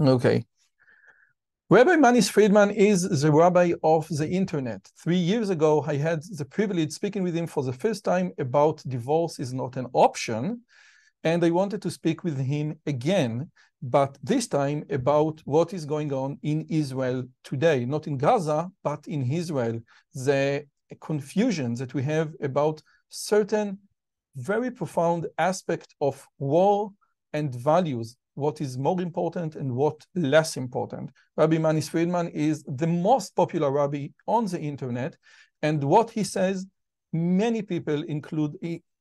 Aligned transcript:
Okay. 0.00 0.44
Rabbi 1.70 1.96
Manis 1.96 2.28
Friedman 2.28 2.70
is 2.70 3.02
the 3.22 3.32
rabbi 3.32 3.72
of 3.82 4.06
the 4.08 4.28
internet. 4.28 4.86
Three 5.02 5.16
years 5.16 5.48
ago, 5.48 5.82
I 5.86 5.96
had 5.96 6.22
the 6.22 6.44
privilege 6.44 6.92
speaking 6.92 7.22
with 7.22 7.34
him 7.34 7.46
for 7.46 7.62
the 7.62 7.72
first 7.72 8.04
time 8.04 8.32
about 8.38 8.82
divorce 8.86 9.38
is 9.38 9.54
not 9.54 9.76
an 9.76 9.86
option. 9.94 10.62
And 11.24 11.42
I 11.42 11.50
wanted 11.50 11.80
to 11.82 11.90
speak 11.90 12.24
with 12.24 12.38
him 12.38 12.78
again, 12.86 13.50
but 13.82 14.18
this 14.22 14.46
time 14.46 14.84
about 14.90 15.40
what 15.44 15.72
is 15.72 15.86
going 15.86 16.12
on 16.12 16.38
in 16.42 16.66
Israel 16.68 17.24
today, 17.42 17.86
not 17.86 18.06
in 18.06 18.18
Gaza, 18.18 18.70
but 18.84 19.08
in 19.08 19.28
Israel. 19.28 19.80
The 20.14 20.66
confusion 21.00 21.74
that 21.76 21.94
we 21.94 22.02
have 22.02 22.34
about 22.42 22.82
certain 23.08 23.78
very 24.36 24.70
profound 24.70 25.26
aspect 25.38 25.94
of 26.02 26.24
war 26.38 26.92
and 27.32 27.54
values 27.54 28.16
what 28.36 28.60
is 28.60 28.78
more 28.78 29.00
important 29.00 29.56
and 29.56 29.74
what 29.74 30.06
less 30.14 30.56
important. 30.56 31.10
Rabbi 31.36 31.58
Manis 31.58 31.88
Friedman 31.88 32.28
is 32.28 32.62
the 32.66 32.86
most 32.86 33.34
popular 33.34 33.70
rabbi 33.70 34.08
on 34.26 34.46
the 34.46 34.60
internet, 34.60 35.16
and 35.62 35.82
what 35.82 36.10
he 36.10 36.22
says, 36.22 36.66
many 37.12 37.62
people 37.62 38.02
include 38.04 38.52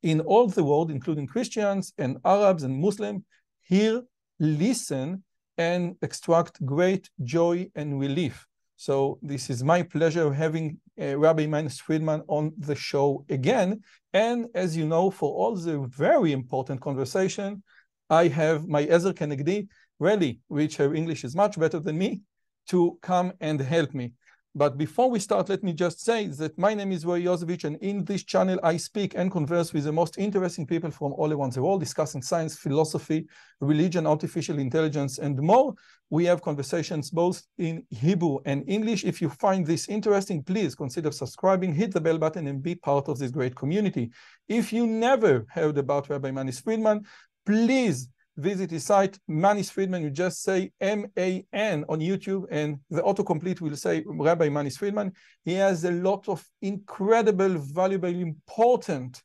in 0.02 0.20
all 0.22 0.48
the 0.48 0.64
world, 0.64 0.90
including 0.90 1.28
Christians 1.28 1.94
and 1.98 2.18
Arabs 2.24 2.64
and 2.64 2.80
Muslims, 2.80 3.24
hear, 3.62 4.04
listen, 4.40 5.24
and 5.58 5.96
extract 6.02 6.64
great 6.66 7.10
joy 7.24 7.70
and 7.76 8.00
relief. 8.00 8.48
So 8.78 9.20
this 9.22 9.50
is 9.50 9.64
my 9.64 9.84
pleasure 9.84 10.34
having 10.34 10.80
uh, 11.02 11.18
Rabbi 11.18 11.46
Manis 11.48 11.80
Friedman 11.80 12.24
on 12.28 12.54
the 12.58 12.76
show 12.76 13.26
again. 13.30 13.82
And 14.14 14.48
as 14.54 14.76
you 14.76 14.86
know, 14.86 15.10
for 15.10 15.34
all 15.34 15.56
the 15.56 15.80
very 15.88 16.32
important 16.34 16.82
conversation, 16.82 17.64
I 18.10 18.28
have 18.28 18.68
my 18.68 18.84
Ezer 18.84 19.14
Kenegdi, 19.14 19.68
really, 20.00 20.42
which 20.48 20.78
her 20.78 20.94
English 20.94 21.24
is 21.24 21.36
much 21.36 21.60
better 21.60 21.80
than 21.80 21.98
me, 21.98 22.22
to 22.68 22.98
come 23.02 23.34
and 23.40 23.60
help 23.60 23.94
me. 23.94 24.14
But 24.58 24.78
before 24.78 25.10
we 25.10 25.20
start, 25.20 25.50
let 25.50 25.64
me 25.64 25.74
just 25.74 26.00
say 26.00 26.28
that 26.28 26.58
my 26.58 26.74
name 26.74 26.94
is 26.94 27.06
Roy 27.06 27.22
Yozevitch, 27.22 27.66
and 27.66 27.76
in 27.82 28.06
this 28.06 28.24
channel, 28.24 28.58
I 28.64 28.78
speak 28.78 29.14
and 29.14 29.30
converse 29.30 29.74
with 29.74 29.84
the 29.84 29.92
most 29.92 30.18
interesting 30.18 30.66
people 30.66 30.92
from 30.92 31.12
all 31.12 31.34
around 31.34 31.52
the 31.52 31.62
world, 31.62 31.82
discussing 31.82 32.22
science, 32.22 32.58
philosophy, 32.58 33.28
religion, 33.60 34.08
artificial 34.08 34.58
intelligence, 34.58 35.18
and 35.18 35.38
more. 35.38 35.74
We 36.10 36.24
have 36.26 36.42
conversations 36.42 37.12
both 37.12 37.44
in 37.58 37.84
Hebrew 37.90 38.38
and 38.46 38.64
English. 38.66 39.04
If 39.04 39.22
you 39.22 39.30
find 39.30 39.66
this 39.66 39.90
interesting, 39.90 40.42
please 40.42 40.74
consider 40.74 41.12
subscribing, 41.12 41.76
hit 41.76 41.92
the 41.92 42.00
bell 42.00 42.18
button, 42.18 42.48
and 42.48 42.64
be 42.64 42.76
part 42.76 43.10
of 43.10 43.20
this 43.20 43.32
great 43.32 43.56
community. 43.56 44.10
If 44.48 44.72
you 44.72 44.88
never 44.88 45.46
heard 45.50 45.78
about 45.78 46.10
Rabbi 46.10 46.32
Manis 46.32 46.62
Friedman, 46.62 47.06
please 47.46 48.10
visit 48.38 48.72
his 48.72 48.84
site, 48.84 49.18
Manis 49.28 49.70
Friedman. 49.70 50.04
You 50.04 50.10
just 50.10 50.44
say 50.44 50.72
M-A-N 50.82 51.86
on 51.88 52.00
YouTube, 52.00 52.46
and 52.52 52.80
the 52.90 53.02
autocomplete 53.02 53.62
will 53.62 53.76
say 53.76 54.04
Rabbi 54.06 54.50
Manis 54.50 54.78
Friedman. 54.78 55.14
He 55.44 55.54
has 55.54 55.86
a 55.86 55.92
lot 55.92 56.28
of 56.28 56.44
incredible, 56.62 57.58
valuable, 57.58 58.10
important, 58.10 59.22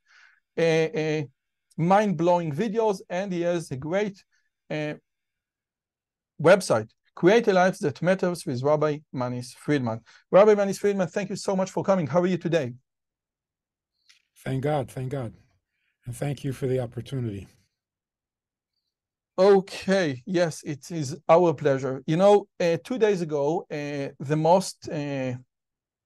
uh, 0.56 0.60
uh, 0.60 1.22
mind-blowing 1.76 2.52
videos, 2.52 3.00
and 3.08 3.32
he 3.32 3.40
has 3.42 3.70
a 3.70 3.76
great 3.76 4.22
uh, 4.70 4.94
website, 6.40 6.88
Create 7.14 7.48
a 7.48 7.52
Life 7.52 7.78
That 7.80 8.00
Matters 8.02 8.46
with 8.46 8.62
Rabbi 8.62 8.98
Manis 9.12 9.54
Friedman. 9.54 10.00
Rabbi 10.30 10.54
Manis 10.54 10.78
Friedman, 10.78 11.08
thank 11.08 11.30
you 11.30 11.36
so 11.36 11.56
much 11.56 11.70
for 11.70 11.82
coming. 11.82 12.06
How 12.06 12.20
are 12.20 12.26
you 12.26 12.38
today? 12.38 12.74
Thank 14.44 14.62
God, 14.62 14.90
thank 14.90 15.10
God. 15.10 15.34
And 16.06 16.16
thank 16.16 16.44
you 16.44 16.52
for 16.52 16.66
the 16.66 16.80
opportunity. 16.80 17.46
Okay, 19.40 20.22
yes, 20.26 20.62
it 20.64 20.90
is 20.90 21.16
our 21.26 21.54
pleasure. 21.54 22.02
You 22.06 22.18
know, 22.18 22.46
uh, 22.60 22.76
two 22.84 22.98
days 22.98 23.22
ago, 23.22 23.64
uh, 23.70 24.12
the 24.22 24.36
most 24.36 24.86
uh, 24.86 25.32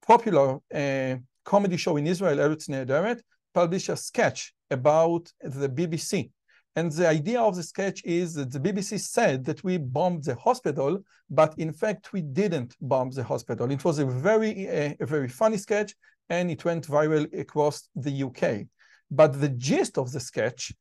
popular 0.07 0.59
uh, 0.73 1.17
comedy 1.43 1.75
show 1.75 1.97
in 1.97 2.07
Israel, 2.07 2.37
Eretz 2.37 2.69
Nehederet, 2.69 3.19
published 3.53 3.89
a 3.89 3.97
sketch 3.97 4.53
about 4.71 5.29
the 5.41 5.67
BBC. 5.67 6.29
And 6.77 6.89
the 6.89 7.09
idea 7.09 7.41
of 7.41 7.57
the 7.57 7.63
sketch 7.63 8.05
is 8.05 8.35
that 8.35 8.53
the 8.53 8.59
BBC 8.67 9.01
said 9.01 9.43
that 9.43 9.65
we 9.65 9.79
bombed 9.79 10.23
the 10.23 10.35
hospital, 10.35 10.99
but 11.29 11.53
in 11.57 11.73
fact, 11.73 12.13
we 12.13 12.21
didn't 12.21 12.73
bomb 12.79 13.11
the 13.11 13.25
hospital. 13.25 13.69
It 13.69 13.83
was 13.83 13.99
a 13.99 14.05
very, 14.05 14.69
uh, 14.69 14.93
a 15.01 15.05
very 15.05 15.27
funny 15.27 15.57
sketch, 15.57 15.93
and 16.29 16.49
it 16.49 16.63
went 16.63 16.87
viral 16.87 17.27
across 17.37 17.89
the 17.97 18.23
UK. 18.27 18.67
But 19.11 19.41
the 19.41 19.49
gist 19.49 19.97
of 19.97 20.13
the 20.13 20.21
sketch 20.21 20.71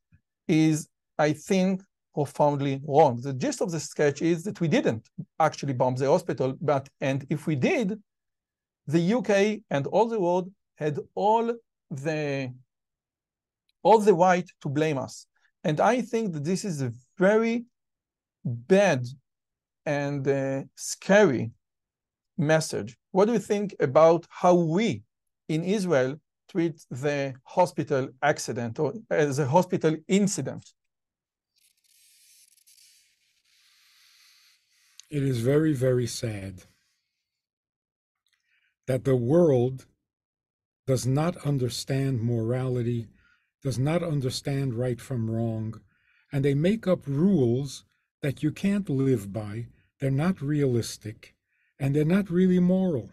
is, 0.46 0.86
I 1.18 1.32
think, 1.32 1.82
profoundly 2.14 2.80
wrong. 2.86 3.20
The 3.20 3.32
gist 3.32 3.60
of 3.60 3.70
the 3.70 3.80
sketch 3.80 4.22
is 4.22 4.44
that 4.44 4.60
we 4.60 4.68
didn't 4.68 5.08
actually 5.40 5.74
bomb 5.74 5.96
the 5.96 6.08
hospital, 6.08 6.54
but 6.60 6.88
and 7.00 7.26
if 7.28 7.46
we 7.46 7.56
did, 7.56 8.00
the 8.86 9.14
UK 9.14 9.60
and 9.70 9.86
all 9.88 10.06
the 10.06 10.20
world 10.20 10.50
had 10.76 10.98
all 11.14 11.52
the 11.90 12.52
all 13.82 13.98
the 13.98 14.14
right 14.14 14.48
to 14.62 14.68
blame 14.68 14.98
us. 14.98 15.26
And 15.62 15.80
I 15.80 16.00
think 16.00 16.32
that 16.32 16.44
this 16.44 16.64
is 16.64 16.80
a 16.82 16.92
very 17.18 17.64
bad 18.44 19.06
and 19.86 20.26
uh, 20.26 20.62
scary 20.74 21.50
message. 22.36 22.96
What 23.12 23.26
do 23.26 23.32
you 23.32 23.38
think 23.38 23.74
about 23.80 24.26
how 24.30 24.54
we 24.54 25.02
in 25.48 25.62
Israel 25.62 26.16
treat 26.50 26.84
the 26.90 27.34
hospital 27.44 28.08
accident 28.22 28.78
or 28.78 28.94
as 29.10 29.38
a 29.38 29.46
hospital 29.46 29.96
incident? 30.08 30.64
It 35.14 35.22
is 35.22 35.38
very, 35.38 35.72
very 35.74 36.08
sad 36.08 36.64
that 38.88 39.04
the 39.04 39.14
world 39.14 39.86
does 40.88 41.06
not 41.06 41.36
understand 41.46 42.20
morality, 42.20 43.06
does 43.62 43.78
not 43.78 44.02
understand 44.02 44.74
right 44.74 45.00
from 45.00 45.30
wrong, 45.30 45.80
and 46.32 46.44
they 46.44 46.54
make 46.54 46.88
up 46.88 47.06
rules 47.06 47.84
that 48.22 48.42
you 48.42 48.50
can't 48.50 48.90
live 48.90 49.32
by. 49.32 49.68
They're 50.00 50.10
not 50.10 50.42
realistic, 50.42 51.36
and 51.78 51.94
they're 51.94 52.04
not 52.04 52.28
really 52.28 52.58
moral. 52.58 53.12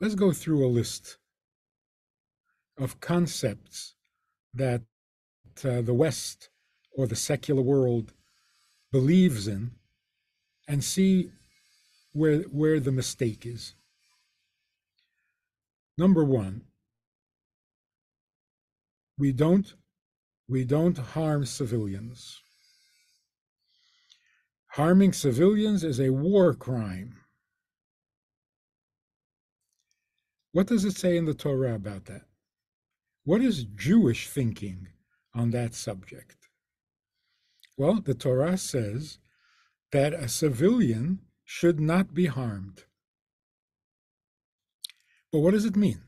Let's 0.00 0.16
go 0.16 0.32
through 0.32 0.66
a 0.66 0.74
list 0.80 1.18
of 2.76 2.98
concepts 2.98 3.94
that 4.52 4.82
uh, 5.62 5.82
the 5.82 5.94
West 5.94 6.50
or 6.90 7.06
the 7.06 7.14
secular 7.14 7.62
world 7.62 8.12
believes 8.92 9.46
in 9.46 9.72
and 10.66 10.82
see 10.82 11.30
where 12.12 12.40
where 12.42 12.80
the 12.80 12.92
mistake 12.92 13.44
is. 13.46 13.74
Number 15.96 16.24
1 16.24 16.62
we 19.18 19.32
don't 19.32 19.74
we 20.48 20.64
don't 20.64 20.96
harm 20.96 21.44
civilians. 21.44 22.40
Harming 24.68 25.12
civilians 25.12 25.84
is 25.84 26.00
a 26.00 26.10
war 26.10 26.54
crime. 26.54 27.16
What 30.52 30.68
does 30.68 30.84
it 30.84 30.96
say 30.96 31.16
in 31.16 31.26
the 31.26 31.34
torah 31.34 31.74
about 31.74 32.06
that? 32.06 32.22
What 33.24 33.42
is 33.42 33.64
jewish 33.64 34.28
thinking 34.28 34.88
on 35.34 35.50
that 35.50 35.74
subject 35.74 36.47
well, 37.78 38.00
the 38.00 38.12
Torah 38.12 38.58
says 38.58 39.18
that 39.92 40.12
a 40.12 40.28
civilian 40.28 41.20
should 41.44 41.78
not 41.78 42.12
be 42.12 42.26
harmed. 42.26 42.84
But 45.32 45.38
what 45.38 45.52
does 45.52 45.64
it 45.64 45.76
mean? 45.76 46.02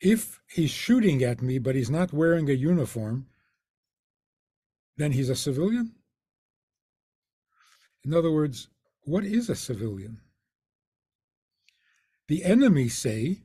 If 0.00 0.40
he's 0.50 0.70
shooting 0.70 1.22
at 1.22 1.42
me, 1.42 1.58
but 1.58 1.76
he's 1.76 1.90
not 1.90 2.12
wearing 2.12 2.50
a 2.50 2.54
uniform, 2.54 3.26
then 4.96 5.12
he's 5.12 5.30
a 5.30 5.36
civilian? 5.36 5.94
In 8.04 8.12
other 8.12 8.32
words, 8.32 8.68
what 9.02 9.24
is 9.24 9.48
a 9.48 9.54
civilian? 9.54 10.20
The 12.28 12.44
enemy 12.44 12.88
say 12.88 13.44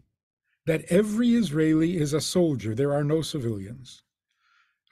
that 0.65 0.85
every 0.89 1.35
Israeli 1.35 1.97
is 1.97 2.13
a 2.13 2.21
soldier. 2.21 2.73
There 2.73 2.93
are 2.93 3.03
no 3.03 3.21
civilians. 3.21 4.01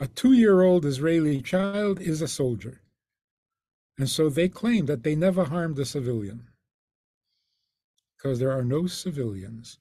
A 0.04 0.08
two 0.08 0.34
year 0.34 0.64
old 0.64 0.84
Israeli 0.84 1.42
child 1.42 2.02
is 2.02 2.22
a 2.22 2.28
soldier. 2.28 2.82
And 3.98 4.10
so 4.10 4.28
they 4.28 4.50
claim 4.50 4.86
that 4.88 5.04
they 5.04 5.16
never 5.16 5.46
harmed 5.46 5.80
a 5.80 5.86
civilian 5.86 6.50
because 8.18 8.38
there 8.38 8.52
are 8.52 8.66
no 8.66 8.86
civilians. 8.86 9.80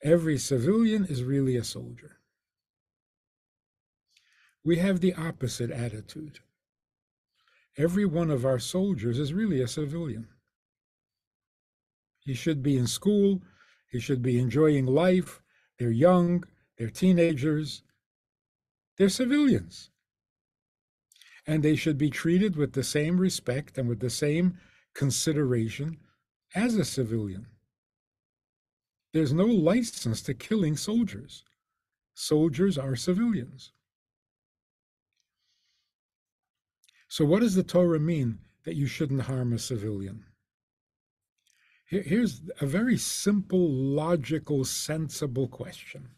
Every 0.00 0.38
civilian 0.38 1.06
is 1.06 1.24
really 1.24 1.56
a 1.56 1.64
soldier. 1.64 2.18
We 4.62 4.76
have 4.76 5.00
the 5.00 5.14
opposite 5.14 5.72
attitude. 5.72 6.38
Every 7.76 8.04
one 8.04 8.30
of 8.30 8.46
our 8.46 8.60
soldiers 8.60 9.18
is 9.18 9.34
really 9.34 9.60
a 9.60 9.66
civilian. 9.66 10.28
He 12.20 12.34
should 12.34 12.62
be 12.62 12.76
in 12.76 12.86
school, 12.86 13.42
he 13.90 13.98
should 13.98 14.22
be 14.22 14.38
enjoying 14.38 14.86
life. 14.86 15.42
They're 15.80 15.90
young, 15.90 16.44
they're 16.78 16.90
teenagers, 16.90 17.82
they're 19.02 19.08
civilians. 19.08 19.90
and 21.44 21.64
they 21.64 21.74
should 21.74 21.98
be 21.98 22.08
treated 22.08 22.54
with 22.54 22.72
the 22.72 22.84
same 22.84 23.18
respect 23.18 23.76
and 23.76 23.88
with 23.88 23.98
the 23.98 24.08
same 24.08 24.56
consideration 24.94 25.98
as 26.54 26.76
a 26.76 26.84
civilian. 26.84 27.48
There's 29.12 29.32
no 29.32 29.46
license 29.46 30.22
to 30.22 30.34
killing 30.34 30.76
soldiers. 30.76 31.42
Soldiers 32.14 32.78
are 32.78 32.94
civilians. 32.94 33.72
So, 37.08 37.24
what 37.24 37.40
does 37.40 37.56
the 37.56 37.64
Torah 37.64 37.98
mean 37.98 38.38
that 38.62 38.76
you 38.76 38.86
shouldn't 38.86 39.22
harm 39.22 39.52
a 39.52 39.58
civilian? 39.58 40.26
Here's 41.86 42.40
a 42.60 42.66
very 42.66 42.98
simple, 42.98 43.68
logical, 43.68 44.64
sensible 44.64 45.48
question 45.48 46.10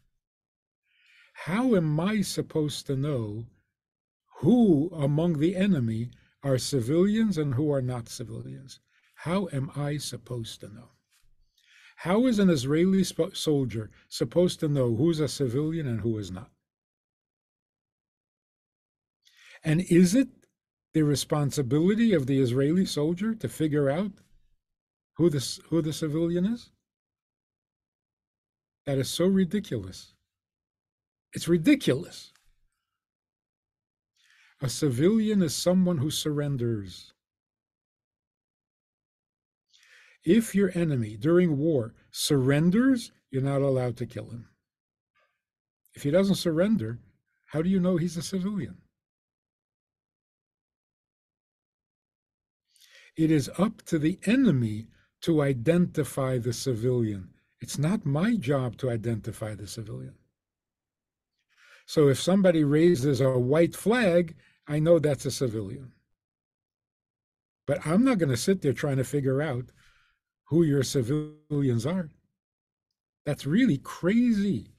How 1.34 1.74
am 1.74 2.00
I 2.00 2.22
supposed 2.22 2.86
to 2.86 2.96
know 2.96 3.46
who 4.38 4.88
among 4.94 5.38
the 5.38 5.54
enemy 5.54 6.10
are 6.42 6.56
civilians 6.56 7.36
and 7.36 7.54
who 7.54 7.70
are 7.70 7.82
not 7.82 8.08
civilians? 8.08 8.80
How 9.14 9.48
am 9.52 9.70
I 9.76 9.98
supposed 9.98 10.60
to 10.60 10.68
know? 10.68 10.90
How 11.96 12.26
is 12.26 12.38
an 12.38 12.48
Israeli 12.48 13.04
soldier 13.04 13.90
supposed 14.08 14.60
to 14.60 14.68
know 14.68 14.94
who's 14.96 15.20
a 15.20 15.28
civilian 15.28 15.86
and 15.86 16.00
who 16.00 16.18
is 16.18 16.30
not? 16.30 16.50
And 19.62 19.82
is 19.82 20.14
it 20.14 20.28
the 20.92 21.02
responsibility 21.02 22.14
of 22.14 22.26
the 22.26 22.40
Israeli 22.40 22.86
soldier 22.86 23.34
to 23.34 23.48
figure 23.48 23.90
out 23.90 24.12
who 25.16 25.28
the, 25.28 25.60
who 25.68 25.82
the 25.82 25.92
civilian 25.92 26.46
is? 26.46 26.70
That 28.86 28.98
is 28.98 29.10
so 29.10 29.26
ridiculous. 29.26 30.13
It's 31.34 31.48
ridiculous. 31.48 32.32
A 34.62 34.68
civilian 34.68 35.42
is 35.42 35.54
someone 35.54 35.98
who 35.98 36.10
surrenders. 36.10 37.12
If 40.24 40.54
your 40.54 40.70
enemy 40.74 41.16
during 41.16 41.58
war 41.58 41.92
surrenders, 42.10 43.12
you're 43.30 43.42
not 43.42 43.60
allowed 43.60 43.96
to 43.98 44.06
kill 44.06 44.30
him. 44.30 44.48
If 45.94 46.04
he 46.04 46.10
doesn't 46.10 46.36
surrender, 46.36 46.98
how 47.46 47.62
do 47.62 47.68
you 47.68 47.80
know 47.80 47.96
he's 47.96 48.16
a 48.16 48.22
civilian? 48.22 48.78
It 53.16 53.30
is 53.30 53.50
up 53.58 53.82
to 53.82 53.98
the 53.98 54.18
enemy 54.24 54.86
to 55.22 55.42
identify 55.42 56.38
the 56.38 56.52
civilian. 56.52 57.30
It's 57.60 57.78
not 57.78 58.06
my 58.06 58.36
job 58.36 58.76
to 58.78 58.90
identify 58.90 59.54
the 59.54 59.66
civilian. 59.66 60.14
So 61.86 62.08
if 62.08 62.20
somebody 62.20 62.64
raises 62.64 63.20
a 63.20 63.38
white 63.38 63.76
flag, 63.76 64.36
I 64.66 64.78
know 64.78 64.98
that's 64.98 65.26
a 65.26 65.30
civilian. 65.30 65.92
But 67.66 67.86
I'm 67.86 68.04
not 68.04 68.18
going 68.18 68.30
to 68.30 68.36
sit 68.36 68.62
there 68.62 68.72
trying 68.72 68.96
to 68.96 69.04
figure 69.04 69.42
out 69.42 69.66
who 70.44 70.62
your 70.62 70.82
civilians 70.82 71.86
are. 71.86 72.10
That's 73.24 73.46
really 73.46 73.78
crazy. 73.78 74.74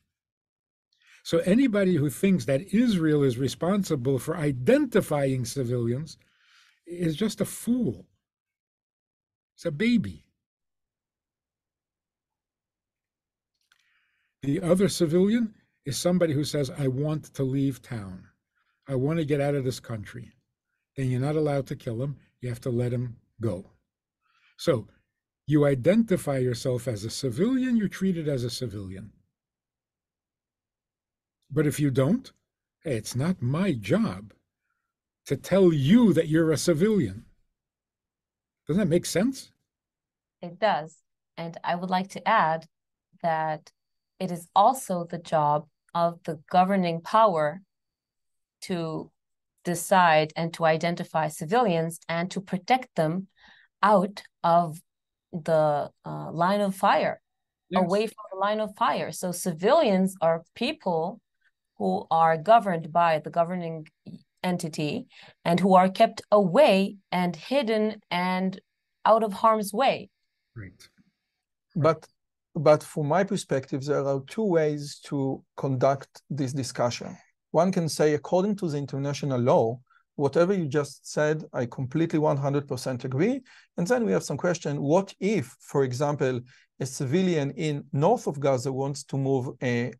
So 1.23 1.39
anybody 1.39 1.95
who 1.95 2.11
thinks 2.11 2.45
that 2.45 2.73
Israel 2.73 3.23
is 3.23 3.39
responsible 3.39 4.19
for 4.19 4.37
identifying 4.37 5.45
civilians 5.45 6.17
is 6.85 7.15
just 7.15 7.41
a 7.41 7.45
fool. 7.45 8.05
It's 9.55 9.65
a 9.65 9.71
baby. 9.71 10.25
The 14.43 14.61
other 14.61 14.87
civilian 14.87 15.55
is 15.85 15.97
somebody 15.97 16.33
who 16.33 16.43
says, 16.43 16.71
I 16.77 16.87
want 16.87 17.33
to 17.35 17.43
leave 17.43 17.81
town. 17.81 18.23
I 18.87 18.95
want 18.95 19.19
to 19.19 19.25
get 19.25 19.41
out 19.41 19.55
of 19.55 19.63
this 19.63 19.79
country. 19.79 20.31
Then 20.95 21.09
you're 21.09 21.19
not 21.19 21.35
allowed 21.35 21.67
to 21.67 21.75
kill 21.75 22.01
him. 22.01 22.17
You 22.41 22.49
have 22.49 22.61
to 22.61 22.69
let 22.69 22.93
him 22.93 23.17
go. 23.41 23.65
So 24.57 24.87
you 25.47 25.65
identify 25.65 26.37
yourself 26.37 26.87
as 26.87 27.03
a 27.03 27.09
civilian, 27.09 27.77
you're 27.77 27.87
treated 27.87 28.27
as 28.27 28.43
a 28.43 28.49
civilian. 28.49 29.11
But 31.51 31.67
if 31.67 31.79
you 31.79 31.91
don't, 31.91 32.31
hey, 32.83 32.95
it's 32.95 33.15
not 33.15 33.41
my 33.41 33.73
job 33.73 34.33
to 35.25 35.35
tell 35.35 35.71
you 35.73 36.13
that 36.13 36.27
you're 36.27 36.51
a 36.51 36.57
civilian. 36.57 37.25
Doesn't 38.67 38.79
that 38.79 38.93
make 38.93 39.05
sense? 39.05 39.51
It 40.41 40.59
does. 40.59 40.97
And 41.37 41.57
I 41.63 41.75
would 41.75 41.89
like 41.89 42.09
to 42.09 42.27
add 42.27 42.67
that 43.21 43.71
it 44.19 44.31
is 44.31 44.47
also 44.55 45.03
the 45.03 45.17
job 45.17 45.67
of 45.95 46.19
the 46.25 46.39
governing 46.51 47.01
power 47.01 47.61
to 48.61 49.09
decide 49.63 50.31
and 50.35 50.53
to 50.53 50.65
identify 50.65 51.27
civilians 51.27 51.99
and 52.07 52.29
to 52.29 52.41
protect 52.41 52.95
them 52.95 53.27
out 53.81 54.21
of 54.43 54.79
the 55.31 55.89
uh, 56.05 56.31
line 56.31 56.61
of 56.61 56.75
fire, 56.75 57.19
yes. 57.69 57.83
away 57.83 58.07
from 58.07 58.25
the 58.31 58.37
line 58.37 58.59
of 58.59 58.75
fire. 58.75 59.11
So 59.11 59.31
civilians 59.31 60.15
are 60.21 60.43
people 60.55 61.19
who 61.77 62.05
are 62.11 62.37
governed 62.37 62.91
by 62.91 63.19
the 63.19 63.29
governing 63.29 63.87
entity 64.43 65.07
and 65.43 65.59
who 65.59 65.73
are 65.75 65.89
kept 65.89 66.21
away 66.31 66.97
and 67.11 67.35
hidden 67.35 68.01
and 68.11 68.59
out 69.05 69.23
of 69.23 69.33
harm's 69.33 69.73
way. 69.73 70.09
Right. 70.55 70.71
But 71.75 72.07
but 72.55 72.83
from 72.83 73.07
my 73.07 73.23
perspective, 73.23 73.83
there 73.83 74.05
are 74.05 74.21
two 74.27 74.43
ways 74.43 74.99
to 75.05 75.43
conduct 75.57 76.21
this 76.29 76.53
discussion. 76.53 77.17
One 77.51 77.71
can 77.71 77.89
say, 77.89 78.13
according 78.13 78.55
to 78.57 78.69
the 78.69 78.77
international 78.77 79.39
law, 79.39 79.79
whatever 80.15 80.53
you 80.53 80.67
just 80.67 81.11
said, 81.11 81.43
I 81.53 81.65
completely 81.65 82.19
100% 82.19 83.03
agree. 83.03 83.41
And 83.77 83.85
then 83.85 84.05
we 84.05 84.13
have 84.13 84.23
some 84.23 84.37
question, 84.37 84.81
what 84.81 85.13
if, 85.19 85.55
for 85.59 85.83
example, 85.83 86.39
a 86.79 86.85
civilian 86.85 87.51
in 87.51 87.83
north 87.91 88.27
of 88.27 88.39
Gaza 88.39 88.71
wants 88.71 89.03
to 89.05 89.17
move 89.17 89.49
uh, 89.61 89.91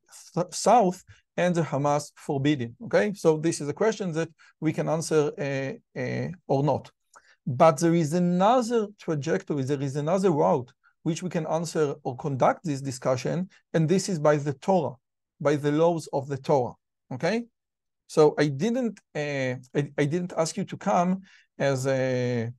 south 0.52 1.04
and 1.38 1.54
the 1.54 1.62
Hamas 1.62 2.12
forbidden, 2.16 2.76
okay? 2.86 3.14
So 3.14 3.38
this 3.38 3.60
is 3.60 3.68
a 3.68 3.74
question 3.74 4.14
that 4.14 4.30
we 4.62 4.72
can 4.72 4.88
answer 4.88 5.32
uh, 5.38 6.00
uh, 6.00 6.28
or 6.48 6.64
not. 6.64 6.90
But 7.46 7.78
there 7.80 7.94
is 7.94 8.14
another 8.14 8.88
trajectory, 9.00 9.64
there 9.64 9.82
is 9.82 9.98
another 9.98 10.32
route 10.32 10.72
which 11.06 11.22
we 11.22 11.30
can 11.30 11.46
answer 11.46 11.94
or 12.04 12.18
conduct 12.18 12.62
this 12.64 12.82
discussion, 12.82 13.48
and 13.74 13.88
this 13.88 14.10
is 14.10 14.18
by 14.18 14.36
the 14.38 14.54
Torah, 14.54 14.96
by 15.40 15.56
the 15.56 15.72
laws 15.72 16.10
of 16.14 16.28
the 16.28 16.38
Torah. 16.38 16.74
Okay, 17.14 17.44
so 18.08 18.34
I 18.40 18.48
didn't 18.48 19.00
uh, 19.14 19.54
I, 19.78 19.82
I 20.02 20.06
didn't 20.14 20.34
ask 20.36 20.58
you 20.58 20.66
to 20.66 20.78
come 20.78 21.22
as 21.60 21.86
a 21.86 22.52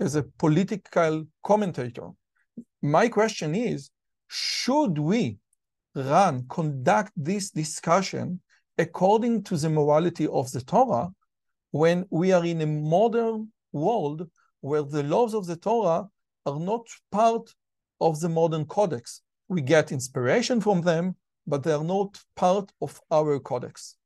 as 0.00 0.16
a 0.16 0.24
political 0.44 1.24
commentator. 1.44 2.08
My 2.82 3.06
question 3.08 3.54
is, 3.54 3.90
should 4.26 4.98
we 4.98 5.38
run 5.94 6.46
conduct 6.48 7.12
this 7.16 7.50
discussion 7.50 8.40
according 8.76 9.44
to 9.44 9.56
the 9.56 9.70
morality 9.70 10.26
of 10.26 10.50
the 10.50 10.62
Torah 10.62 11.10
when 11.70 12.06
we 12.10 12.32
are 12.32 12.44
in 12.44 12.60
a 12.60 12.66
modern 12.66 13.52
world 13.70 14.28
where 14.62 14.82
the 14.82 15.04
laws 15.04 15.32
of 15.32 15.46
the 15.46 15.56
Torah 15.56 16.08
are 16.44 16.58
not 16.58 16.84
part 17.12 17.54
of 18.00 18.20
the 18.20 18.28
modern 18.28 18.64
codex. 18.64 19.22
We 19.48 19.60
get 19.60 19.92
inspiration 19.92 20.60
from 20.60 20.82
them, 20.82 21.16
but 21.46 21.62
they 21.62 21.72
are 21.72 21.84
not 21.84 22.18
part 22.36 22.70
of 22.80 23.00
our 23.10 23.38
codex. 23.40 23.96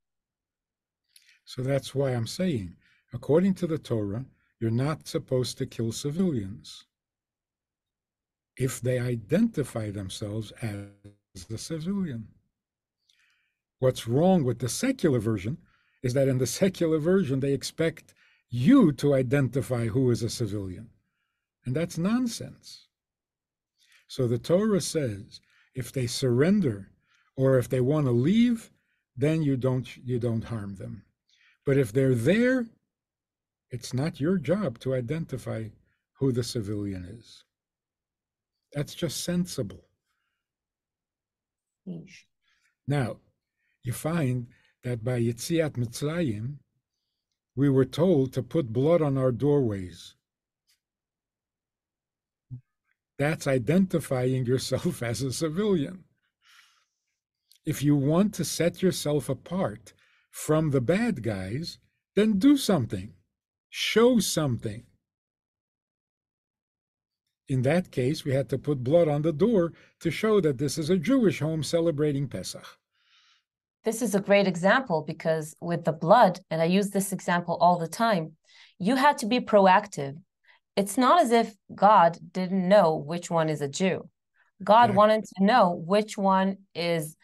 So 1.44 1.62
that's 1.62 1.94
why 1.94 2.10
I'm 2.10 2.26
saying, 2.26 2.76
according 3.12 3.54
to 3.54 3.66
the 3.66 3.78
Torah, 3.78 4.24
you're 4.60 4.70
not 4.70 5.08
supposed 5.08 5.58
to 5.58 5.66
kill 5.66 5.92
civilians 5.92 6.86
if 8.56 8.80
they 8.80 8.98
identify 8.98 9.90
themselves 9.90 10.52
as 10.62 11.44
the 11.48 11.58
civilian. 11.58 12.28
What's 13.80 14.06
wrong 14.06 14.44
with 14.44 14.60
the 14.60 14.68
secular 14.68 15.18
version 15.18 15.58
is 16.02 16.14
that 16.14 16.28
in 16.28 16.38
the 16.38 16.46
secular 16.46 16.98
version, 16.98 17.40
they 17.40 17.52
expect 17.52 18.14
you 18.48 18.92
to 18.92 19.14
identify 19.14 19.86
who 19.86 20.10
is 20.10 20.22
a 20.22 20.30
civilian. 20.30 20.88
And 21.64 21.74
that's 21.74 21.98
nonsense. 21.98 22.88
So 24.12 24.26
the 24.26 24.36
Torah 24.36 24.82
says 24.82 25.40
if 25.74 25.90
they 25.90 26.06
surrender 26.06 26.90
or 27.34 27.56
if 27.56 27.70
they 27.70 27.80
want 27.80 28.04
to 28.04 28.12
leave, 28.12 28.70
then 29.16 29.40
you 29.42 29.56
don't 29.56 29.88
you 29.96 30.18
don't 30.18 30.44
harm 30.44 30.74
them. 30.74 31.04
But 31.64 31.78
if 31.78 31.94
they're 31.94 32.14
there, 32.14 32.66
it's 33.70 33.94
not 33.94 34.20
your 34.20 34.36
job 34.36 34.78
to 34.80 34.92
identify 34.92 35.70
who 36.18 36.30
the 36.30 36.44
civilian 36.44 37.06
is. 37.06 37.44
That's 38.74 38.94
just 38.94 39.24
sensible. 39.24 39.86
Now, 42.86 43.16
you 43.82 43.94
find 43.94 44.48
that 44.84 45.02
by 45.02 45.20
Yetziat 45.20 45.78
Mitzrayim, 45.78 46.58
we 47.56 47.70
were 47.70 47.86
told 47.86 48.34
to 48.34 48.42
put 48.42 48.74
blood 48.74 49.00
on 49.00 49.16
our 49.16 49.32
doorways. 49.32 50.16
That's 53.22 53.46
identifying 53.46 54.46
yourself 54.46 55.00
as 55.10 55.22
a 55.22 55.32
civilian. 55.32 56.02
If 57.64 57.80
you 57.80 57.94
want 57.94 58.34
to 58.34 58.44
set 58.44 58.82
yourself 58.82 59.28
apart 59.28 59.92
from 60.32 60.70
the 60.70 60.80
bad 60.80 61.22
guys, 61.22 61.78
then 62.16 62.40
do 62.40 62.56
something, 62.56 63.12
show 63.70 64.18
something. 64.18 64.82
In 67.46 67.62
that 67.62 67.92
case, 67.92 68.24
we 68.24 68.32
had 68.32 68.48
to 68.48 68.58
put 68.58 68.82
blood 68.82 69.06
on 69.06 69.22
the 69.22 69.32
door 69.32 69.72
to 70.00 70.10
show 70.10 70.40
that 70.40 70.58
this 70.58 70.76
is 70.76 70.90
a 70.90 70.96
Jewish 70.96 71.38
home 71.38 71.62
celebrating 71.62 72.26
Pesach. 72.26 72.66
This 73.84 74.02
is 74.02 74.16
a 74.16 74.26
great 74.28 74.48
example 74.48 75.04
because 75.06 75.54
with 75.60 75.84
the 75.84 75.92
blood, 75.92 76.40
and 76.50 76.60
I 76.60 76.64
use 76.64 76.90
this 76.90 77.12
example 77.12 77.56
all 77.60 77.78
the 77.78 77.86
time, 77.86 78.32
you 78.80 78.96
had 78.96 79.16
to 79.18 79.26
be 79.26 79.38
proactive. 79.38 80.16
It's 80.76 80.96
not 80.96 81.22
as 81.22 81.32
if 81.32 81.54
God 81.74 82.18
didn't 82.32 82.66
know 82.68 82.96
which 82.96 83.30
one 83.30 83.48
is 83.48 83.60
a 83.60 83.68
Jew. 83.68 84.08
God 84.62 84.90
yeah. 84.90 84.96
wanted 84.96 85.24
to 85.24 85.44
know 85.44 85.70
which 85.70 86.16
one 86.16 86.58
is 86.74 87.16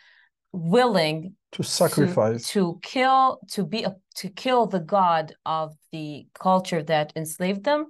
willing 0.52 1.34
to 1.52 1.62
sacrifice 1.62 2.48
to, 2.48 2.52
to 2.52 2.80
kill 2.82 3.38
to 3.50 3.64
be 3.64 3.84
a, 3.84 3.94
to 4.16 4.30
kill 4.30 4.66
the 4.66 4.80
god 4.80 5.34
of 5.44 5.74
the 5.92 6.26
culture 6.38 6.82
that 6.82 7.12
enslaved 7.16 7.64
them 7.64 7.86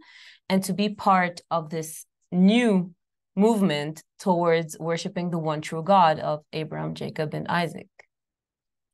and 0.49 0.65
to 0.65 0.73
be 0.73 0.89
part 0.89 1.41
of 1.53 1.71
this 1.71 2.05
new 2.33 2.93
movement 3.37 4.03
towards 4.19 4.77
worshiping 4.79 5.31
the 5.31 5.39
one 5.39 5.61
true 5.61 5.83
god 5.83 6.19
of 6.19 6.43
Abraham, 6.53 6.95
Jacob 6.95 7.35
and 7.35 7.47
Isaac. 7.47 7.89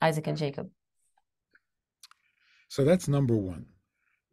Isaac 0.02 0.26
and 0.26 0.36
Jacob. 0.36 0.68
So 2.68 2.84
that's 2.84 3.08
number 3.08 3.36
1. 3.36 3.64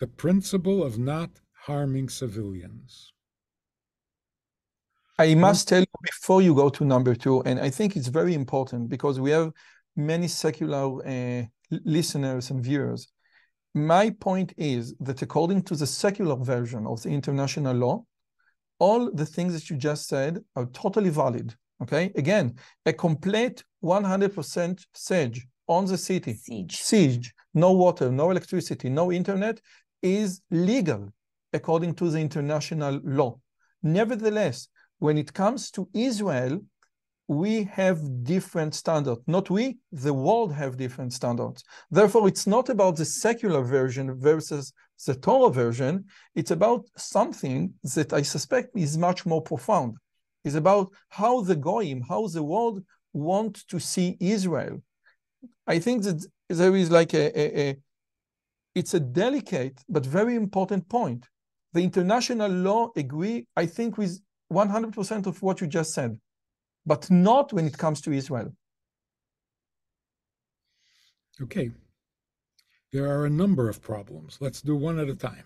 The 0.01 0.07
principle 0.07 0.83
of 0.83 1.00
not 1.00 1.29
harming 1.65 2.10
civilians. 2.10 3.13
I 5.20 5.36
must 5.36 5.68
tell 5.68 5.82
you 5.82 6.00
before 6.01 6.41
you 6.41 6.56
go 6.56 6.70
to 6.70 6.84
number 6.84 7.13
two, 7.13 7.41
and 7.44 7.60
I 7.60 7.70
think 7.70 7.96
it's 7.96 8.08
very 8.08 8.34
important 8.34 8.89
because 8.89 9.20
we 9.20 9.30
have 9.30 9.51
many 9.96 10.27
secular 10.27 10.86
uh, 11.06 11.44
listeners 11.86 12.50
and 12.50 12.63
viewers. 12.63 13.08
My 13.75 14.10
point 14.10 14.53
is 14.58 14.96
that 15.01 15.22
according 15.22 15.62
to 15.63 15.75
the 15.75 15.86
secular 15.86 16.36
version 16.36 16.88
of 16.88 17.03
the 17.03 17.10
international 17.10 17.75
law, 17.75 18.03
all 18.80 19.12
the 19.12 19.27
things 19.27 19.53
that 19.53 19.70
you 19.70 19.77
just 19.77 20.08
said 20.08 20.39
are 20.56 20.65
totally 20.68 21.12
valid. 21.12 21.53
Okay, 21.84 22.12
again, 22.15 22.56
a 22.88 22.94
complete 22.94 23.63
100% 23.84 24.86
siege 24.94 25.48
on 25.68 25.86
the 25.86 25.98
city, 25.98 26.34
siege. 26.34 26.77
siege, 26.77 27.34
no 27.53 27.72
water, 27.72 28.12
no 28.12 28.32
electricity, 28.32 28.89
no 28.89 29.12
internet, 29.12 29.62
is 30.01 30.41
legal 30.50 31.12
according 31.53 31.96
to 31.96 32.10
the 32.10 32.20
international 32.20 33.00
law. 33.03 33.39
Nevertheless, 33.84 34.67
when 35.00 35.17
it 35.17 35.34
comes 35.34 35.72
to 35.72 35.89
Israel, 35.93 36.62
we 37.27 37.63
have 37.63 38.24
different 38.24 38.75
standards. 38.75 39.22
Not 39.25 39.50
we, 39.50 39.77
the 39.91 40.13
world 40.13 40.53
have 40.53 40.75
different 40.75 41.13
standards. 41.13 41.63
Therefore, 41.89 42.27
it's 42.27 42.46
not 42.46 42.70
about 42.70 42.98
the 42.98 43.05
secular 43.05 43.63
version 43.63 44.20
versus 44.20 44.74
the 45.05 45.15
Torah 45.15 45.51
version. 45.51 46.05
It's 46.36 46.51
about 46.51 46.86
something 46.98 47.74
that 47.96 48.12
I 48.12 48.22
suspect 48.22 48.75
is 48.75 48.98
much 48.98 49.25
more 49.25 49.41
profound. 49.41 49.98
It's 50.43 50.55
about 50.55 50.91
how 51.10 51.41
the 51.41 51.55
goyim, 51.55 52.01
how 52.01 52.27
the 52.27 52.43
world 52.43 52.84
want 53.13 53.67
to 53.70 53.79
see 53.79 54.17
Israel. 54.20 54.81
I 55.67 55.79
think 55.79 56.03
that 56.03 56.25
there 56.50 56.75
is 56.75 56.91
like 56.91 57.13
a, 57.13 57.39
a, 57.39 57.70
a 57.70 57.77
it's 58.75 58.93
a 58.93 59.00
delicate 59.00 59.81
but 59.88 60.05
very 60.05 60.36
important 60.36 60.88
point. 60.89 61.27
The 61.73 61.81
international 61.81 62.51
law 62.51 62.91
agree, 62.95 63.47
I 63.55 63.65
think, 63.65 63.97
with 63.97 64.19
100% 64.51 65.25
of 65.25 65.41
what 65.41 65.61
you 65.61 65.67
just 65.67 65.93
said, 65.93 66.19
but 66.85 67.09
not 67.09 67.53
when 67.53 67.65
it 67.65 67.77
comes 67.77 68.01
to 68.01 68.11
Israel. 68.11 68.53
Okay. 71.41 71.71
There 72.91 73.09
are 73.09 73.25
a 73.25 73.29
number 73.29 73.69
of 73.69 73.81
problems. 73.81 74.37
Let's 74.41 74.61
do 74.61 74.75
one 74.75 74.99
at 74.99 75.07
a 75.07 75.15
time. 75.15 75.45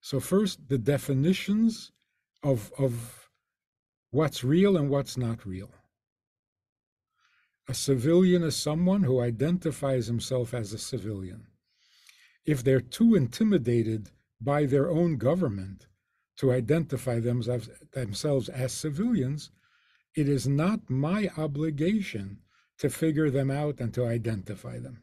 So, 0.00 0.20
first, 0.20 0.68
the 0.68 0.78
definitions 0.78 1.92
of, 2.42 2.72
of 2.78 3.28
what's 4.10 4.44
real 4.44 4.76
and 4.76 4.88
what's 4.88 5.16
not 5.16 5.44
real. 5.44 5.70
A 7.68 7.74
civilian 7.74 8.42
is 8.42 8.56
someone 8.56 9.02
who 9.02 9.20
identifies 9.20 10.06
himself 10.06 10.54
as 10.54 10.72
a 10.72 10.78
civilian. 10.78 11.46
If 12.44 12.64
they're 12.64 12.80
too 12.80 13.14
intimidated 13.14 14.10
by 14.42 14.66
their 14.66 14.90
own 14.90 15.16
government 15.16 15.86
to 16.36 16.52
identify 16.52 17.20
themselves, 17.20 17.68
themselves 17.92 18.48
as 18.48 18.72
civilians, 18.72 19.50
it 20.14 20.28
is 20.28 20.46
not 20.46 20.90
my 20.90 21.30
obligation 21.36 22.38
to 22.78 22.90
figure 22.90 23.30
them 23.30 23.50
out 23.50 23.80
and 23.80 23.94
to 23.94 24.06
identify 24.06 24.78
them. 24.78 25.02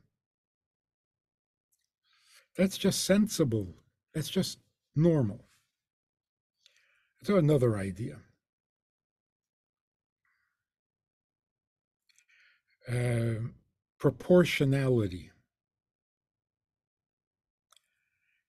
That's 2.58 2.78
just 2.78 3.06
sensible. 3.06 3.74
That's 4.14 4.30
just 4.30 4.60
normal. 4.96 5.46
So, 7.24 7.38
another 7.38 7.78
idea. 7.78 8.18
Uh, 12.88 13.48
proportionality. 14.00 15.32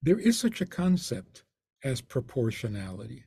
There 0.03 0.19
is 0.19 0.39
such 0.39 0.61
a 0.61 0.67
concept 0.67 1.45
as 1.85 2.01
proportionality. 2.01 3.25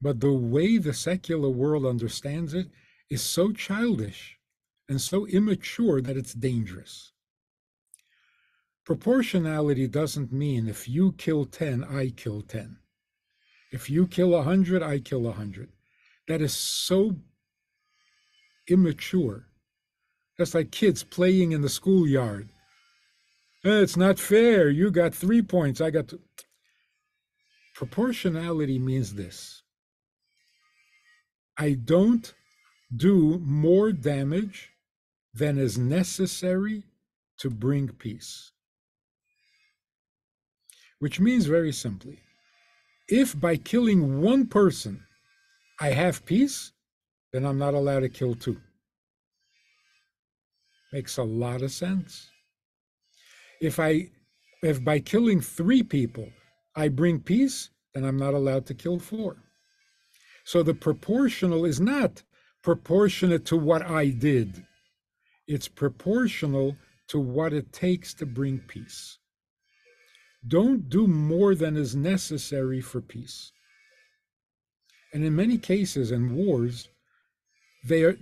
But 0.00 0.20
the 0.20 0.32
way 0.32 0.78
the 0.78 0.92
secular 0.92 1.48
world 1.48 1.86
understands 1.86 2.54
it 2.54 2.68
is 3.10 3.22
so 3.22 3.52
childish 3.52 4.38
and 4.88 5.00
so 5.00 5.26
immature 5.26 6.00
that 6.02 6.16
it's 6.16 6.34
dangerous. 6.34 7.12
Proportionality 8.84 9.88
doesn't 9.88 10.30
mean 10.30 10.68
if 10.68 10.88
you 10.88 11.12
kill 11.12 11.46
10, 11.46 11.84
I 11.84 12.10
kill 12.10 12.42
10. 12.42 12.76
If 13.72 13.88
you 13.88 14.06
kill 14.06 14.30
100, 14.30 14.82
I 14.82 14.98
kill 14.98 15.22
100. 15.22 15.70
That 16.28 16.42
is 16.42 16.52
so 16.52 17.16
immature. 18.68 19.46
That's 20.36 20.54
like 20.54 20.70
kids 20.70 21.02
playing 21.02 21.52
in 21.52 21.62
the 21.62 21.68
schoolyard. 21.68 22.50
Eh, 23.64 23.80
it's 23.80 23.96
not 23.96 24.18
fair. 24.18 24.68
You 24.68 24.90
got 24.90 25.14
three 25.14 25.40
points. 25.42 25.80
I 25.80 25.90
got. 25.90 26.08
Two. 26.08 26.20
Proportionality 27.74 28.78
means 28.78 29.14
this 29.14 29.62
I 31.58 31.72
don't 31.72 32.32
do 32.94 33.40
more 33.40 33.90
damage 33.90 34.70
than 35.32 35.58
is 35.58 35.76
necessary 35.76 36.84
to 37.38 37.50
bring 37.50 37.88
peace. 37.88 38.52
Which 41.00 41.18
means 41.18 41.46
very 41.46 41.72
simply 41.72 42.20
if 43.08 43.38
by 43.38 43.56
killing 43.56 44.22
one 44.22 44.46
person 44.46 45.02
I 45.80 45.90
have 45.90 46.24
peace, 46.24 46.72
then 47.32 47.44
I'm 47.44 47.58
not 47.58 47.74
allowed 47.74 48.00
to 48.00 48.08
kill 48.08 48.34
two. 48.34 48.60
Makes 50.92 51.18
a 51.18 51.24
lot 51.24 51.62
of 51.62 51.72
sense. 51.72 52.30
If 53.60 53.78
I 53.78 54.10
if 54.62 54.82
by 54.82 54.98
killing 55.00 55.40
three 55.40 55.82
people 55.82 56.28
I 56.76 56.88
bring 56.88 57.20
peace, 57.20 57.70
then 57.94 58.04
I'm 58.04 58.18
not 58.18 58.34
allowed 58.34 58.66
to 58.66 58.74
kill 58.74 58.98
four. 58.98 59.36
So 60.44 60.62
the 60.62 60.74
proportional 60.74 61.64
is 61.64 61.80
not 61.80 62.22
proportionate 62.62 63.44
to 63.46 63.56
what 63.56 63.82
I 63.82 64.08
did, 64.08 64.64
it's 65.46 65.68
proportional 65.68 66.76
to 67.08 67.20
what 67.20 67.52
it 67.52 67.72
takes 67.72 68.14
to 68.14 68.26
bring 68.26 68.58
peace. 68.58 69.18
Don't 70.46 70.88
do 70.88 71.06
more 71.06 71.54
than 71.54 71.76
is 71.76 71.94
necessary 71.94 72.80
for 72.80 73.00
peace. 73.00 73.52
And 75.12 75.24
in 75.24 75.36
many 75.36 75.58
cases 75.58 76.10
in 76.10 76.34
wars, 76.34 76.88
they 77.84 78.02
are, 78.02 78.18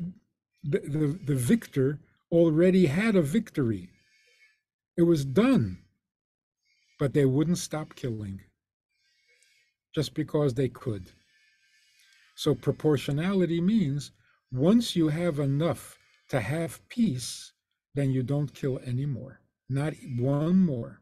the, 0.62 0.80
the, 0.80 1.18
the 1.24 1.34
victor 1.34 2.00
already 2.30 2.86
had 2.86 3.16
a 3.16 3.22
victory. 3.22 3.88
It 4.96 5.02
was 5.02 5.24
done 5.24 5.82
but 7.02 7.12
they 7.12 7.24
wouldn't 7.24 7.58
stop 7.58 7.92
killing 7.96 8.38
just 9.92 10.14
because 10.14 10.54
they 10.54 10.68
could. 10.68 11.10
So, 12.36 12.54
proportionality 12.54 13.60
means 13.60 14.12
once 14.52 14.94
you 14.94 15.08
have 15.08 15.40
enough 15.40 15.98
to 16.28 16.38
have 16.38 16.80
peace, 16.88 17.54
then 17.96 18.12
you 18.12 18.22
don't 18.22 18.54
kill 18.54 18.78
anymore, 18.86 19.40
not 19.68 19.94
one 20.16 20.56
more. 20.56 21.00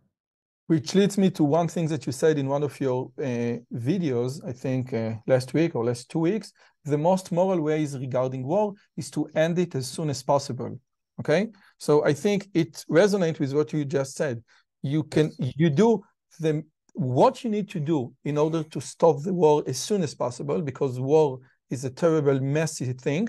Which 0.69 0.95
leads 0.95 1.19
me 1.19 1.29
to 1.33 1.45
one 1.45 1.69
thing 1.69 1.87
that 1.89 2.07
you 2.07 2.13
said 2.13 2.39
in 2.39 2.49
one 2.49 2.63
of 2.63 2.81
your 2.81 3.13
uh, 3.19 3.59
videos, 3.91 4.43
I 4.43 4.53
think 4.53 4.95
uh, 4.95 5.17
last 5.27 5.53
week 5.53 5.75
or 5.75 5.85
last 5.85 6.11
two 6.11 6.21
weeks. 6.21 6.51
The 6.87 6.97
most 6.97 7.31
moral 7.31 7.61
ways 7.61 7.99
regarding 7.99 8.47
war 8.47 8.73
is 8.97 9.11
to 9.11 9.27
end 9.35 9.59
it 9.59 9.75
as 9.75 9.87
soon 9.87 10.09
as 10.09 10.23
possible. 10.23 10.81
Okay, 11.21 11.49
so 11.79 12.05
I 12.05 12.13
think 12.13 12.49
it 12.55 12.85
resonates 12.91 13.39
with 13.39 13.53
what 13.53 13.73
you 13.73 13.85
just 13.85 14.17
said 14.17 14.43
you 14.83 15.03
can 15.05 15.33
you 15.39 15.71
do 15.71 16.03
the 16.39 16.65
what 16.95 17.45
you 17.45 17.51
need 17.51 17.69
to 17.71 17.81
do 17.81 18.13
in 18.25 18.37
order 18.37 18.63
to 18.63 18.81
stop 18.81 19.23
the 19.23 19.33
war 19.33 19.63
as 19.67 19.79
soon 19.79 20.03
as 20.03 20.15
possible 20.15 20.61
because 20.61 20.99
war 20.99 21.39
is 21.71 21.85
a 21.85 21.91
terrible 21.91 22.41
messy 22.41 22.93
thing 22.93 23.29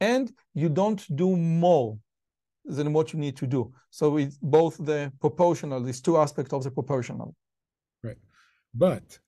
and 0.00 0.32
you 0.54 0.68
don't 0.68 1.04
do 1.16 1.36
more 1.36 1.98
than 2.64 2.92
what 2.92 3.12
you 3.12 3.18
need 3.18 3.36
to 3.36 3.46
do. 3.46 3.72
So 3.90 4.18
it's 4.18 4.38
both 4.40 4.76
the 4.78 5.12
proportional, 5.20 5.82
these 5.82 6.00
two 6.00 6.16
aspects 6.16 6.52
of 6.52 6.62
the 6.62 6.70
proportional. 6.70 7.34
Right. 8.04 8.18
But 8.72 9.18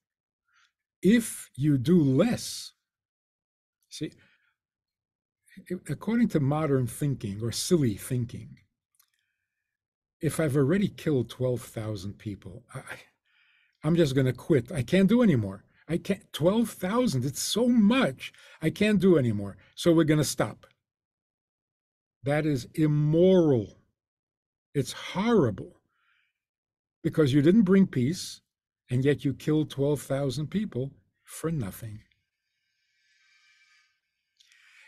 if 1.02 1.50
you 1.56 1.76
do 1.76 2.00
less, 2.00 2.72
see, 3.88 4.12
according 5.88 6.28
to 6.28 6.40
modern 6.40 6.86
thinking 6.86 7.40
or 7.42 7.52
silly 7.52 7.94
thinking, 7.94 8.58
if 10.20 10.40
I've 10.40 10.56
already 10.56 10.88
killed 10.88 11.28
12,000 11.30 12.18
people, 12.18 12.64
I, 12.74 12.82
I'm 13.82 13.96
just 13.96 14.14
going 14.14 14.26
to 14.26 14.32
quit. 14.32 14.72
I 14.72 14.82
can't 14.82 15.08
do 15.08 15.22
anymore. 15.22 15.64
I 15.88 15.98
can't, 15.98 16.32
12,000, 16.32 17.24
it's 17.24 17.42
so 17.42 17.68
much. 17.68 18.32
I 18.62 18.70
can't 18.70 19.00
do 19.00 19.18
anymore. 19.18 19.58
So 19.74 19.92
we're 19.92 20.04
going 20.04 20.18
to 20.18 20.24
stop. 20.24 20.66
That 22.22 22.46
is 22.46 22.66
immoral. 22.74 23.76
It's 24.74 24.92
horrible 24.92 25.76
because 27.02 27.34
you 27.34 27.42
didn't 27.42 27.62
bring 27.62 27.86
peace 27.86 28.40
and 28.90 29.04
yet 29.04 29.24
you 29.24 29.34
killed 29.34 29.70
12,000 29.70 30.46
people 30.46 30.90
for 31.22 31.50
nothing. 31.50 32.00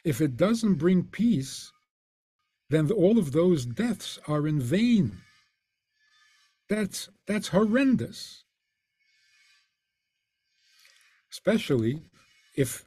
If 0.07 0.21
it 0.21 0.37
doesn't 0.37 0.75
bring 0.75 1.03
peace, 1.03 1.73
then 2.71 2.89
all 2.93 3.19
of 3.19 3.33
those 3.33 3.67
deaths 3.67 4.21
are 4.29 4.47
in 4.47 4.61
vain. 4.61 5.19
That's, 6.71 7.09
that's 7.27 7.49
horrendous. 7.49 8.45
Especially 11.33 12.03
if 12.57 12.85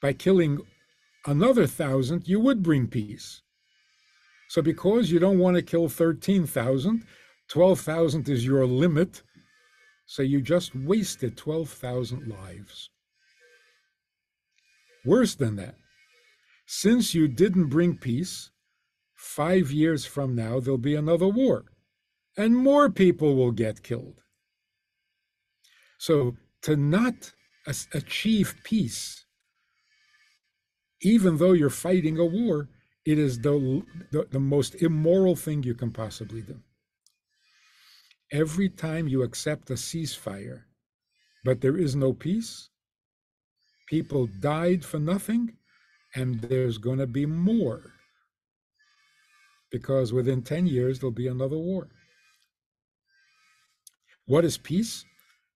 by 0.00 0.14
killing 0.14 0.62
another 1.26 1.66
thousand, 1.66 2.26
you 2.26 2.40
would 2.40 2.62
bring 2.62 2.88
peace. 2.88 3.42
So 4.48 4.62
because 4.62 5.10
you 5.10 5.18
don't 5.18 5.38
want 5.38 5.56
to 5.56 5.62
kill 5.62 5.90
13,000, 5.90 7.04
12,000 7.48 8.28
is 8.30 8.46
your 8.46 8.66
limit. 8.66 9.22
So 10.06 10.22
you 10.22 10.40
just 10.40 10.74
wasted 10.74 11.36
12,000 11.36 12.28
lives. 12.28 12.88
Worse 15.04 15.34
than 15.34 15.56
that, 15.56 15.74
since 16.74 17.14
you 17.14 17.28
didn't 17.28 17.68
bring 17.68 17.98
peace, 17.98 18.50
five 19.14 19.70
years 19.70 20.06
from 20.06 20.34
now, 20.34 20.58
there'll 20.58 20.78
be 20.78 20.94
another 20.94 21.28
war 21.28 21.66
and 22.38 22.56
more 22.56 22.88
people 22.88 23.36
will 23.36 23.52
get 23.52 23.82
killed. 23.82 24.22
So 25.98 26.34
to 26.62 26.74
not 26.76 27.32
achieve 27.92 28.54
peace, 28.64 29.26
even 31.02 31.36
though 31.36 31.52
you're 31.52 31.68
fighting 31.68 32.18
a 32.18 32.24
war, 32.24 32.70
it 33.04 33.18
is 33.18 33.38
the, 33.38 33.82
the, 34.10 34.26
the, 34.30 34.40
most 34.40 34.76
immoral 34.76 35.36
thing 35.36 35.62
you 35.62 35.74
can 35.74 35.90
possibly 35.90 36.40
do. 36.40 36.58
Every 38.32 38.70
time 38.70 39.08
you 39.08 39.22
accept 39.22 39.68
a 39.68 39.74
ceasefire, 39.74 40.62
but 41.44 41.60
there 41.60 41.76
is 41.76 41.94
no 41.94 42.14
peace, 42.14 42.70
people 43.90 44.26
died 44.40 44.86
for 44.86 44.98
nothing, 44.98 45.58
and 46.14 46.40
there's 46.40 46.78
going 46.78 46.98
to 46.98 47.06
be 47.06 47.26
more. 47.26 47.92
Because 49.70 50.12
within 50.12 50.42
10 50.42 50.66
years, 50.66 50.98
there'll 50.98 51.12
be 51.12 51.28
another 51.28 51.56
war. 51.56 51.88
What 54.26 54.44
is 54.44 54.58
peace? 54.58 55.04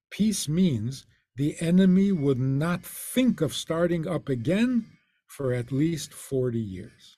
Peace 0.09 0.49
means 0.49 1.05
the 1.35 1.55
enemy 1.59 2.11
would 2.11 2.39
not 2.39 2.83
think 2.83 3.41
of 3.41 3.53
starting 3.53 4.07
up 4.07 4.27
again 4.27 4.85
for 5.27 5.53
at 5.53 5.71
least 5.71 6.13
40 6.13 6.59
years. 6.59 7.17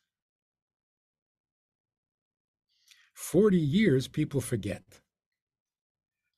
40 3.14 3.58
years, 3.58 4.08
people 4.08 4.42
forget. 4.42 4.84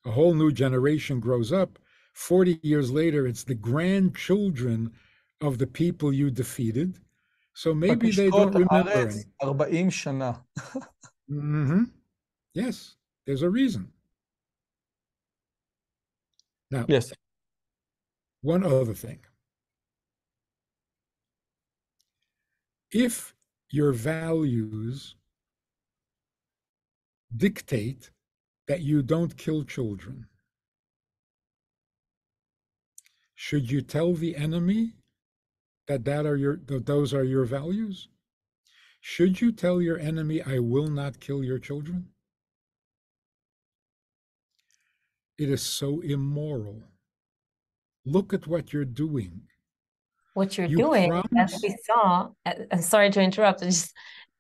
A 0.06 0.12
whole 0.12 0.34
new 0.34 0.52
generation 0.52 1.20
grows 1.20 1.52
up. 1.52 1.80
40 2.14 2.60
years 2.62 2.92
later, 2.92 3.26
it's 3.26 3.44
the 3.44 3.56
grandchildren 3.56 4.92
of 5.41 5.59
the 5.59 5.67
people 5.67 6.13
you 6.13 6.31
defeated. 6.31 6.99
So 7.55 7.75
maybe 7.75 8.11
they 8.11 8.31
don't 8.31 8.55
remember. 8.55 9.13
40 9.41 9.91
שנה. 9.91 10.45
mm-hmm. 11.31 11.85
Yes, 12.55 12.97
there's 13.27 13.43
a 13.43 13.51
reason. 13.51 13.93
Now, 16.71 16.85
yes. 16.89 17.13
One 18.43 18.65
other 18.65 18.95
thing. 18.95 19.21
If 22.91 23.35
your 23.71 23.93
values 23.93 25.17
dictate 27.37 28.11
that 28.69 28.81
you 28.81 29.03
don't 29.03 29.37
kill 29.37 29.65
children, 29.65 30.27
should 33.35 33.71
you 33.71 33.83
tell 33.83 34.15
the 34.15 34.37
enemy 34.37 34.95
that 35.92 36.06
that 36.06 36.26
are 36.26 36.38
your 36.38 36.62
that 36.68 36.86
those 36.86 37.14
are 37.14 37.24
your 37.24 37.44
values? 37.44 38.08
Should 39.02 39.42
you 39.42 39.52
tell 39.52 39.82
your 39.82 40.00
enemy, 40.00 40.42
I 40.42 40.60
will 40.60 40.88
not 40.88 41.20
kill 41.20 41.44
your 41.44 41.60
children? 41.60 42.08
It 45.38 45.50
is 45.50 45.62
so 45.62 46.02
immoral. 46.02 46.84
Look 48.06 48.34
at 48.34 48.48
what 48.48 48.72
you're 48.72 48.86
doing. 48.86 49.42
What 50.34 50.58
you're 50.58 50.68
you 50.68 50.78
doing, 50.78 51.10
promise... 51.10 51.56
as 51.56 51.62
we 51.62 51.76
saw, 51.84 52.30
I'm 52.46 52.82
sorry 52.82 53.10
to 53.10 53.22
interrupt, 53.22 53.64
just 53.64 53.92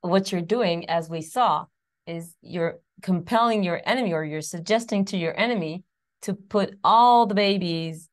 what 0.01 0.31
you're 0.31 0.41
doing, 0.41 0.89
as 0.89 1.09
we 1.09 1.21
saw, 1.21 1.65
is 2.07 2.33
you're 2.41 2.79
compelling 3.01 3.63
your 3.63 3.81
enemy 3.85 4.13
or 4.13 4.23
you're 4.23 4.41
suggesting 4.41 5.05
to 5.05 5.17
your 5.17 5.37
enemy 5.37 5.83
to 6.21 6.33
put 6.33 6.77
all 6.83 7.25
the 7.25 7.35
babies. 7.35 8.07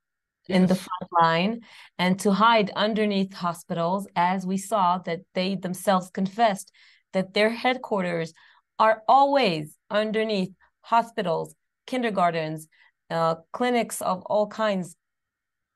In 0.48 0.66
the 0.66 0.74
front 0.74 1.12
line 1.20 1.61
and 1.98 2.18
to 2.20 2.32
hide 2.32 2.70
underneath 2.74 3.34
hospitals, 3.34 4.06
as 4.16 4.46
we 4.46 4.56
saw 4.56 4.98
that 4.98 5.20
they 5.34 5.54
themselves 5.54 6.11
confessed 6.11 6.72
that 7.12 7.34
their 7.34 7.50
headquarters 7.50 8.32
are 8.78 9.02
always 9.08 9.76
underneath 9.90 10.50
hospitals 10.82 11.54
kindergartens, 11.87 12.68
uh, 13.11 13.37
clinics 13.52 14.00
of 14.02 14.22
all 14.26 14.46
kinds. 14.46 14.96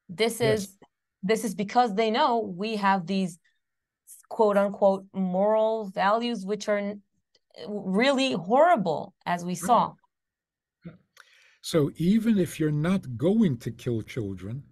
This 0.08 0.40
is 0.40 0.60
yes. 0.60 0.88
this 1.22 1.44
is 1.44 1.54
because 1.54 1.94
they 1.94 2.10
know 2.10 2.38
we 2.38 2.76
have 2.76 3.06
these 3.06 3.38
quote 4.28 4.56
unquote 4.56 5.04
moral 5.12 5.86
values 5.86 6.44
which 6.44 6.68
are 6.68 6.94
really 7.66 8.32
horrible 8.32 9.14
as 9.26 9.44
we 9.44 9.54
saw. 9.54 9.92
So 11.62 11.92
even 11.96 12.38
if 12.38 12.58
you're 12.58 12.72
not 12.72 13.16
going 13.16 13.56
to 13.58 13.70
kill 13.70 14.02
children, 14.02 14.64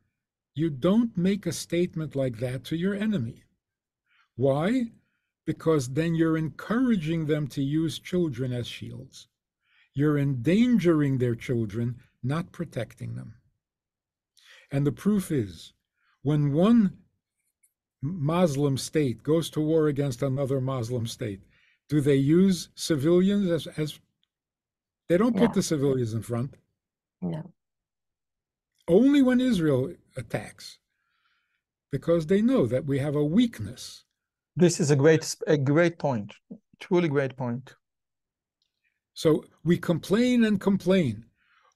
you 0.54 0.70
don't 0.70 1.16
make 1.16 1.46
a 1.46 1.52
statement 1.52 2.16
like 2.16 2.38
that 2.40 2.64
to 2.64 2.76
your 2.76 2.94
enemy. 2.94 3.44
Why? 4.34 4.90
Because 5.46 5.88
then 5.88 6.16
you're 6.16 6.36
encouraging 6.36 7.26
them 7.26 7.46
to 7.48 7.62
use 7.62 8.00
children 8.00 8.52
as 8.52 8.66
shields. 8.66 9.28
You're 9.94 10.18
endangering 10.18 11.18
their 11.18 11.36
children, 11.36 11.96
not 12.24 12.50
protecting 12.50 13.14
them. 13.14 13.34
And 14.72 14.84
the 14.84 14.92
proof 14.92 15.30
is 15.30 15.72
when 16.22 16.52
one 16.52 16.98
Muslim 18.02 18.76
state 18.76 19.22
goes 19.22 19.48
to 19.50 19.60
war 19.60 19.86
against 19.86 20.22
another 20.22 20.60
Muslim 20.60 21.06
state, 21.06 21.40
do 21.88 22.00
they 22.00 22.16
use 22.16 22.68
civilians 22.74 23.48
as, 23.48 23.68
as 23.76 24.00
they 25.08 25.16
don't 25.16 25.36
put 25.36 25.54
the 25.54 25.62
civilians 25.62 26.14
in 26.14 26.22
front? 26.22 26.56
No. 27.22 27.52
Only 28.88 29.22
when 29.22 29.40
Israel 29.40 29.92
attacks, 30.16 30.78
because 31.92 32.26
they 32.26 32.42
know 32.42 32.66
that 32.66 32.86
we 32.86 32.98
have 32.98 33.16
a 33.16 33.24
weakness. 33.24 34.04
This 34.56 34.80
is 34.80 34.90
a 34.90 34.96
great, 34.96 35.36
a 35.46 35.56
great 35.56 35.98
point. 35.98 36.34
Truly 36.80 37.08
great 37.08 37.36
point. 37.36 37.74
So 39.14 39.44
we 39.64 39.76
complain 39.78 40.44
and 40.44 40.60
complain. 40.60 41.26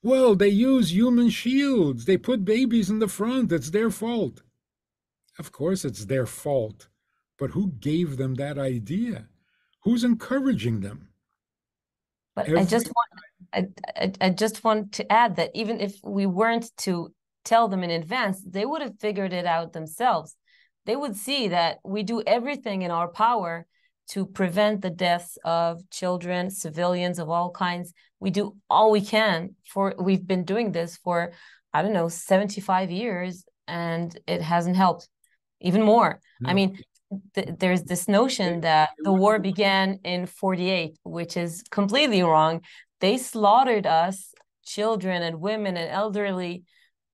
Well, 0.02 0.34
they 0.34 0.48
use 0.48 0.92
human 0.92 1.30
shields. 1.30 2.04
They 2.04 2.16
put 2.16 2.44
babies 2.44 2.90
in 2.90 2.98
the 2.98 3.08
front. 3.08 3.52
It's 3.52 3.70
their 3.70 3.90
fault. 3.90 4.42
Of 5.38 5.52
course, 5.52 5.84
it's 5.84 6.04
their 6.04 6.26
fault. 6.26 6.88
But 7.38 7.50
who 7.50 7.72
gave 7.80 8.16
them 8.16 8.34
that 8.36 8.58
idea? 8.58 9.28
Who's 9.82 10.04
encouraging 10.04 10.80
them? 10.80 11.08
But 12.34 12.46
Every... 12.46 12.60
I 12.60 12.64
just 12.64 12.86
want 12.86 13.10
I, 13.54 13.66
I, 13.96 14.12
I 14.20 14.30
just 14.30 14.64
want 14.64 14.92
to 14.92 15.12
add 15.12 15.36
that 15.36 15.50
even 15.54 15.80
if 15.80 15.96
we 16.02 16.26
weren't 16.26 16.70
to 16.78 17.12
tell 17.44 17.68
them 17.68 17.84
in 17.84 17.90
advance, 17.90 18.42
they 18.44 18.66
would 18.66 18.82
have 18.82 18.98
figured 18.98 19.32
it 19.32 19.46
out 19.46 19.72
themselves. 19.72 20.36
They 20.86 20.96
would 20.96 21.16
see 21.16 21.48
that 21.48 21.78
we 21.84 22.02
do 22.02 22.22
everything 22.26 22.82
in 22.82 22.90
our 22.90 23.08
power 23.08 23.66
to 24.08 24.26
prevent 24.26 24.82
the 24.82 24.90
deaths 24.90 25.38
of 25.44 25.88
children, 25.90 26.50
civilians 26.50 27.18
of 27.18 27.30
all 27.30 27.50
kinds. 27.50 27.92
We 28.20 28.30
do 28.30 28.56
all 28.68 28.90
we 28.90 29.00
can 29.00 29.54
for 29.64 29.94
we've 29.98 30.26
been 30.26 30.44
doing 30.44 30.72
this 30.72 30.96
for 30.98 31.32
I 31.72 31.82
don't 31.82 31.92
know 31.92 32.08
75 32.08 32.90
years 32.90 33.44
and 33.66 34.18
it 34.26 34.42
hasn't 34.42 34.76
helped 34.76 35.08
even 35.60 35.82
more. 35.82 36.20
No. 36.40 36.50
I 36.50 36.54
mean 36.54 36.78
th 37.34 37.46
there's 37.60 37.84
this 37.84 38.08
notion 38.08 38.60
that 38.60 38.90
the 38.98 39.12
war 39.12 39.38
began 39.38 39.98
in 40.04 40.26
48, 40.26 40.98
which 41.04 41.36
is 41.36 41.62
completely 41.70 42.22
wrong. 42.22 42.60
They 43.04 43.18
slaughtered 43.18 43.86
us, 43.86 44.32
children 44.64 45.22
and 45.22 45.38
women 45.38 45.76
and 45.76 45.90
elderly, 45.90 46.64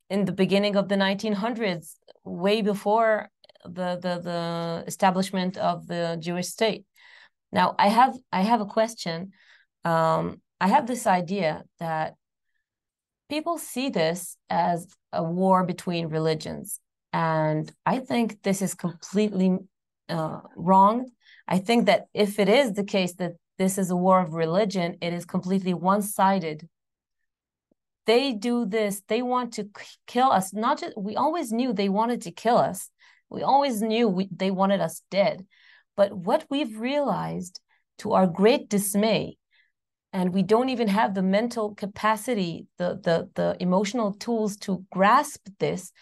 in 0.09 0.25
the 0.25 0.31
beginning 0.31 0.77
of 0.77 0.89
the 0.89 0.95
1900s, 0.95 1.97
way 2.23 2.63
before 2.63 3.29
the 3.65 3.99
the, 4.05 4.15
the 4.29 4.85
establishment 4.87 5.57
of 5.57 5.89
the 5.89 6.17
Jewish 6.21 6.47
state. 6.47 6.85
Now, 7.51 7.75
I 7.77 7.89
have 7.89 8.17
I 8.31 8.43
have 8.43 8.61
a 8.61 8.73
question. 8.77 9.33
Um, 9.85 10.41
I 10.61 10.69
have 10.69 10.87
this 10.87 11.09
idea 11.09 11.65
that 11.81 12.15
people 13.29 13.59
see 13.59 13.89
this 13.89 14.37
as 14.49 14.87
a 15.13 15.25
war 15.25 15.65
between 15.65 16.07
religions, 16.07 16.79
and 17.13 17.69
I 17.85 17.99
think 17.99 18.45
this 18.45 18.63
is 18.63 18.75
completely 18.77 19.59
uh, 20.09 20.43
wrong. 20.55 21.11
I 21.49 21.59
think 21.59 21.87
that 21.87 22.07
if 22.15 22.39
it 22.39 22.49
is 22.49 22.75
the 22.75 22.85
case 22.85 23.15
that 23.15 23.33
this 23.61 23.77
is 23.77 23.91
a 23.91 23.97
war 23.97 24.21
of 24.21 24.33
religion, 24.33 24.97
it 25.03 25.13
is 25.13 25.27
completely 25.27 25.75
one-sided. 25.75 26.67
They 28.07 28.33
do 28.33 28.65
this. 28.65 29.03
They 29.07 29.21
want 29.21 29.53
to 29.53 29.69
kill 30.07 30.31
us. 30.33 30.55
Not 30.55 30.81
just 30.81 30.97
we 30.97 31.15
always 31.15 31.53
knew 31.53 31.75
they 31.75 31.91
wanted 31.91 32.23
to 32.23 32.31
kill 32.31 32.57
us. 32.57 32.89
We 33.29 33.43
always 33.43 33.83
knew 33.83 34.09
we, 34.09 34.31
they 34.35 34.51
wanted 34.51 34.81
us 34.81 35.03
dead. 35.11 35.45
But 35.95 36.11
what 36.11 36.47
we've 36.49 36.81
realized, 36.81 37.61
to 37.99 38.15
our 38.15 38.27
great 38.27 38.71
dismay, 38.71 39.37
and 40.15 40.33
we 40.33 40.43
don't 40.43 40.71
even 40.71 40.89
have 40.89 41.13
the 41.13 41.23
mental 41.23 41.75
capacity, 41.75 42.67
the 42.79 42.99
the 43.07 43.29
the 43.35 43.57
emotional 43.61 44.15
tools 44.15 44.57
to 44.65 44.87
grasp 44.91 45.43
this. 45.59 45.93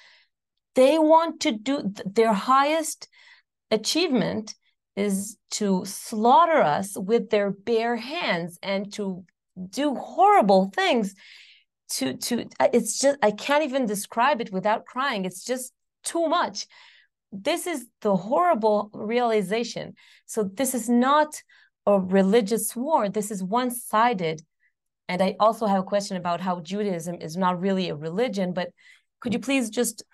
They 0.77 0.97
want 0.97 1.41
to 1.41 1.51
do 1.51 1.93
their 2.07 2.33
highest 2.33 3.09
achievement 3.73 4.55
is 4.99 5.37
to 5.53 5.85
slaughter 5.85 6.61
us 6.61 6.97
with 6.97 7.31
their 7.31 7.51
bare 7.53 7.97
hands 7.97 8.59
and 8.63 8.93
to 8.95 9.25
do 9.71 9.95
horrible 9.95 10.71
things 10.75 11.15
to 11.89 12.17
to 12.17 12.45
it's 12.73 12.99
just 12.99 13.17
i 13.23 13.31
can't 13.31 13.65
even 13.65 13.87
describe 13.87 14.41
it 14.41 14.53
without 14.53 14.85
crying. 14.85 15.25
It's 15.25 15.45
just 15.45 15.73
too 16.05 16.27
much. 16.29 16.67
This 17.33 17.67
is 17.67 17.87
the 18.03 18.17
horrible 18.17 18.91
realization. 18.93 19.95
So 20.27 20.43
this 20.43 20.75
is 20.75 20.89
not 20.89 21.43
a 21.87 21.99
religious 22.01 22.75
war. 22.75 23.09
This 23.09 23.31
is 23.31 23.43
one-sided. 23.43 24.43
And 25.09 25.23
i 25.23 25.37
also 25.41 25.67
have 25.67 25.81
a 25.81 25.91
question 25.95 26.17
about 26.17 26.41
how 26.41 26.61
judaism 26.61 27.17
is 27.21 27.37
not 27.37 27.61
really 27.61 27.89
a 27.89 27.97
religion 27.97 28.53
but 28.53 28.69
could 29.21 29.33
you 29.33 29.39
please 29.39 29.71
just 29.71 30.05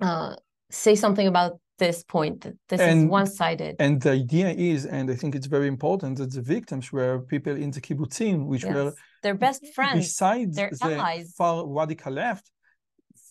uh, 0.00 0.36
say 0.70 0.94
something 0.94 1.26
about 1.26 1.52
this 1.78 2.02
point 2.04 2.40
that 2.42 2.54
this 2.68 2.80
and, 2.80 3.04
is 3.04 3.10
one-sided 3.10 3.76
and 3.78 4.00
the 4.00 4.10
idea 4.10 4.48
is 4.50 4.86
and 4.86 5.10
i 5.10 5.14
think 5.14 5.34
it's 5.34 5.46
very 5.46 5.68
important 5.68 6.16
that 6.18 6.32
the 6.32 6.40
victims 6.40 6.92
were 6.92 7.20
people 7.20 7.54
in 7.54 7.70
the 7.70 7.80
kibbutzim 7.80 8.46
which 8.46 8.64
yes. 8.64 8.74
were 8.74 8.92
their 9.22 9.34
best 9.34 9.62
friends 9.74 9.98
besides 9.98 10.56
their 10.56 10.70
the 10.70 10.94
allies 10.94 11.34
far 11.36 11.66
radical 11.66 12.12
left 12.12 12.50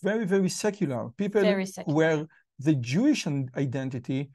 very 0.04 0.26
very 0.26 0.50
secular 0.50 1.10
people 1.18 1.42
very 1.42 1.66
secular. 1.66 1.96
where 1.98 2.26
the 2.60 2.76
jewish 2.76 3.26
identity 3.58 4.30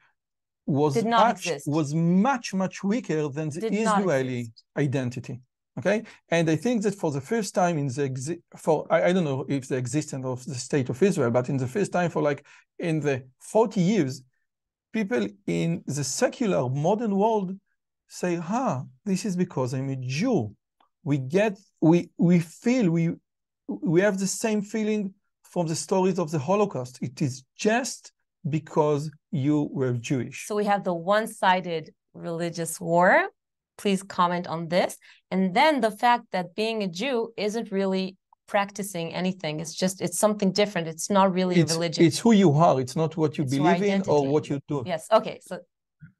was 0.65 1.03
much 1.03 1.47
exist. 1.47 1.67
was 1.67 1.93
much 1.95 2.53
much 2.53 2.83
weaker 2.83 3.27
than 3.29 3.49
the 3.49 3.61
Did 3.61 3.73
israeli 3.73 4.51
identity 4.77 5.41
okay? 5.77 6.03
And 6.29 6.49
i 6.49 6.55
think 6.55 6.83
that 6.83 6.95
for 6.95 7.11
the 7.11 7.21
first 7.21 7.55
time 7.55 7.77
in 7.77 7.87
the 7.87 8.39
for 8.57 8.85
I, 8.89 9.03
I, 9.03 9.13
don't 9.13 9.23
know 9.23 9.45
if 9.47 9.67
the 9.67 9.77
existence 9.77 10.25
of 10.25 10.45
the 10.45 10.55
state 10.55 10.89
of 10.89 11.01
israel 11.01 11.31
but 11.31 11.49
in 11.49 11.57
the 11.57 11.67
first 11.67 11.91
time 11.91 12.09
for 12.09 12.21
like 12.21 12.45
in 12.79 12.99
the 12.99 13.23
40 13.39 13.81
years 13.81 14.23
people 14.91 15.27
in 15.47 15.83
the 15.85 16.03
secular 16.03 16.69
modern 16.69 17.15
world 17.15 17.57
say 18.07 18.35
huh 18.35 18.83
this 19.05 19.25
is 19.25 19.35
because 19.35 19.73
i'm 19.73 19.89
a 19.89 19.95
jew. 19.95 20.55
We 21.03 21.17
get 21.17 21.57
we 21.79 22.11
we 22.17 22.39
feel 22.39 22.91
we 22.91 23.15
we 23.67 24.01
have 24.01 24.19
the 24.19 24.27
same 24.27 24.61
feeling 24.61 25.13
from 25.43 25.67
the 25.67 25.75
stories 25.75 26.19
of 26.19 26.29
the 26.31 26.39
holocaust. 26.39 26.99
It 27.01 27.21
is 27.21 27.43
just 27.55 28.11
because 28.47 29.09
you 29.31 29.69
were 29.71 29.93
jewish. 29.93 30.45
So 30.47 30.55
we 30.55 30.65
have 30.65 30.83
the 30.83 30.93
one-sided 30.93 31.93
religious 32.13 32.79
war 32.79 33.29
please 33.81 34.03
comment 34.03 34.47
on 34.47 34.67
this. 34.67 34.97
And 35.31 35.53
then 35.53 35.81
the 35.81 35.91
fact 35.91 36.25
that 36.31 36.55
being 36.55 36.83
a 36.83 36.87
Jew 36.87 37.33
isn't 37.35 37.71
really 37.71 38.17
practicing 38.47 39.13
anything. 39.13 39.59
It's 39.61 39.73
just 39.83 40.01
it's 40.01 40.19
something 40.19 40.51
different. 40.51 40.87
It's 40.87 41.09
not 41.09 41.33
really 41.33 41.55
it's, 41.55 41.71
a 41.71 41.75
religion. 41.75 42.03
It's 42.03 42.19
who 42.19 42.33
you 42.33 42.51
are. 42.51 42.79
It's 42.79 42.95
not 42.95 43.17
what 43.17 43.37
you 43.37 43.43
it's 43.45 43.55
believe 43.55 43.81
in 43.81 44.01
or 44.07 44.27
what 44.27 44.49
you 44.49 44.59
do. 44.67 44.83
Yes. 44.85 45.07
Okay. 45.11 45.39
So 45.41 45.55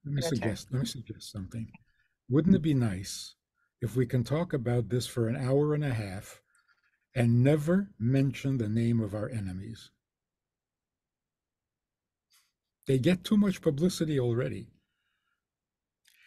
let 0.05 0.13
me 0.17 0.21
suggest 0.21 0.61
turn. 0.69 0.79
let 0.79 0.79
me 0.83 0.87
suggest 0.87 1.31
something. 1.31 1.67
Wouldn't 2.29 2.55
it 2.55 2.61
be 2.61 2.73
nice 2.73 3.35
if 3.81 3.95
we 3.95 4.05
can 4.05 4.23
talk 4.23 4.53
about 4.53 4.89
this 4.89 5.05
for 5.05 5.27
an 5.27 5.35
hour 5.35 5.73
and 5.73 5.83
a 5.83 5.93
half 5.93 6.41
and 7.13 7.43
never 7.43 7.91
mention 7.99 8.57
the 8.57 8.69
name 8.69 9.01
of 9.01 9.13
our 9.13 9.29
enemies? 9.29 9.91
They 12.87 12.97
get 12.97 13.23
too 13.23 13.37
much 13.37 13.61
publicity 13.61 14.19
already. 14.19 14.71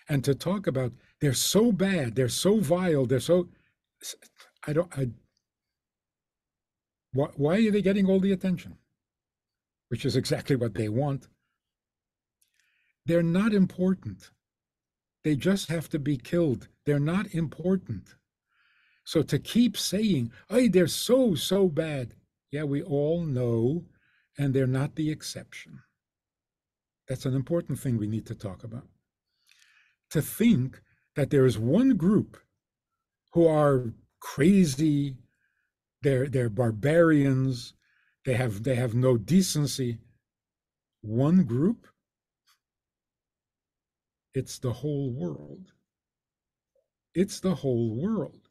And 0.09 0.23
to 0.25 0.35
talk 0.35 0.67
about 0.67 0.93
they're 1.21 1.33
so 1.33 1.73
bad. 1.73 2.15
They're 2.15 2.29
so 2.29 2.61
vile. 2.61 3.07
They're 3.07 3.21
so. 3.21 3.49
I 4.67 4.73
don't. 4.73 4.93
I. 4.99 5.09
Why, 7.13 7.29
why 7.37 7.67
are 7.67 7.71
they 7.71 7.83
getting 7.83 8.07
all 8.07 8.21
the 8.21 8.33
attention? 8.33 8.77
Which 9.89 10.05
is 10.05 10.17
exactly 10.17 10.57
what 10.57 10.75
they 10.75 10.89
want. 10.89 11.29
They're 13.07 13.23
not 13.23 13.53
important. 13.53 14.31
They 15.23 15.37
just 15.37 15.69
have 15.69 15.89
to 15.91 15.99
be 15.99 16.17
killed. 16.17 16.69
They're 16.85 16.99
not 16.99 17.35
important. 17.35 18.15
So 19.05 19.23
to 19.23 19.39
keep 19.39 19.77
saying, 19.77 20.33
hey, 20.49 20.69
they're 20.69 20.87
so, 20.87 21.35
so 21.35 21.69
bad. 21.69 22.15
Yeah, 22.51 22.65
we 22.65 22.83
all 22.83 23.23
know, 23.23 23.85
and 24.39 24.53
they're 24.53 24.67
not 24.67 24.95
the 24.95 25.11
exception. 25.11 25.81
That's 27.09 27.27
an 27.27 27.35
important 27.35 27.79
thing 27.79 27.99
we 27.99 28.07
need 28.07 28.27
to 28.27 28.35
talk 28.35 28.65
about. 28.65 28.87
To 30.15 30.23
think 30.23 30.81
that 31.17 31.31
there 31.31 31.45
is 31.45 31.59
one 31.59 31.97
group 31.97 32.37
who 33.33 33.49
are 33.49 33.93
crazy, 34.21 35.17
they're 36.03 36.29
they're 36.29 36.49
barbarians, 36.49 37.75
they 38.25 38.35
have 38.35 38.63
they 38.63 38.77
have 38.77 38.95
no 38.95 39.17
decency. 39.17 39.99
One 41.01 41.43
group, 41.43 41.89
it's 44.35 44.61
the 44.61 44.73
whole 44.73 45.11
world. 45.11 45.73
It's 47.17 47.41
the 47.41 47.57
whole 47.57 47.97
world. 48.01 48.49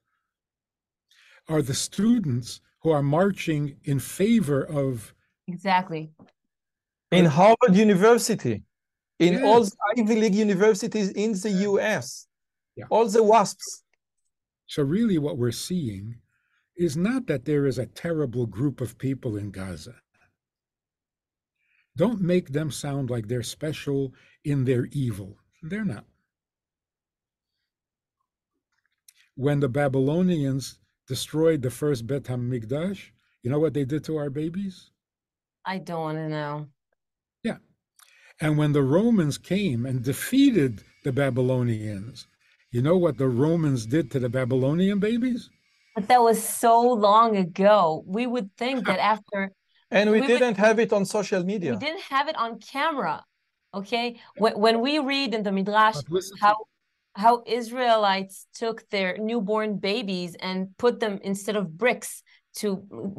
Are 1.47 1.61
the 1.61 1.73
students 1.73 2.59
who 2.81 2.89
are 2.91 3.01
marching 3.01 3.77
in 3.85 3.99
favor 3.99 4.61
of 4.65 5.13
exactly 5.47 6.11
in 7.09 7.23
Harvard 7.23 7.73
University, 7.73 8.63
in 9.27 9.33
yes. 9.33 9.43
all 9.43 9.67
Ivy 9.97 10.15
League 10.15 10.35
universities 10.35 11.09
in 11.09 11.33
the 11.33 11.51
US, 11.69 12.27
yeah. 12.75 12.85
all 12.89 13.07
the 13.07 13.23
wasps. 13.23 13.83
So, 14.67 14.83
really, 14.83 15.17
what 15.17 15.37
we're 15.37 15.51
seeing 15.51 16.15
is 16.77 16.97
not 16.97 17.27
that 17.27 17.45
there 17.45 17.65
is 17.65 17.77
a 17.77 17.85
terrible 17.85 18.45
group 18.45 18.81
of 18.81 18.97
people 18.97 19.37
in 19.37 19.51
Gaza. 19.51 19.95
Don't 21.95 22.21
make 22.21 22.49
them 22.49 22.71
sound 22.71 23.09
like 23.09 23.27
they're 23.27 23.43
special 23.43 24.13
in 24.43 24.65
their 24.65 24.87
evil. 24.91 25.37
They're 25.61 25.85
not. 25.85 26.05
When 29.35 29.59
the 29.59 29.69
Babylonians 29.69 30.79
destroyed 31.07 31.61
the 31.61 31.69
first 31.69 32.07
Bet 32.07 32.23
HaMikdash, 32.23 33.11
you 33.43 33.51
know 33.51 33.59
what 33.59 33.73
they 33.73 33.85
did 33.85 34.03
to 34.05 34.17
our 34.17 34.29
babies? 34.29 34.91
I 35.65 35.77
don't 35.77 36.01
want 36.01 36.17
to 36.17 36.29
know. 36.29 36.67
Yeah. 37.43 37.57
And 38.41 38.57
when 38.57 38.73
the 38.73 38.81
Romans 38.81 39.37
came 39.37 39.85
and 39.85 40.03
defeated 40.03 40.83
the 41.03 41.11
Babylonians, 41.11 42.27
you 42.71 42.81
know 42.81 42.97
what 42.97 43.17
the 43.17 43.27
Romans 43.27 43.85
did 43.85 44.09
to 44.11 44.19
the 44.19 44.29
Babylonian 44.29 44.99
babies? 44.99 45.49
But 45.95 46.07
that 46.07 46.21
was 46.21 46.43
so 46.43 46.81
long 46.81 47.37
ago. 47.37 48.03
We 48.07 48.25
would 48.25 48.49
think 48.57 48.85
that 48.87 48.99
after. 49.13 49.51
and 49.91 50.09
we, 50.11 50.21
we 50.21 50.27
didn't 50.27 50.57
would, 50.57 50.65
have 50.65 50.79
it 50.79 50.91
on 50.91 51.05
social 51.05 51.43
media. 51.43 51.73
We 51.73 51.77
didn't 51.77 52.01
have 52.01 52.27
it 52.27 52.35
on 52.35 52.59
camera. 52.59 53.23
Okay. 53.73 54.19
When, 54.37 54.53
when 54.59 54.81
we 54.81 54.99
read 54.99 55.33
in 55.33 55.43
the 55.43 55.51
Midrash 55.51 55.97
how 56.41 56.57
how 57.15 57.43
Israelites 57.45 58.47
took 58.55 58.89
their 58.89 59.17
newborn 59.19 59.77
babies 59.77 60.35
and 60.39 60.75
put 60.77 60.99
them 60.99 61.19
instead 61.23 61.55
of 61.55 61.77
bricks 61.77 62.23
to 62.55 62.77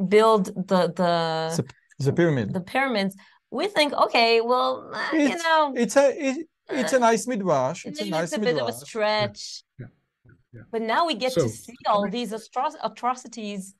build 0.09 0.47
the 0.47 0.91
the 0.91 1.65
the 1.99 2.13
pyramid. 2.13 2.53
The 2.53 2.61
pyramids. 2.61 3.15
We 3.55 3.67
think, 3.67 3.93
okay, 3.93 4.41
well, 4.41 4.91
uh, 4.93 5.15
you 5.15 5.37
know, 5.37 5.73
it's 5.75 5.95
a 5.95 6.07
it, 6.27 6.47
it's 6.69 6.93
a 6.93 6.99
nice 6.99 7.25
midrash. 7.27 7.85
It's 7.85 8.01
a 8.01 8.05
nice 8.05 8.23
it's 8.25 8.33
a 8.33 8.39
midrash. 8.39 8.55
bit 8.55 8.63
of 8.63 8.69
a 8.69 8.73
stretch. 8.73 9.63
Yeah. 9.79 9.87
Yeah. 10.25 10.31
Yeah. 10.53 10.61
But 10.71 10.81
now 10.81 11.05
we 11.07 11.15
get 11.15 11.31
so, 11.33 11.43
to 11.43 11.49
see 11.49 11.75
all 11.87 12.09
these 12.09 12.31
atro- 12.31 12.75
atrocities 12.83 13.73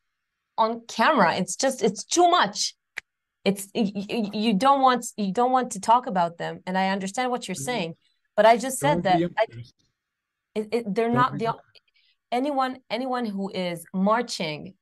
on 0.58 0.82
camera. 0.88 1.36
It's 1.36 1.56
just 1.56 1.84
it's 1.84 2.04
too 2.04 2.30
much. 2.30 2.76
it's 3.46 3.70
you, 3.74 4.30
you 4.34 4.54
don't 4.54 4.82
want 4.82 5.06
you 5.18 5.32
don't 5.32 5.52
want 5.52 5.72
to 5.74 5.80
talk 5.80 6.08
about 6.08 6.38
them 6.38 6.60
and 6.66 6.76
i 6.78 6.90
understand 6.90 7.30
what 7.32 7.48
you're 7.48 7.64
saying 7.72 7.94
but 8.36 8.46
i 8.46 8.58
just 8.58 8.80
said 8.80 9.04
that 9.04 9.18
I, 9.38 9.46
it, 10.56 10.68
it, 10.72 10.96
they're 10.96 11.12
not 11.12 11.38
the 11.38 11.54
anyone 12.32 12.80
anyone 12.90 13.26
who 13.26 13.52
is 13.54 13.86
marching 13.94 14.74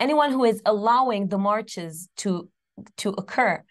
anyone 0.00 0.30
who 0.32 0.44
is 0.44 0.62
allowing 0.64 1.28
the 1.28 1.38
marches 1.38 2.08
to 2.22 2.48
to 2.96 3.10
occur 3.10 3.62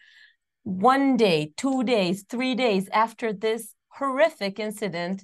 one 0.65 1.15
day 1.15 1.53
two 1.55 1.83
days 1.83 2.25
three 2.27 2.55
days 2.55 2.89
after 2.89 3.31
this 3.31 3.73
horrific 3.87 4.59
incident 4.59 5.23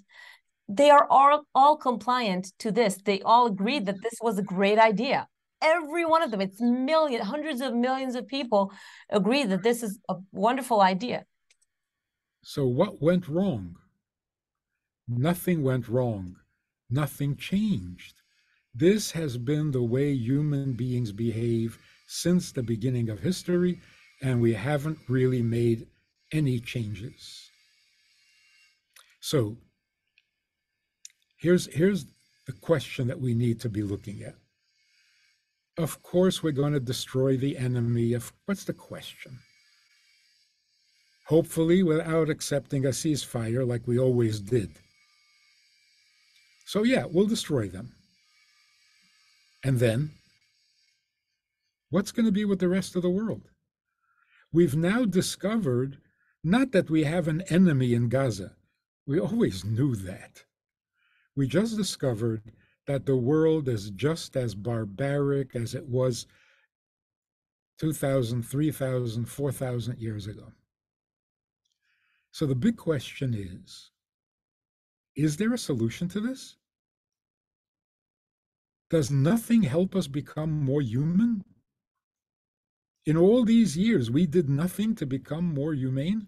they 0.70 0.90
are 0.90 1.06
all 1.10 1.44
all 1.54 1.76
compliant 1.76 2.54
to 2.60 2.72
this. 2.72 2.98
They 3.04 3.22
all 3.22 3.48
agreed 3.48 3.86
that 3.88 4.02
this 4.02 4.14
was 4.22 4.38
a 4.38 4.44
great 4.44 4.80
idea. 4.80 5.28
Every 5.62 6.06
one 6.06 6.24
of 6.24 6.32
them 6.32 6.42
it's 6.42 6.62
million 6.62 7.22
hundreds 7.22 7.62
hundreds 7.62 7.62
of 7.62 7.74
millions 7.74 8.16
of 8.16 8.28
people 8.28 8.72
agree 9.10 9.44
that 9.44 9.64
this 9.64 9.84
is 9.84 10.00
a 10.10 10.16
wonderful 10.32 10.82
idea. 10.82 11.26
So 12.44 12.66
what 12.66 13.02
went 13.02 13.28
wrong? 13.28 13.76
Nothing 15.08 15.62
went 15.64 15.88
wrong. 15.90 16.38
Nothing 16.90 17.36
changed. 17.36 18.16
This 18.74 19.12
has 19.12 19.38
been 19.38 19.72
the 19.72 19.84
way 19.84 20.14
human 20.14 20.74
beings 20.74 21.12
behave 21.12 21.78
since 22.08 22.52
the 22.52 22.64
beginning 22.64 23.10
of 23.10 23.20
history 23.20 23.82
and 24.22 24.42
we 24.42 24.54
haven't 24.54 25.00
really 25.08 25.42
made 25.42 25.88
any 26.32 26.60
changes 26.60 27.50
so 29.20 29.58
here's 31.40 31.74
here's 31.74 32.06
the 32.48 32.54
question 32.54 33.08
that 33.08 33.20
we 33.20 33.34
need 33.34 33.60
to 33.60 33.70
be 33.70 33.84
looking 33.84 34.22
at 34.24 34.36
of 35.78 36.04
course, 36.04 36.44
we're 36.44 36.52
going 36.52 36.74
to 36.74 36.80
destroy 36.80 37.38
the 37.38 37.58
enemy. 37.58 38.14
Of 38.14 38.32
what's 38.46 38.64
the 38.64 38.74
question? 38.74 39.40
Hopefully, 41.28 41.82
without 41.82 42.30
accepting 42.30 42.86
a 42.86 42.90
ceasefire 42.90 43.66
like 43.66 43.88
we 43.88 43.98
always 43.98 44.40
did. 44.40 44.70
So, 46.66 46.84
yeah, 46.84 47.06
we'll 47.10 47.28
destroy 47.28 47.68
them. 47.68 47.94
And 49.64 49.80
then, 49.80 50.12
what's 51.90 52.12
going 52.12 52.26
to 52.26 52.32
be 52.32 52.46
with 52.46 52.60
the 52.60 52.70
rest 52.70 52.96
of 52.96 53.02
the 53.02 53.10
world? 53.10 53.42
We've 54.54 54.76
now 54.76 55.06
discovered 55.06 55.98
not 56.44 56.72
that 56.72 56.90
we 56.90 57.04
have 57.04 57.28
an 57.28 57.42
enemy 57.50 57.94
in 57.94 58.10
Gaza, 58.10 58.56
we 59.06 59.20
always 59.20 59.64
knew 59.64 59.96
that. 59.96 60.44
We 61.36 61.48
just 61.48 61.78
discovered 61.78 62.42
that 62.88 63.06
the 63.06 63.16
world 63.16 63.68
is 63.68 63.92
just 63.92 64.36
as 64.36 64.56
barbaric 64.56 65.56
as 65.56 65.76
it 65.76 65.88
was 65.88 66.28
2,000, 67.80 68.44
3,000, 68.44 69.26
4,000 69.26 69.98
years 70.00 70.28
ago. 70.28 70.52
So 72.32 72.46
the 72.46 72.56
big 72.56 72.78
question 72.78 73.34
is 73.34 73.92
is 75.16 75.38
there 75.38 75.54
a 75.54 75.58
solution 75.58 76.08
to 76.10 76.20
this? 76.20 76.56
Does 78.90 79.12
nothing 79.12 79.64
help 79.64 79.96
us 79.96 80.08
become 80.08 80.52
more 80.52 80.82
human? 80.82 81.44
In 83.06 83.18
all 83.18 83.44
these 83.44 83.78
years, 83.78 84.12
we 84.12 84.28
did 84.28 84.50
nothing 84.50 84.96
to 84.96 85.06
become 85.06 85.54
more 85.54 85.74
humane? 85.74 86.28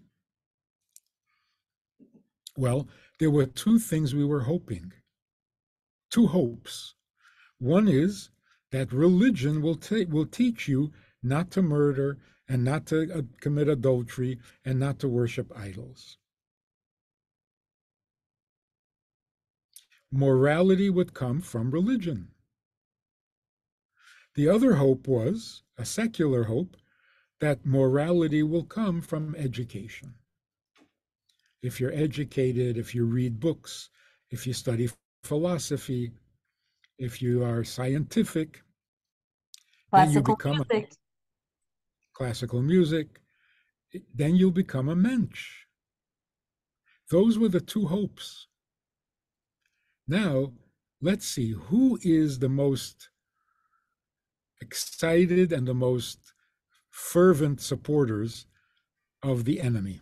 Well, 2.56 2.88
there 3.18 3.30
were 3.30 3.46
two 3.46 3.78
things 3.78 4.14
we 4.14 4.24
were 4.24 4.42
hoping 4.42 4.92
two 6.10 6.26
hopes. 6.28 6.94
One 7.58 7.88
is 7.88 8.30
that 8.70 8.92
religion 8.92 9.62
will, 9.62 9.78
will 10.08 10.26
teach 10.26 10.68
you 10.68 10.92
not 11.24 11.50
to 11.52 11.62
murder 11.62 12.18
and 12.48 12.62
not 12.62 12.86
to 12.86 13.12
uh, 13.12 13.22
commit 13.40 13.68
adultery 13.68 14.38
and 14.64 14.78
not 14.78 15.00
to 15.00 15.08
worship 15.08 15.50
idols. 15.56 16.18
Morality 20.12 20.88
would 20.88 21.14
come 21.14 21.40
from 21.40 21.72
religion. 21.72 22.28
The 24.34 24.48
other 24.48 24.74
hope 24.74 25.06
was 25.06 25.62
a 25.78 25.84
secular 25.84 26.44
hope 26.44 26.76
that 27.40 27.64
morality 27.64 28.42
will 28.42 28.64
come 28.64 29.00
from 29.00 29.34
education. 29.36 30.14
If 31.62 31.80
you're 31.80 31.92
educated, 31.92 32.76
if 32.76 32.94
you 32.94 33.04
read 33.04 33.40
books, 33.40 33.90
if 34.30 34.46
you 34.46 34.52
study 34.52 34.88
philosophy, 35.22 36.12
if 36.98 37.22
you 37.22 37.44
are 37.44 37.64
scientific, 37.64 38.62
classical 39.90 40.02
then 40.02 40.12
you 40.12 40.22
become 40.36 40.66
music. 40.68 40.92
A, 40.92 40.96
classical 42.12 42.62
music, 42.62 43.20
then 44.14 44.36
you'll 44.36 44.50
become 44.50 44.88
a 44.88 44.96
mensch. 44.96 45.64
Those 47.10 47.38
were 47.38 47.48
the 47.48 47.60
two 47.60 47.86
hopes. 47.86 48.48
Now, 50.08 50.52
let's 51.00 51.26
see 51.26 51.52
who 51.52 51.98
is 52.02 52.38
the 52.38 52.48
most 52.48 53.10
excited 54.64 55.52
and 55.52 55.68
the 55.68 55.74
most 55.74 56.18
fervent 56.90 57.60
supporters 57.60 58.46
of 59.22 59.44
the 59.44 59.60
enemy. 59.60 60.00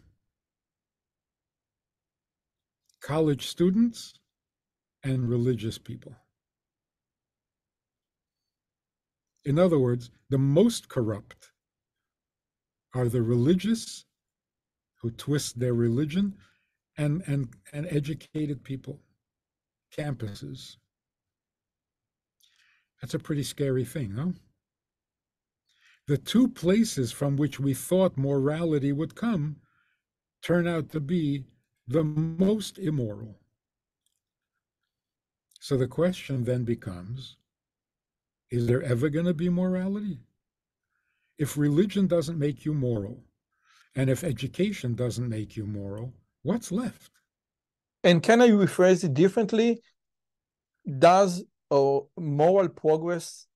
College 3.00 3.46
students 3.48 4.14
and 5.02 5.28
religious 5.28 5.78
people. 5.78 6.14
In 9.44 9.58
other 9.58 9.78
words, 9.78 10.10
the 10.30 10.38
most 10.38 10.88
corrupt 10.88 11.50
are 12.94 13.08
the 13.08 13.22
religious 13.22 14.04
who 15.00 15.10
twist 15.10 15.58
their 15.58 15.74
religion 15.74 16.34
and, 16.96 17.22
and, 17.26 17.48
and 17.72 17.86
educated 17.90 18.62
people, 18.62 19.00
campuses. 19.98 20.76
That's 23.00 23.14
a 23.14 23.18
pretty 23.18 23.42
scary 23.42 23.84
thing, 23.84 24.14
no? 24.14 24.34
The 26.08 26.18
two 26.18 26.48
places 26.48 27.12
from 27.12 27.36
which 27.36 27.60
we 27.60 27.74
thought 27.74 28.16
morality 28.16 28.92
would 28.92 29.14
come 29.14 29.56
turn 30.42 30.66
out 30.66 30.90
to 30.90 31.00
be 31.00 31.44
the 31.86 32.02
most 32.04 32.78
immoral. 32.78 33.38
So 35.60 35.76
the 35.76 35.86
question 35.86 36.44
then 36.44 36.64
becomes 36.64 37.36
is 38.50 38.66
there 38.66 38.82
ever 38.82 39.08
going 39.08 39.24
to 39.26 39.32
be 39.32 39.48
morality? 39.48 40.18
If 41.38 41.56
religion 41.56 42.06
doesn't 42.06 42.38
make 42.38 42.66
you 42.66 42.74
moral, 42.74 43.24
and 43.96 44.10
if 44.10 44.24
education 44.24 44.94
doesn't 44.94 45.28
make 45.28 45.56
you 45.56 45.66
moral, 45.66 46.12
what's 46.42 46.70
left? 46.70 47.10
And 48.04 48.22
can 48.22 48.42
I 48.42 48.48
rephrase 48.48 49.04
it 49.04 49.14
differently? 49.14 49.80
Does 50.98 51.44
uh, 51.70 52.00
moral 52.18 52.68
progress 52.68 53.46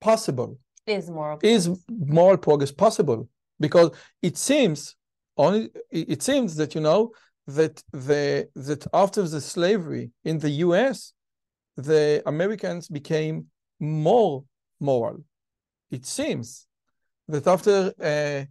possible? 0.00 0.60
Is 0.86 1.10
moral 1.10 1.38
progress. 1.38 1.66
is 1.66 1.84
moral 1.88 2.38
progress 2.38 2.72
possible? 2.72 3.28
Because 3.58 3.90
it 4.22 4.36
seems 4.36 4.96
only 5.36 5.70
it 5.90 6.22
seems 6.22 6.56
that 6.56 6.74
you 6.74 6.80
know 6.80 7.12
that 7.46 7.82
the 7.92 8.48
that 8.54 8.86
after 8.92 9.22
the 9.22 9.40
slavery 9.40 10.10
in 10.24 10.38
the 10.38 10.50
U.S 10.50 11.12
the 11.76 12.22
Americans 12.26 12.88
became 12.88 13.46
more 13.78 14.44
moral. 14.80 15.24
It 15.90 16.06
seems 16.06 16.66
that 17.28 17.46
after, 17.46 17.92
uh, 18.00 18.44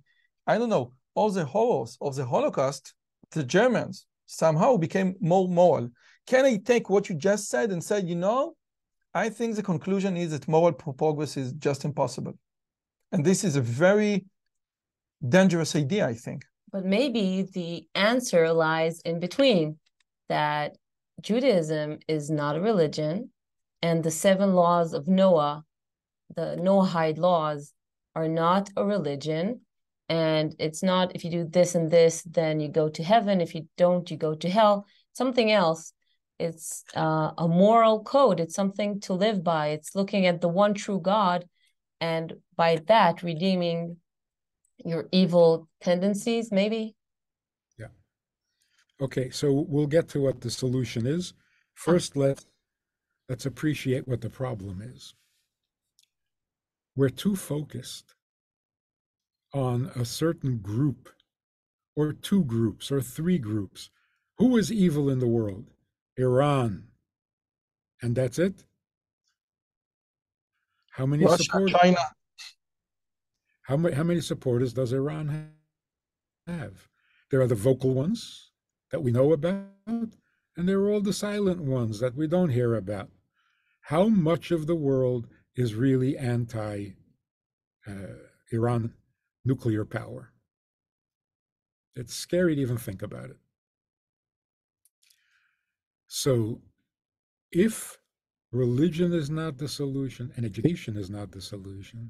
I 0.50 0.58
don't 0.58 0.70
know, 0.70 0.94
all 1.16 1.32
the 1.32 1.46
horrors 1.46 1.98
of 2.02 2.16
the 2.16 2.26
Holocaust, 2.26 2.94
the 3.32 3.44
Germans 3.44 4.06
somehow 4.26 4.78
became 4.78 5.16
more 5.20 5.48
moral. 5.48 5.90
Can 6.28 6.46
I 6.46 6.58
take 6.58 6.90
what 6.90 7.10
you 7.10 7.16
just 7.16 7.50
said 7.50 7.72
and 7.72 7.84
say, 7.84 8.02
you 8.02 8.16
know, 8.16 8.56
I 9.16 9.30
think 9.30 9.56
the 9.56 9.64
conclusion 9.64 10.18
is 10.18 10.32
that 10.32 10.48
moral 10.50 10.74
progress 10.74 11.38
is 11.38 11.54
just 11.54 11.86
impossible. 11.86 12.34
And 13.14 13.26
this 13.26 13.46
is 13.46 13.56
a 13.56 13.62
very 13.62 14.26
dangerous 15.28 15.74
idea, 15.74 16.06
I 16.06 16.14
think. 16.14 16.44
But 16.70 16.84
maybe 16.84 17.48
the 17.54 17.88
answer 17.96 18.52
lies 18.52 19.00
in 19.02 19.22
between 19.22 19.78
that 20.28 20.76
Judaism 21.22 22.00
is 22.10 22.30
not 22.30 22.58
a 22.58 22.62
religion, 22.62 23.30
and 23.82 24.04
the 24.04 24.12
seven 24.12 24.54
laws 24.54 24.94
of 24.94 25.08
Noah, 25.08 25.64
the 26.36 26.58
Noahide 26.60 27.18
laws, 27.18 27.72
are 28.16 28.28
not 28.28 28.70
a 28.76 28.84
religion. 28.84 29.62
And 30.10 30.54
it's 30.60 30.84
not 30.84 31.16
if 31.16 31.24
you 31.24 31.32
do 31.32 31.46
this 31.46 31.74
and 31.74 31.90
this, 31.90 32.22
then 32.24 32.60
you 32.60 32.68
go 32.68 32.90
to 32.90 33.04
heaven. 33.04 33.40
If 33.40 33.56
you 33.56 33.68
don't, 33.78 34.12
you 34.12 34.18
go 34.18 34.36
to 34.36 34.50
hell. 34.50 34.86
Something 35.14 35.52
else. 35.52 35.94
It's 36.40 36.84
uh, 36.96 37.32
a 37.38 37.48
moral 37.48 38.04
code. 38.04 38.40
It's 38.40 38.56
something 38.56 39.00
to 39.02 39.14
live 39.14 39.44
by. 39.44 39.70
It's 39.70 39.96
looking 39.96 40.26
at 40.26 40.42
the 40.42 40.50
one 40.50 40.74
true 40.74 41.00
God, 41.00 41.48
and 42.02 42.34
by 42.56 42.82
that 42.88 43.24
redeeming 43.24 43.98
your 44.84 45.08
evil 45.12 45.70
tendencies, 45.82 46.52
maybe. 46.52 46.96
Yeah. 47.80 47.88
Okay, 49.00 49.30
so 49.30 49.66
we'll 49.68 49.88
get 49.88 50.10
to 50.10 50.22
what 50.22 50.42
the 50.42 50.52
solution 50.52 51.08
is. 51.08 51.34
First, 51.74 52.18
let's 52.18 52.46
let's 53.30 53.46
appreciate 53.46 54.08
what 54.08 54.22
the 54.22 54.30
problem 54.30 54.82
is. 54.82 55.14
We're 56.96 57.10
too 57.10 57.36
focused 57.36 58.16
on 59.54 59.92
a 59.96 60.06
certain 60.06 60.58
group 60.58 61.10
or 61.96 62.14
two 62.14 62.44
groups 62.44 62.92
or 62.92 63.02
three 63.02 63.38
groups. 63.38 63.90
Who 64.38 64.58
is 64.58 64.72
evil 64.72 65.10
in 65.10 65.20
the 65.20 65.28
world? 65.28 65.72
Iran. 66.18 66.88
And 68.02 68.16
that's 68.16 68.40
it? 68.40 68.64
How 70.92 71.06
many 71.06 71.26
Russia, 71.26 71.44
supporters? 71.44 71.76
China. 71.82 71.98
How 73.64 73.78
many, 73.78 73.96
how 73.96 74.04
many 74.04 74.22
supporters 74.22 74.74
does 74.74 74.94
Iran 74.94 75.50
have? 76.48 76.88
There 77.32 77.42
are 77.42 77.48
the 77.48 77.56
vocal 77.56 77.94
ones 77.94 78.52
that 78.92 79.02
we 79.02 79.12
know 79.12 79.34
about, 79.34 79.66
and 79.88 80.70
there 80.70 80.80
are 80.80 80.92
all 80.92 81.02
the 81.02 81.14
silent 81.14 81.62
ones 81.62 82.00
that 82.00 82.16
we 82.16 82.28
don't 82.28 82.50
hear 82.50 82.76
about. 82.76 83.10
How 83.82 84.08
much 84.08 84.52
of 84.52 84.68
the 84.68 84.76
world 84.76 85.28
is 85.56 85.74
really 85.74 86.18
anti 86.18 86.92
uh, 87.88 87.92
Iran 88.52 88.94
nuclear 89.44 89.84
power? 89.84 90.32
It's 91.96 92.14
scary 92.14 92.56
to 92.56 92.62
even 92.62 92.78
think 92.78 93.02
about 93.02 93.32
it. 93.32 93.38
So, 96.18 96.62
if 97.52 97.98
religion 98.54 99.12
is 99.12 99.30
not 99.30 99.58
the 99.58 99.68
solution 99.68 100.32
and 100.38 100.46
education 100.46 100.96
is 100.96 101.10
not 101.10 101.30
the 101.30 101.42
solution, 101.42 102.10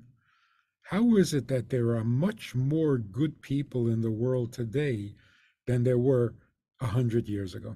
how 0.83 1.15
is 1.15 1.33
it 1.33 1.47
that 1.47 1.71
there 1.71 1.95
are 1.95 2.03
much 2.03 2.53
more 2.53 2.99
good 2.99 3.41
people 3.41 3.87
in 3.87 4.01
the 4.01 4.11
world 4.11 4.53
today 4.53 5.15
than 5.65 5.83
there 5.83 5.97
were 5.97 6.35
a 6.81 6.85
hundred 6.85 7.27
years 7.27 7.55
ago? 7.55 7.75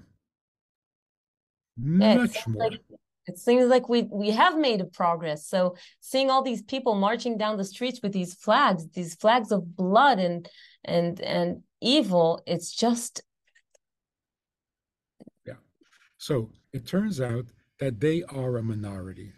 Yeah, 1.77 2.17
much 2.17 2.47
more. 2.47 2.69
like 2.69 2.81
it 3.25 3.39
seems 3.39 3.65
like 3.65 3.89
we 3.89 4.03
we 4.03 4.29
have 4.29 4.55
made 4.55 4.81
a 4.81 4.85
progress. 4.85 5.47
So 5.47 5.77
seeing 5.99 6.29
all 6.29 6.43
these 6.43 6.61
people 6.61 6.93
marching 6.93 7.39
down 7.39 7.57
the 7.57 7.63
streets 7.63 8.01
with 8.03 8.13
these 8.13 8.35
flags, 8.35 8.87
these 8.89 9.15
flags 9.15 9.51
of 9.51 9.75
blood 9.75 10.19
and 10.19 10.47
and 10.85 11.19
and 11.21 11.63
evil, 11.81 12.39
it's 12.45 12.71
just 12.71 13.23
So 16.19 16.49
it 16.73 16.86
turns 16.86 17.21
out 17.21 17.45
that 17.79 18.01
they 18.01 18.23
are 18.23 18.58
a 18.58 18.62
minority, 18.62 19.32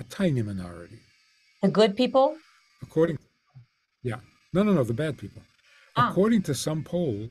a 0.00 0.04
tiny 0.04 0.42
minority. 0.42 0.98
the 1.62 1.68
good 1.68 1.96
people. 1.96 2.36
According, 2.82 3.18
yeah, 4.02 4.18
no, 4.52 4.64
no, 4.64 4.72
no, 4.72 4.82
the 4.82 4.92
bad 4.92 5.16
people. 5.16 5.40
Ah. 5.96 6.10
According 6.10 6.42
to 6.42 6.54
some 6.54 6.82
poll, 6.82 7.30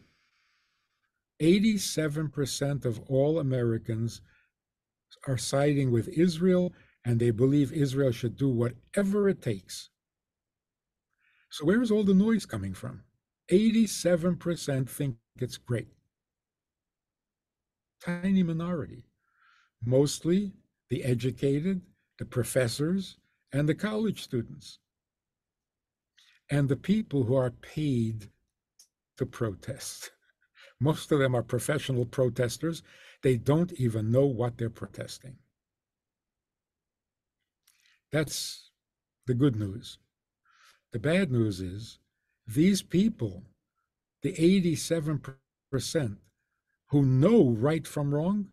87% 1.41 2.85
of 2.85 3.01
all 3.09 3.39
Americans 3.39 4.21
are 5.27 5.37
siding 5.37 5.91
with 5.91 6.07
Israel 6.07 6.71
and 7.03 7.19
they 7.19 7.31
believe 7.31 7.73
Israel 7.73 8.13
should 8.13 8.37
do 8.37 8.47
whatever 8.47 9.27
it 9.27 9.41
takes. 9.41 9.89
So, 11.49 11.65
where 11.65 11.81
is 11.81 11.91
all 11.91 12.05
the 12.05 12.13
noise 12.13 12.45
coming 12.45 12.73
from? 12.73 13.03
87% 13.51 14.87
think 14.87 15.17
it's 15.35 15.57
great. 15.57 15.89
Tiny 18.03 18.41
minority. 18.43 19.03
Mostly 19.83 20.53
the 20.89 21.03
educated, 21.03 21.81
the 22.17 22.25
professors, 22.25 23.17
and 23.53 23.69
the 23.69 23.75
college 23.75 24.21
students. 24.21 24.79
And 26.49 26.67
the 26.67 26.75
people 26.75 27.23
who 27.23 27.35
are 27.35 27.51
paid 27.51 28.29
to 29.17 29.25
protest. 29.25 30.11
Most 30.79 31.11
of 31.11 31.19
them 31.19 31.35
are 31.35 31.43
professional 31.43 32.05
protesters. 32.05 32.81
They 33.21 33.37
don't 33.37 33.71
even 33.73 34.11
know 34.11 34.25
what 34.25 34.57
they're 34.57 34.69
protesting. 34.69 35.35
That's 38.11 38.71
the 39.27 39.33
good 39.35 39.55
news. 39.55 39.99
The 40.91 40.99
bad 40.99 41.31
news 41.31 41.61
is 41.61 41.99
these 42.47 42.81
people, 42.81 43.43
the 44.23 44.33
87% 44.33 46.17
who 46.91 47.03
know 47.03 47.49
right 47.51 47.87
from 47.87 48.13
wrong, 48.13 48.47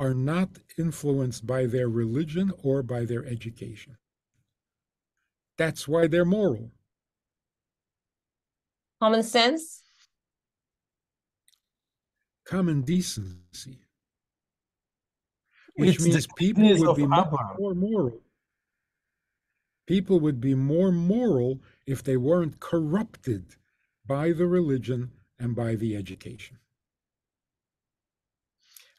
are 0.00 0.14
not 0.14 0.48
influenced 0.76 1.46
by 1.46 1.66
their 1.66 1.88
religion 1.88 2.52
or 2.62 2.82
by 2.82 3.04
their 3.04 3.24
education. 3.24 3.96
That's 5.56 5.86
why 5.86 6.08
they're 6.08 6.24
moral. 6.24 6.72
Common 9.00 9.22
sense. 9.22 9.82
Common 12.44 12.82
decency, 12.82 13.78
which 15.76 15.96
It's 15.96 16.04
means 16.04 16.26
people 16.36 16.64
would 16.64 16.96
be 16.96 17.06
much 17.06 17.28
Abraham. 17.28 17.56
more 17.58 17.74
moral. 17.74 18.20
People 19.86 20.18
would 20.20 20.40
be 20.40 20.54
more 20.54 20.90
moral 20.90 21.60
if 21.86 22.02
they 22.02 22.16
weren't 22.16 22.58
corrupted 22.58 23.54
by 24.04 24.32
the 24.32 24.46
religion 24.46 25.12
and 25.38 25.54
by 25.54 25.76
the 25.76 25.94
education. 25.94 26.58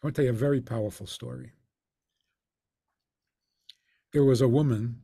I 0.01 0.07
want 0.07 0.15
to 0.15 0.21
tell 0.21 0.25
you 0.25 0.31
a 0.31 0.33
very 0.33 0.61
powerful 0.61 1.05
story. 1.05 1.51
There 4.13 4.23
was 4.23 4.41
a 4.41 4.47
woman 4.47 5.03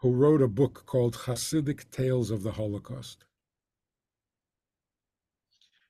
who 0.00 0.12
wrote 0.12 0.42
a 0.42 0.48
book 0.48 0.84
called 0.84 1.16
Hasidic 1.16 1.90
Tales 1.90 2.30
of 2.30 2.42
the 2.42 2.52
Holocaust. 2.52 3.24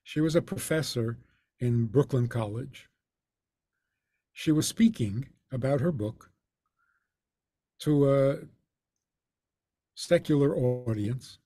She 0.05 0.21
was 0.21 0.37
a 0.37 0.43
professor 0.43 1.19
in 1.59 1.87
Brooklyn 1.87 2.29
College. 2.29 2.89
She 4.33 4.53
was 4.53 4.69
speaking 4.69 5.29
about 5.53 5.81
her 5.81 5.93
book 5.93 6.31
to 7.81 8.13
a 8.13 8.39
secular 9.95 10.57
audience. 10.57 11.39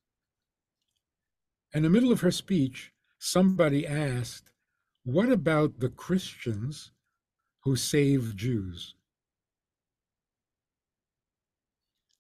In 1.73 1.83
the 1.83 1.91
middle 1.91 2.13
of 2.13 2.21
her 2.21 2.31
speech, 2.31 2.93
somebody 3.19 3.87
asked, 3.87 4.51
What 5.05 5.31
about 5.31 5.81
the 5.81 5.91
Christians 5.91 6.91
who 7.61 7.77
saved 7.77 8.39
Jews? 8.39 8.95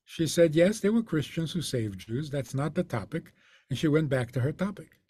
She 0.05 0.27
said, 0.27 0.55
Yes, 0.55 0.81
there 0.81 0.92
were 0.92 1.03
Christians 1.03 1.53
who 1.53 1.62
saved 1.62 2.01
Jews. 2.01 2.31
That's 2.31 2.55
not 2.55 2.75
the 2.75 2.85
topic. 2.85 3.33
And 3.70 3.79
she 3.79 3.88
went 3.88 4.11
back 4.11 4.33
to 4.33 4.40
her 4.40 4.53
topic. 4.53 5.01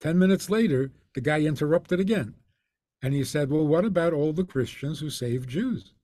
10 0.00 0.18
minutes 0.18 0.50
later, 0.50 0.92
the 1.14 1.22
guy 1.22 1.40
interrupted 1.40 1.98
again. 1.98 2.34
And 3.02 3.14
he 3.14 3.24
said, 3.24 3.50
Well, 3.50 3.66
what 3.66 3.86
about 3.86 4.12
all 4.12 4.34
the 4.34 4.44
Christians 4.44 5.00
who 5.00 5.08
saved 5.08 5.48
Jews? 5.48 5.94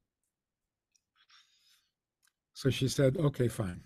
So 2.55 2.71
she 2.71 2.89
said, 2.89 3.19
Okay, 3.19 3.49
fine. 3.49 3.83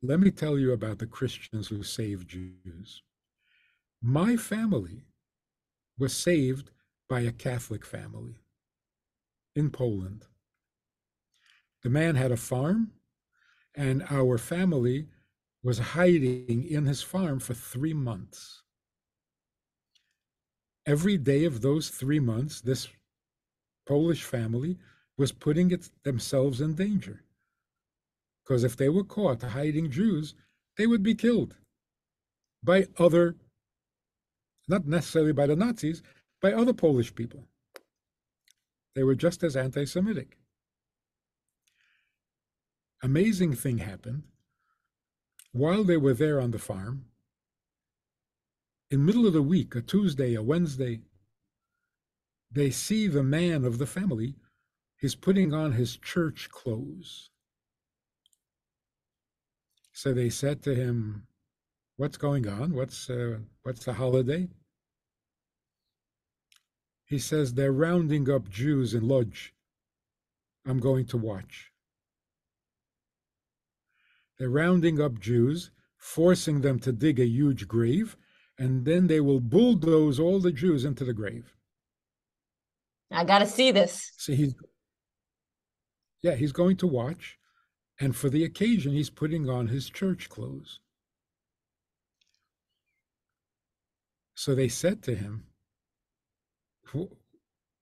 Let 0.00 0.20
me 0.20 0.30
tell 0.30 0.58
you 0.58 0.72
about 0.72 0.98
the 0.98 1.06
Christians 1.06 1.68
who 1.68 1.82
saved 1.82 2.28
Jews. 2.28 3.02
My 4.04 4.36
family 4.36 5.04
was 5.96 6.12
saved 6.12 6.70
by 7.08 7.20
a 7.20 7.30
Catholic 7.30 7.86
family 7.86 8.34
in 9.54 9.70
Poland. 9.70 10.26
The 11.84 11.90
man 11.90 12.16
had 12.16 12.32
a 12.32 12.36
farm, 12.36 12.90
and 13.76 14.02
our 14.10 14.38
family 14.38 15.06
was 15.62 15.78
hiding 15.78 16.64
in 16.64 16.86
his 16.86 17.00
farm 17.00 17.38
for 17.38 17.54
three 17.54 17.94
months. 17.94 18.62
Every 20.84 21.16
day 21.16 21.44
of 21.44 21.60
those 21.60 21.88
three 21.88 22.18
months, 22.18 22.60
this 22.60 22.88
Polish 23.86 24.24
family 24.24 24.78
was 25.16 25.30
putting 25.30 25.70
it, 25.70 25.88
themselves 26.02 26.60
in 26.60 26.74
danger. 26.74 27.22
Because 28.42 28.64
if 28.64 28.76
they 28.76 28.88
were 28.88 29.04
caught 29.04 29.42
hiding 29.42 29.92
Jews, 29.92 30.34
they 30.76 30.88
would 30.88 31.04
be 31.04 31.14
killed 31.14 31.56
by 32.64 32.88
other, 32.98 33.36
not 34.68 34.86
necessarily 34.86 35.32
by 35.32 35.46
the 35.46 35.56
Nazis, 35.56 36.02
by 36.40 36.52
other 36.52 36.72
Polish 36.72 37.14
people. 37.14 37.44
They 38.94 39.02
were 39.02 39.14
just 39.14 39.42
as 39.42 39.56
anti 39.56 39.84
Semitic. 39.84 40.36
Amazing 43.02 43.54
thing 43.54 43.78
happened. 43.78 44.24
While 45.52 45.84
they 45.84 45.96
were 45.96 46.14
there 46.14 46.40
on 46.40 46.50
the 46.50 46.58
farm, 46.58 47.06
in 48.90 49.04
middle 49.04 49.26
of 49.26 49.32
the 49.32 49.42
week, 49.42 49.74
a 49.74 49.80
Tuesday, 49.80 50.34
a 50.34 50.42
Wednesday, 50.42 51.00
they 52.50 52.70
see 52.70 53.06
the 53.06 53.22
man 53.22 53.64
of 53.64 53.78
the 53.78 53.86
family. 53.86 54.34
He's 54.98 55.14
putting 55.14 55.54
on 55.54 55.72
his 55.72 55.96
church 55.96 56.50
clothes. 56.50 57.30
So 59.92 60.12
they 60.12 60.30
said 60.30 60.62
to 60.62 60.74
him, 60.74 61.26
"What's 62.02 62.16
going 62.16 62.48
on? 62.48 62.74
What's 62.74 63.08
uh, 63.08 63.38
what's 63.62 63.84
the 63.84 63.92
holiday?" 63.92 64.48
He 67.04 67.20
says, 67.20 67.54
"They're 67.54 67.70
rounding 67.70 68.28
up 68.28 68.48
Jews 68.50 68.92
in 68.92 69.06
Lodz. 69.06 69.52
I'm 70.66 70.80
going 70.80 71.06
to 71.06 71.16
watch." 71.16 71.70
They're 74.36 74.50
rounding 74.50 75.00
up 75.00 75.20
Jews, 75.20 75.70
forcing 75.96 76.62
them 76.62 76.80
to 76.80 76.90
dig 76.90 77.20
a 77.20 77.24
huge 77.24 77.68
grave, 77.68 78.16
and 78.58 78.84
then 78.84 79.06
they 79.06 79.20
will 79.20 79.38
bulldoze 79.38 80.18
all 80.18 80.40
the 80.40 80.50
Jews 80.50 80.84
into 80.84 81.04
the 81.04 81.14
grave. 81.14 81.54
I 83.12 83.22
gotta 83.22 83.46
see 83.46 83.70
this. 83.70 84.10
So 84.16 84.32
he's, 84.32 84.56
yeah, 86.20 86.34
he's 86.34 86.50
going 86.50 86.78
to 86.78 86.88
watch. 86.88 87.38
And 88.00 88.16
for 88.16 88.28
the 88.28 88.42
occasion, 88.42 88.90
he's 88.90 89.08
putting 89.08 89.48
on 89.48 89.68
his 89.68 89.88
church 89.88 90.28
clothes. 90.28 90.80
So 94.34 94.54
they 94.54 94.68
said 94.68 95.02
to 95.04 95.14
him, 95.14 95.44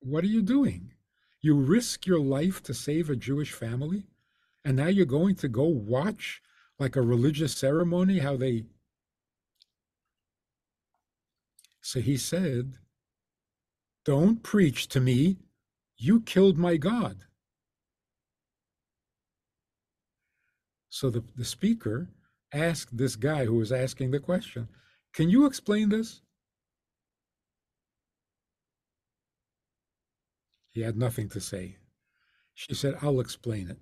What 0.01 0.25
are 0.25 0.29
you 0.29 0.43
doing? 0.43 0.93
You 1.41 1.55
risk 1.55 2.07
your 2.07 2.21
life 2.21 2.63
to 2.65 2.75
save 2.75 3.09
a 3.09 3.17
Jewish 3.17 3.53
family, 3.53 4.05
and 4.65 4.77
now 4.77 4.89
you're 4.89 5.07
going 5.07 5.37
to 5.37 5.49
go 5.49 5.65
watch 5.65 6.43
like 6.79 6.97
a 6.97 7.03
religious 7.03 7.57
ceremony 7.57 8.19
how 8.19 8.37
they. 8.37 8.65
So 11.81 12.01
he 12.01 12.17
said, 12.17 12.75
Don't 14.05 14.43
preach 14.43 14.89
to 14.89 15.01
me. 15.01 15.39
You 15.97 16.21
killed 16.21 16.59
my 16.59 16.77
God. 16.77 17.25
So 20.89 21.09
the, 21.09 21.23
the 21.37 21.45
speaker 21.45 22.09
asked 22.53 22.97
this 22.97 23.17
guy 23.17 23.45
who 23.45 23.57
was 23.57 23.73
asking 23.73 24.11
the 24.11 24.19
question, 24.19 24.69
Can 25.15 25.31
you 25.31 25.47
explain 25.47 25.89
this? 25.89 26.21
He 30.81 30.87
had 30.87 30.97
nothing 30.97 31.29
to 31.29 31.43
say. 31.43 31.77
She 32.55 32.73
said, 32.73 32.95
I'll 33.03 33.21
explain 33.21 33.69
it. 33.69 33.77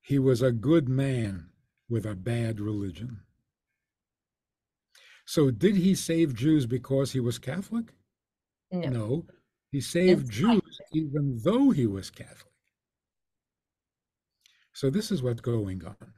He 0.00 0.18
was 0.18 0.42
a 0.42 0.50
good 0.50 0.88
man 0.88 1.50
with 1.88 2.04
a 2.04 2.16
bad 2.16 2.58
religion. 2.58 3.20
So, 5.24 5.52
did 5.52 5.76
he 5.76 5.94
save 5.94 6.34
Jews 6.34 6.66
because 6.66 7.12
he 7.12 7.20
was 7.20 7.38
Catholic? 7.38 7.94
No. 8.72 8.88
no. 8.88 9.26
He 9.70 9.80
saved 9.80 10.28
Jews 10.28 10.80
even 10.92 11.38
though 11.44 11.70
he 11.70 11.86
was 11.86 12.10
Catholic. 12.10 12.52
So 14.72 14.90
this 14.90 15.12
is 15.12 15.22
what's 15.22 15.40
going 15.40 15.84
on. 15.84 16.14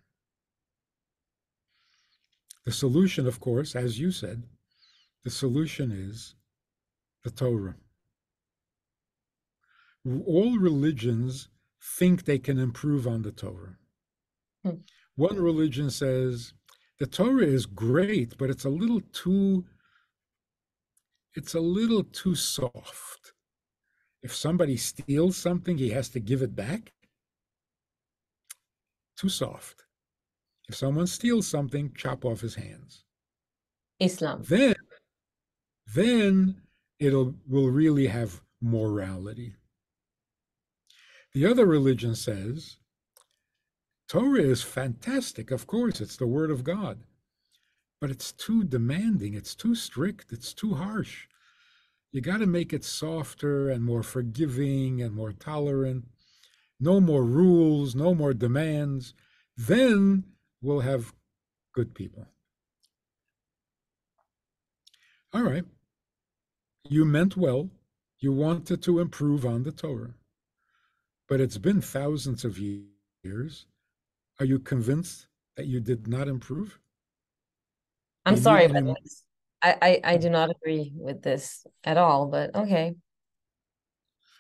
The 2.65 2.73
solution, 2.73 3.27
of 3.27 3.39
course, 3.39 3.77
as 3.77 4.01
you 4.01 4.13
said, 4.13 4.45
the 5.25 5.31
solution 5.31 5.93
is 5.93 6.37
the 7.23 7.31
Torah. 7.31 7.77
All 10.05 10.59
religions 10.59 11.49
think 11.99 12.25
they 12.25 12.39
can 12.39 12.59
improve 12.59 13.07
on 13.07 13.23
the 13.23 13.33
Torah. 13.33 13.77
Hmm. 14.63 14.81
One 15.17 15.41
religion 15.41 15.91
says 15.91 16.53
the 16.99 17.07
Torah 17.07 17.47
is 17.47 17.67
great, 17.67 18.37
but 18.39 18.51
it's 18.51 18.65
a 18.65 18.71
little 18.71 19.01
too 19.13 19.65
it's 21.35 21.55
a 21.55 21.61
little 21.61 22.05
too 22.05 22.35
soft. 22.35 23.33
If 24.23 24.35
somebody 24.35 24.77
steals 24.77 25.37
something, 25.37 25.77
he 25.77 25.91
has 25.91 26.09
to 26.11 26.21
give 26.21 26.43
it 26.43 26.55
back 26.55 26.93
too 29.17 29.29
soft. 29.29 29.85
If 30.69 30.75
someone 30.75 31.07
steals 31.07 31.47
something, 31.47 31.93
chop 31.95 32.25
off 32.25 32.41
his 32.41 32.55
hands. 32.55 33.05
Islam. 34.01 34.43
Then, 34.43 34.75
then 35.95 36.63
it'll 36.99 37.35
will 37.47 37.71
really 37.71 38.07
have 38.07 38.41
morality. 38.61 39.55
The 41.35 41.47
other 41.47 41.67
religion 41.67 42.15
says 42.15 42.79
Torah 44.09 44.43
is 44.43 44.63
fantastic. 44.63 45.51
Of 45.51 45.67
course, 45.67 46.01
it's 46.01 46.17
the 46.17 46.27
word 46.27 46.51
of 46.51 46.65
God, 46.65 47.01
but 48.01 48.11
it's 48.11 48.33
too 48.33 48.65
demanding. 48.65 49.35
It's 49.35 49.55
too 49.55 49.75
strict. 49.75 50.33
It's 50.33 50.55
too 50.55 50.75
harsh. 50.75 51.27
You 52.13 52.21
got 52.21 52.39
to 52.39 52.47
make 52.47 52.73
it 52.73 52.85
softer 52.85 53.69
and 53.69 53.83
more 53.83 54.05
forgiving 54.05 55.03
and 55.03 55.15
more 55.15 55.33
tolerant 55.33 56.05
no 56.81 57.01
more 57.01 57.25
rules, 57.25 57.95
no 57.95 58.15
more 58.15 58.35
demands, 58.35 59.15
then 59.57 60.25
we'll 60.61 60.81
have 60.81 61.15
good 61.73 61.95
people. 61.95 62.27
All 65.33 65.43
right. 65.43 65.65
You 66.89 67.05
meant 67.05 67.37
well. 67.37 67.71
You 68.21 68.33
wanted 68.33 68.83
to 68.83 69.01
improve 69.01 69.45
on 69.45 69.63
the 69.63 69.73
Torah. 69.73 70.15
But 71.29 71.41
it's 71.41 71.59
been 71.59 71.81
thousands 71.81 72.45
of 72.45 72.59
years. 72.59 73.67
Are 74.41 74.47
you 74.47 74.59
convinced 74.59 75.29
that 75.57 75.67
you 75.67 75.81
did 75.81 76.07
not 76.07 76.29
improve? 76.29 76.79
I'm 78.27 78.37
sorry, 78.37 78.67
but 78.69 78.97
I, 79.63 79.77
I, 79.81 80.01
I 80.05 80.17
do 80.17 80.31
not 80.31 80.51
agree 80.51 80.93
with 80.95 81.23
this 81.23 81.67
at 81.85 81.97
all, 81.97 82.27
but 82.27 82.55
okay. 82.55 82.95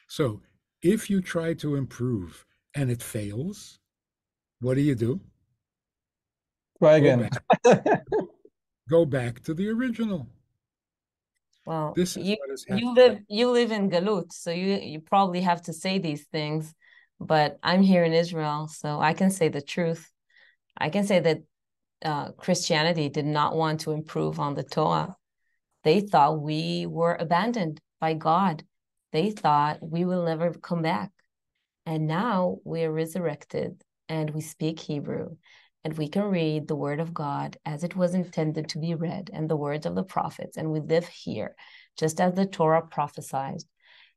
So 0.08 0.42
if 0.82 1.08
you 1.08 1.20
try 1.20 1.54
to 1.54 1.76
improve 1.76 2.44
and 2.74 2.90
it 2.90 3.02
fails, 3.02 3.78
what 4.60 4.74
do 4.74 4.80
you 4.80 4.94
do? 4.94 5.20
Try 6.78 6.96
again. 6.96 7.30
Go 7.62 7.74
back, 7.74 8.04
go 8.88 9.04
back 9.04 9.42
to 9.44 9.54
the 9.54 9.68
original. 9.68 10.28
Well, 11.64 11.94
this 11.96 12.16
you, 12.16 12.36
you 12.68 12.94
live 12.94 13.18
you 13.28 13.50
live 13.50 13.72
in 13.72 13.90
Galut, 13.90 14.32
so 14.32 14.50
you 14.50 14.76
you 14.76 15.00
probably 15.00 15.40
have 15.40 15.62
to 15.62 15.72
say 15.72 15.98
these 15.98 16.26
things. 16.26 16.74
But 17.20 17.58
I'm 17.62 17.82
here 17.82 18.04
in 18.04 18.12
Israel, 18.12 18.68
so 18.68 19.00
I 19.00 19.14
can 19.14 19.30
say 19.30 19.48
the 19.48 19.62
truth. 19.62 20.10
I 20.76 20.90
can 20.90 21.04
say 21.04 21.20
that 21.20 21.38
uh, 22.04 22.32
Christianity 22.32 23.08
did 23.08 23.24
not 23.24 23.56
want 23.56 23.80
to 23.80 23.92
improve 23.92 24.40
on 24.40 24.54
the 24.54 24.64
Torah. 24.64 25.16
They 25.84 26.00
thought 26.00 26.42
we 26.42 26.86
were 26.86 27.14
abandoned 27.14 27.80
by 28.00 28.14
God 28.14 28.64
they 29.14 29.30
thought 29.30 29.78
we 29.80 30.04
will 30.04 30.24
never 30.24 30.52
come 30.52 30.82
back. 30.82 31.12
And 31.86 32.08
now 32.08 32.58
we 32.64 32.82
are 32.82 32.90
resurrected 32.90 33.80
and 34.08 34.28
we 34.30 34.40
speak 34.40 34.80
Hebrew 34.80 35.36
and 35.84 35.96
we 35.98 36.08
can 36.08 36.24
read 36.24 36.66
the 36.66 36.76
word 36.76 36.98
of 36.98 37.12
God 37.12 37.58
as 37.66 37.84
it 37.84 37.94
was 37.94 38.14
intended 38.14 38.70
to 38.70 38.78
be 38.78 38.94
read 38.94 39.30
and 39.32 39.48
the 39.48 39.56
words 39.56 39.84
of 39.84 39.94
the 39.94 40.02
prophets. 40.02 40.56
And 40.56 40.70
we 40.70 40.80
live 40.80 41.06
here 41.06 41.54
just 41.98 42.20
as 42.20 42.32
the 42.32 42.46
Torah 42.46 42.82
prophesied. 42.82 43.62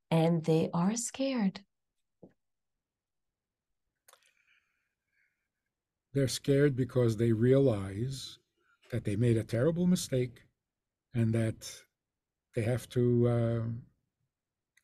And 0.09 0.43
they 0.45 0.69
are 0.73 0.95
scared. 0.95 1.59
They're 6.13 6.29
scared 6.29 6.77
because 6.77 7.17
they 7.17 7.33
realize 7.33 8.39
that 8.91 9.03
they 9.03 9.17
made 9.17 9.35
a 9.35 9.43
terrible 9.43 9.85
mistake 9.85 10.43
and 11.13 11.33
that 11.33 11.69
they 12.55 12.61
have 12.61 12.87
to 12.89 13.27
uh, 13.27 13.61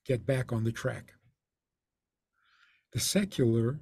get 0.05 0.25
back 0.25 0.51
on 0.51 0.65
the 0.65 0.71
track. 0.71 1.13
The 2.91 2.99
secular 2.99 3.79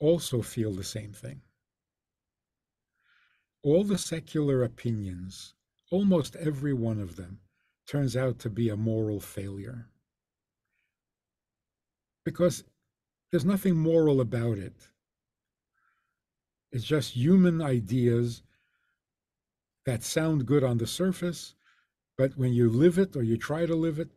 also 0.00 0.40
feel 0.40 0.72
the 0.72 0.82
same 0.82 1.12
thing. 1.12 1.42
All 3.70 3.84
the 3.84 3.98
secular 3.98 4.62
opinions, 4.62 5.52
almost 5.90 6.36
every 6.36 6.72
one 6.72 6.98
of 6.98 7.16
them, 7.16 7.38
turns 7.86 8.16
out 8.16 8.38
to 8.38 8.48
be 8.48 8.70
a 8.70 8.78
moral 8.78 9.20
failure. 9.20 9.90
Because 12.24 12.64
there's 13.30 13.44
nothing 13.44 13.76
moral 13.76 14.22
about 14.22 14.56
it. 14.56 14.88
It's 16.72 16.82
just 16.82 17.14
human 17.14 17.60
ideas 17.60 18.42
that 19.84 20.02
sound 20.02 20.46
good 20.46 20.64
on 20.64 20.78
the 20.78 20.86
surface, 20.86 21.54
but 22.16 22.38
when 22.38 22.54
you 22.54 22.70
live 22.70 22.96
it 22.96 23.16
or 23.16 23.22
you 23.22 23.36
try 23.36 23.66
to 23.66 23.74
live 23.74 23.98
it, 23.98 24.08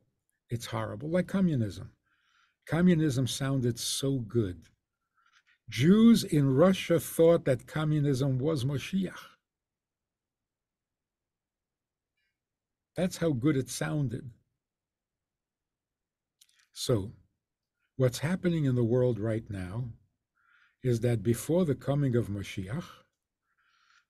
it's 0.49 0.67
horrible, 0.67 1.09
like 1.09 1.27
communism. 1.27 1.91
Communism 2.65 3.27
sounded 3.27 3.77
so 3.77 4.19
good. 4.19 4.69
Jews 5.67 6.23
in 6.23 6.55
Russia 6.55 7.01
thought 7.01 7.43
that 7.43 7.67
communism 7.67 8.39
was 8.39 8.63
Moshiach. 8.63 9.30
That's 12.95 13.17
how 13.17 13.31
good 13.31 13.55
it 13.55 13.69
sounded. 13.69 14.31
So, 16.73 17.11
what's 17.95 18.19
happening 18.19 18.65
in 18.65 18.75
the 18.75 18.83
world 18.83 19.19
right 19.19 19.49
now 19.49 19.89
is 20.83 21.01
that 21.01 21.23
before 21.23 21.65
the 21.65 21.75
coming 21.75 22.15
of 22.15 22.27
Moshiach, 22.27 22.85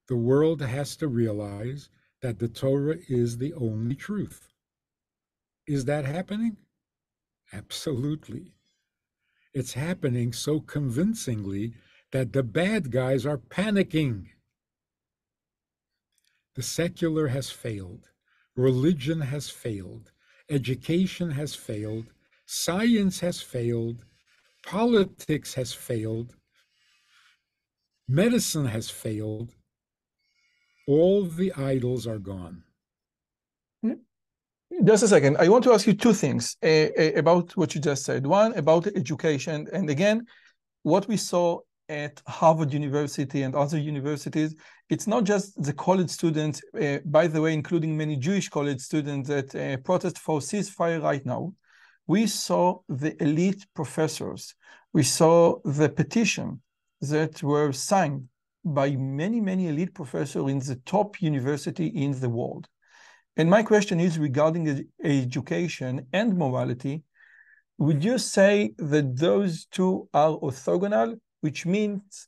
the 0.08 0.16
world 0.16 0.62
has 0.62 0.96
to 0.98 1.08
realize 1.08 1.90
that 2.22 2.40
the 2.40 2.48
Torah 2.48 2.98
is 3.08 3.38
the 3.38 3.54
only 3.54 3.96
truth. 3.96 4.48
Is 5.68 5.86
that 5.86 6.06
happening? 6.06 6.58
Absolutely. 7.54 8.54
It's 9.54 9.74
happening 9.74 10.32
so 10.34 10.60
convincingly 10.60 11.74
that 12.12 12.34
the 12.34 12.44
bad 12.44 12.92
guys 12.92 13.26
are 13.26 13.38
panicking. 13.38 14.28
The 16.56 16.64
secular 16.64 17.28
has 17.28 17.50
failed. 17.50 18.10
Religion 18.62 19.20
has 19.20 19.50
failed. 19.50 20.12
Education 20.50 21.32
has 21.32 21.56
failed. 21.56 22.06
Science 22.46 23.20
has 23.20 23.42
failed. 23.42 24.06
Politics 24.64 25.54
has 25.56 25.74
failed. 25.74 26.36
Medicine 28.08 28.66
has 28.66 28.88
failed. 28.90 29.50
All 30.88 31.24
the 31.26 31.52
idols 31.54 32.06
are 32.06 32.20
gone. 32.20 32.64
Just 34.86 35.04
a 35.04 35.08
second. 35.08 35.38
I 35.38 35.50
want 35.50 35.64
to 35.66 35.74
ask 35.74 35.86
you 35.88 35.94
two 35.94 36.14
things 36.14 36.56
uh, 36.64 36.88
about 37.16 37.56
what 37.58 37.76
you 37.76 37.82
just 37.82 38.04
said. 38.06 38.26
One, 38.26 38.54
about 38.54 38.88
education. 38.88 39.68
And 39.74 39.90
again, 39.90 40.26
what 40.84 41.08
we 41.08 41.18
saw 41.18 41.60
at 41.90 42.22
Harvard 42.28 42.74
University 42.74 43.44
and 43.44 43.56
other 43.56 43.78
universities, 43.78 44.56
it's 44.90 45.08
not 45.08 45.24
just 45.24 45.62
the 45.62 45.74
college 45.74 46.10
students, 46.10 46.62
uh, 46.80 46.98
by 47.06 47.28
the 47.28 47.42
way, 47.42 47.54
including 47.54 47.96
many 47.96 48.16
Jewish 48.16 48.50
college 48.50 48.82
students 48.82 49.30
that 49.30 49.56
uh, 49.56 49.78
protest 49.78 50.18
for 50.20 50.40
ceasefire 50.40 51.02
right 51.02 51.26
now. 51.26 51.54
We 52.08 52.28
saw 52.28 52.80
the 52.90 53.22
elite 53.22 53.66
professors. 53.74 54.56
We 54.94 55.04
saw 55.04 55.60
the 55.64 55.90
petition 55.90 56.62
that 57.02 57.42
were 57.42 57.72
signed 57.72 58.28
by 58.64 58.92
many, 58.92 59.42
many 59.42 59.68
elite 59.68 59.94
professors 59.94 60.50
in 60.50 60.60
the 60.60 60.80
top 60.86 61.22
university 61.22 61.88
in 61.88 62.20
the 62.20 62.30
world. 62.30 62.68
And 63.38 63.50
my 63.50 63.64
question 63.64 64.00
is 64.00 64.20
regarding 64.20 64.90
education 65.04 66.08
and 66.12 66.38
morality. 66.38 67.04
Would 67.78 68.04
you 68.04 68.18
say 68.18 68.74
that 68.78 69.18
those 69.18 69.66
two 69.66 70.10
are 70.14 70.38
orthogonal, 70.38 71.20
which 71.42 71.66
means 71.66 72.28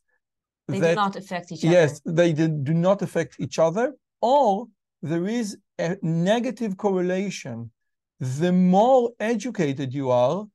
They 0.68 0.80
that 0.80 0.90
do 0.90 0.96
not 0.96 1.16
affect 1.16 1.52
each 1.52 1.64
other. 1.64 1.74
yes, 1.74 2.02
they 2.06 2.34
do 2.34 2.48
do 2.48 2.74
not 2.74 3.02
affect 3.02 3.40
each 3.40 3.58
other, 3.60 3.94
or 4.22 4.68
there 5.02 5.28
is 5.28 5.58
a 5.80 5.98
negative 6.02 6.78
correlation. 6.78 7.72
The 8.20 8.52
more 8.52 9.12
educated 9.20 9.94
you 9.94 10.10
are, 10.12 10.46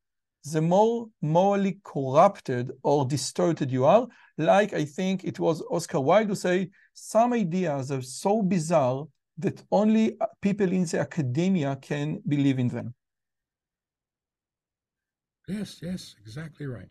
the 0.53 0.63
more 0.63 1.09
morally 1.21 1.81
corrupted 1.85 2.71
or 2.83 3.05
distorted 3.05 3.71
you 3.71 3.85
are. 3.85 4.07
Like 4.39 4.73
I 4.73 4.85
think 4.85 5.25
it 5.25 5.39
was 5.39 5.63
Oscar 5.71 6.01
Wilde 6.01 6.29
who 6.29 6.35
say, 6.35 6.71
some 6.95 7.33
ideas 7.33 7.91
are 7.91 8.03
so 8.03 8.43
bizarre 8.43 9.07
that 9.37 9.63
only 9.71 10.17
uh, 10.21 10.27
people 10.41 10.73
in 10.73 10.85
the 10.85 11.01
academia 11.01 11.77
can 11.77 12.23
believe 12.27 12.59
in 12.59 12.69
them. 12.69 12.95
Yes, 15.47 15.81
yes, 15.83 16.15
exactly 16.21 16.67
right. 16.67 16.89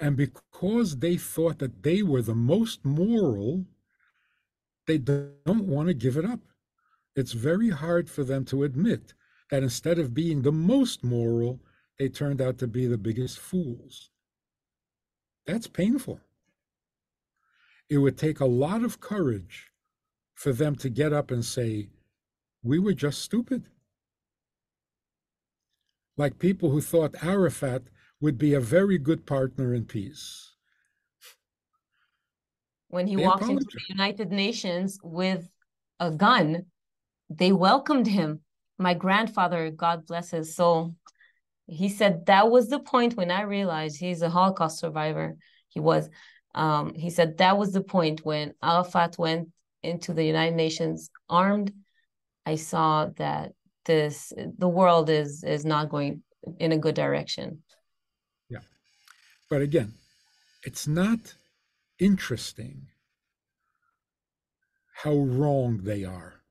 And 0.00 0.16
because 0.16 0.98
they 0.98 1.16
thought 1.16 1.58
that 1.58 1.82
they 1.82 2.02
were 2.02 2.22
the 2.22 2.34
most 2.34 2.84
moral, 2.84 3.64
they 4.86 4.98
don't 4.98 5.66
want 5.66 5.88
to 5.88 5.94
give 5.94 6.16
it 6.16 6.24
up. 6.24 6.40
It's 7.16 7.32
very 7.32 7.70
hard 7.70 8.08
for 8.08 8.22
them 8.22 8.44
to 8.46 8.62
admit 8.62 9.12
that 9.50 9.62
instead 9.62 9.98
of 9.98 10.14
being 10.14 10.42
the 10.42 10.52
most 10.52 11.02
moral, 11.02 11.60
they 11.98 12.08
turned 12.08 12.40
out 12.40 12.58
to 12.58 12.66
be 12.66 12.86
the 12.86 12.98
biggest 12.98 13.38
fools. 13.38 14.10
That's 15.46 15.66
painful. 15.66 16.20
It 17.90 17.98
would 17.98 18.18
take 18.18 18.38
a 18.38 18.46
lot 18.46 18.84
of 18.84 19.00
courage 19.00 19.72
for 20.34 20.52
them 20.52 20.76
to 20.76 20.88
get 20.88 21.12
up 21.12 21.30
and 21.30 21.44
say, 21.44 21.88
We 22.62 22.78
were 22.78 22.92
just 22.92 23.22
stupid. 23.22 23.64
Like 26.16 26.38
people 26.38 26.70
who 26.70 26.80
thought 26.80 27.22
Arafat 27.22 27.84
would 28.20 28.38
be 28.38 28.54
a 28.54 28.60
very 28.60 28.98
good 28.98 29.26
partner 29.26 29.74
in 29.74 29.84
peace. 29.84 30.54
When 32.88 33.06
he 33.06 33.16
They 33.16 33.26
walked 33.26 33.42
into 33.42 33.64
the. 33.64 33.80
United 33.88 34.32
Nations 34.32 34.98
with 35.02 35.48
a 36.00 36.10
gun, 36.10 36.66
they 37.28 37.52
welcomed 37.52 38.06
him. 38.06 38.40
My 38.78 38.94
grandfather, 38.94 39.70
God 39.70 40.06
bless 40.06 40.30
his 40.30 40.54
soul, 40.54 40.94
he 41.68 41.90
said 41.90 42.26
that 42.26 42.50
was 42.50 42.68
the 42.68 42.80
point 42.80 43.14
when 43.14 43.30
I 43.30 43.42
realized 43.42 43.98
he's 43.98 44.22
a 44.22 44.30
Holocaust 44.30 44.78
survivor. 44.78 45.36
He 45.68 45.80
was. 45.80 46.08
Um, 46.54 46.94
he 46.94 47.10
said 47.10 47.38
that 47.38 47.58
was 47.58 47.72
the 47.72 47.82
point 47.82 48.24
when 48.24 48.54
Arafat 48.62 49.18
went 49.18 49.50
into 49.82 50.14
the 50.14 50.24
United 50.24 50.56
Nations 50.56 51.10
armed. 51.28 51.72
I 52.46 52.56
saw 52.56 53.06
that 53.16 53.52
this 53.84 54.32
the 54.36 54.68
world 54.68 55.10
is 55.10 55.44
is 55.44 55.66
not 55.66 55.90
going 55.90 56.22
in 56.58 56.72
a 56.72 56.78
good 56.78 56.94
direction. 56.94 57.62
But 59.48 59.62
again, 59.62 59.94
it's 60.62 60.86
not 60.86 61.34
interesting 61.98 62.88
how 65.02 65.14
wrong 65.14 65.80
they 65.84 66.04
are. 66.04 66.42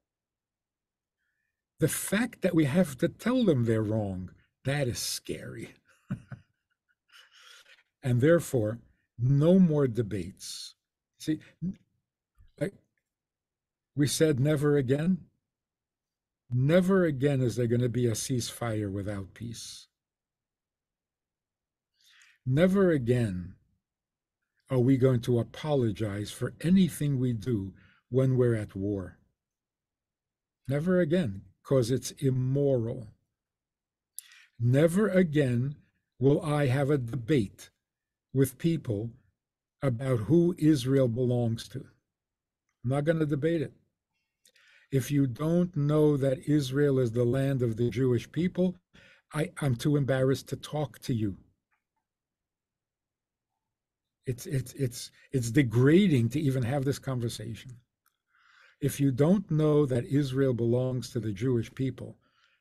The 1.79 1.87
fact 1.87 2.41
that 2.41 2.55
we 2.55 2.65
have 2.65 2.97
to 2.99 3.07
tell 3.07 3.43
them 3.43 3.65
they're 3.65 3.83
wrong, 3.83 4.31
that 4.65 4.87
is 4.87 4.97
scary. 4.97 5.75
and 8.03 8.19
therefore, 8.21 8.79
no 9.19 9.59
more 9.59 9.87
debates. 9.87 10.75
See, 11.19 11.39
like 12.59 12.73
we 13.95 14.07
said, 14.07 14.39
never 14.39 14.77
again. 14.77 15.25
Never 16.49 17.03
again 17.03 17.41
is 17.41 17.57
there 17.57 17.67
going 17.67 17.81
to 17.81 17.89
be 17.89 18.07
a 18.07 18.11
ceasefire 18.11 18.91
without 18.91 19.33
peace. 19.33 19.86
Never 22.49 22.91
again 22.91 23.55
are 24.69 24.79
we 24.79 24.95
going 24.95 25.19
to 25.23 25.37
apologize 25.37 26.31
for 26.31 26.53
anything 26.61 27.19
we 27.19 27.33
do 27.33 27.73
when 28.07 28.37
we're 28.37 28.55
at 28.55 28.73
war. 28.73 29.17
Never 30.65 31.01
again, 31.01 31.41
because 31.61 31.91
it's 31.91 32.11
immoral. 32.11 33.09
Never 34.57 35.09
again 35.09 35.75
will 36.19 36.41
I 36.41 36.67
have 36.67 36.89
a 36.89 36.97
debate 36.97 37.69
with 38.33 38.57
people 38.57 39.11
about 39.81 40.19
who 40.19 40.55
Israel 40.57 41.09
belongs 41.09 41.67
to. 41.67 41.79
I'm 41.79 42.91
not 42.91 43.03
going 43.03 43.19
to 43.19 43.25
debate 43.25 43.61
it. 43.61 43.73
If 44.89 45.11
you 45.11 45.27
don't 45.27 45.75
know 45.75 46.15
that 46.15 46.47
Israel 46.47 46.97
is 46.97 47.11
the 47.11 47.25
land 47.25 47.61
of 47.61 47.75
the 47.75 47.89
Jewish 47.89 48.31
people, 48.31 48.77
I, 49.33 49.51
I'm 49.59 49.75
too 49.75 49.97
embarrassed 49.97 50.47
to 50.47 50.55
talk 50.55 50.99
to 50.99 51.13
you. 51.13 51.39
It's 54.27 54.45
it's 54.45 54.73
it's 54.73 55.11
it's 55.31 55.49
degrading 55.49 56.29
to 56.29 56.39
even 56.39 56.61
have 56.61 56.83
this 56.83 56.99
conversation. 56.99 57.71
If 58.81 58.99
you 58.99 59.09
don't 59.11 59.49
know 59.49 59.85
that 59.85 60.05
Israel 60.05 60.53
belongs 60.53 61.09
to 61.11 61.19
the 61.19 61.31
Jewish 61.31 61.73
people, 61.73 62.17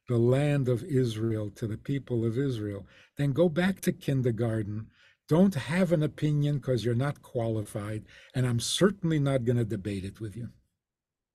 the 0.09 0.17
land 0.17 0.69
of 0.69 0.85
Israel 0.85 1.51
to 1.57 1.67
the 1.67 1.77
people 1.77 2.25
of 2.25 2.39
Israel, 2.39 2.87
then 3.17 3.33
go 3.33 3.49
back 3.49 3.81
to 3.81 3.93
kindergarten. 3.93 4.87
Don't 5.29 5.57
have 5.57 5.91
an 5.91 6.05
opinion 6.05 6.59
because 6.59 6.85
you're 6.85 6.95
not 6.95 7.21
qualified, 7.21 8.05
and 8.37 8.47
I'm 8.47 8.61
certainly 8.61 9.19
not 9.19 9.45
going 9.45 9.59
to 9.59 9.65
debate 9.65 10.05
it 10.05 10.21
with 10.21 10.37
you. 10.37 10.49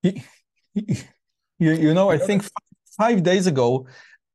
you, 0.74 1.74
you 1.74 1.94
know, 1.94 2.10
I 2.10 2.18
think 2.18 2.46
five 2.98 3.22
days 3.22 3.48
ago, 3.48 3.86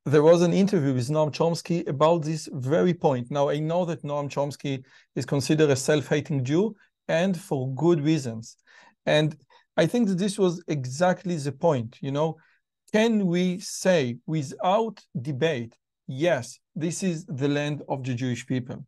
there 0.06 0.22
was 0.22 0.42
an 0.42 0.52
interview 0.52 0.94
with 0.94 1.08
Noam 1.08 1.32
Chomsky 1.32 1.86
about 1.88 2.22
this 2.22 2.48
very 2.52 2.94
point. 2.94 3.28
Now, 3.28 3.48
I 3.48 3.58
know 3.58 3.84
that 3.86 4.04
Noam 4.04 4.30
Chomsky 4.30 4.84
is 5.16 5.26
considered 5.26 5.68
a 5.68 5.74
self 5.74 6.06
hating 6.06 6.44
Jew 6.44 6.76
and 7.08 7.38
for 7.38 7.74
good 7.74 8.00
reasons. 8.00 8.56
And 9.04 9.36
I 9.76 9.86
think 9.86 10.06
that 10.08 10.18
this 10.18 10.38
was 10.38 10.62
exactly 10.68 11.36
the 11.36 11.50
point. 11.50 11.98
You 12.00 12.12
know, 12.12 12.36
can 12.92 13.26
we 13.26 13.58
say 13.58 14.18
without 14.26 15.02
debate, 15.20 15.74
yes, 16.06 16.56
this 16.76 17.02
is 17.02 17.26
the 17.26 17.48
land 17.48 17.82
of 17.88 18.04
the 18.04 18.14
Jewish 18.14 18.46
people? 18.46 18.86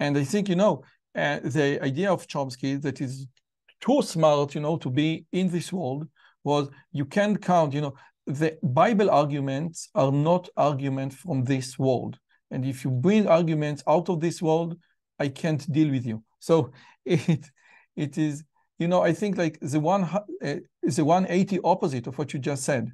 And 0.00 0.16
I 0.16 0.24
think, 0.24 0.48
you 0.48 0.56
know, 0.56 0.82
uh, 1.14 1.40
the 1.44 1.78
idea 1.82 2.10
of 2.10 2.26
Chomsky 2.26 2.80
that 2.80 3.02
is 3.02 3.26
too 3.82 4.00
smart, 4.00 4.54
you 4.54 4.62
know, 4.62 4.78
to 4.78 4.88
be 4.88 5.26
in 5.32 5.50
this 5.50 5.70
world 5.70 6.08
was 6.44 6.70
you 6.92 7.04
can't 7.04 7.42
count, 7.42 7.74
you 7.74 7.82
know, 7.82 7.94
the 8.26 8.58
Bible 8.62 9.10
arguments 9.10 9.88
are 9.94 10.12
not 10.12 10.48
arguments 10.56 11.16
from 11.16 11.44
this 11.44 11.78
world. 11.78 12.18
And 12.50 12.64
if 12.64 12.84
you 12.84 12.90
bring 12.90 13.26
arguments 13.26 13.82
out 13.88 14.08
of 14.08 14.20
this 14.20 14.42
world, 14.42 14.76
I 15.18 15.28
can't 15.28 15.70
deal 15.72 15.90
with 15.90 16.06
you. 16.06 16.22
So 16.38 16.72
it 17.04 17.46
it 17.96 18.18
is, 18.18 18.44
you 18.78 18.88
know, 18.88 19.02
I 19.02 19.12
think 19.12 19.38
like 19.38 19.58
the 19.60 19.80
one 19.80 20.04
uh, 20.04 20.56
the 20.82 21.04
180 21.04 21.60
opposite 21.64 22.06
of 22.06 22.18
what 22.18 22.32
you 22.32 22.38
just 22.38 22.64
said. 22.64 22.90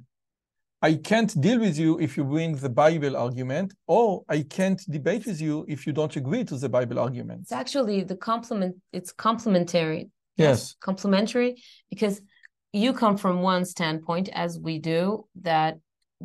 I 0.81 0.95
can't 0.95 1.39
deal 1.39 1.61
with 1.61 1.77
you 1.77 1.97
if 1.99 2.17
you 2.17 2.25
bring 2.25 2.57
the 2.57 2.69
Bible 2.69 3.15
argument, 3.15 3.73
or 3.87 4.23
I 4.27 4.41
can't 4.41 4.81
debate 4.91 5.25
with 5.25 5.39
you 5.39 5.65
if 5.69 5.87
you 5.87 5.93
don't 5.93 6.13
agree 6.17 6.43
to 6.43 6.57
the 6.57 6.67
Bible 6.67 6.99
argument. 6.99 7.43
It's 7.43 7.53
actually 7.53 8.03
the 8.03 8.17
complement. 8.17 8.75
It's 8.91 9.13
complementary. 9.13 10.09
Yes. 10.35 10.75
complementary 10.79 11.61
because 11.89 12.21
you 12.73 12.91
come 12.93 13.17
from 13.17 13.41
one 13.41 13.63
standpoint, 13.65 14.29
as 14.33 14.59
we 14.59 14.79
do, 14.79 15.27
that 15.41 15.77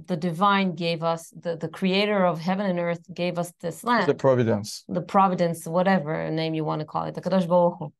the 0.06 0.16
divine 0.16 0.74
gave 0.74 1.02
us 1.02 1.32
the 1.44 1.56
the 1.56 1.68
creator 1.68 2.24
of 2.24 2.40
heaven 2.40 2.66
and 2.66 2.78
earth 2.78 3.02
gave 3.12 3.36
us 3.38 3.52
this 3.60 3.82
land 3.84 4.06
The 4.08 4.14
providence. 4.14 4.84
the 4.88 5.00
providence, 5.02 5.66
whatever 5.66 6.30
name 6.30 6.54
you 6.54 6.64
want 6.64 6.80
to 6.80 6.86
call 6.86 7.04
it, 7.04 7.14
the 7.14 7.20
Kadosh 7.20 7.48
Baruch 7.48 7.76
Hu. 7.78 7.92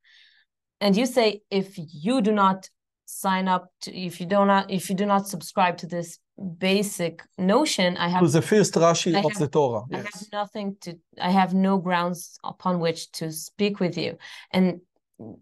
And 0.81 0.95
you 0.95 1.05
say 1.05 1.41
if 1.51 1.77
you 1.77 2.21
do 2.21 2.31
not 2.31 2.69
sign 3.05 3.47
up 3.49 3.67
to, 3.81 3.93
if 3.95 4.21
you 4.21 4.25
do 4.25 4.45
not, 4.45 4.71
if 4.71 4.89
you 4.89 4.95
do 4.95 5.05
not 5.05 5.27
subscribe 5.27 5.75
to 5.79 5.87
this 5.87 6.19
basic 6.57 7.21
notion, 7.37 7.97
I 7.97 8.07
To 8.07 8.11
have 8.13 8.31
the 8.31 8.41
first 8.41 8.73
Rashi 8.75 9.13
I 9.15 9.19
of 9.19 9.25
have- 9.33 9.39
the 9.39 9.47
Torah. 9.49 9.83
I 9.91 9.97
have 9.97 10.23
nothing 10.31 10.77
to, 10.81 10.97
I 11.19 11.31
have 11.31 11.53
no 11.53 11.77
grounds 11.79 12.39
upon 12.45 12.79
which 12.79 13.11
to 13.19 13.31
speak 13.31 13.81
with 13.81 13.97
you. 13.97 14.17
And 14.53 14.79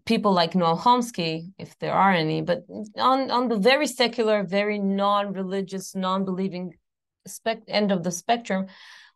people 0.04 0.32
like 0.32 0.52
Noam 0.52 0.78
Chomsky, 0.78 1.52
if 1.58 1.78
there 1.78 1.92
are 1.92 2.12
any, 2.12 2.42
but 2.42 2.64
on 2.96 3.30
on 3.30 3.48
the 3.48 3.58
very 3.58 3.86
secular, 3.86 4.44
very 4.44 4.78
non-religious, 4.78 5.94
non-believing 5.94 6.74
spec 7.26 7.62
end 7.68 7.92
of 7.92 8.02
the 8.02 8.10
spectrum, 8.10 8.66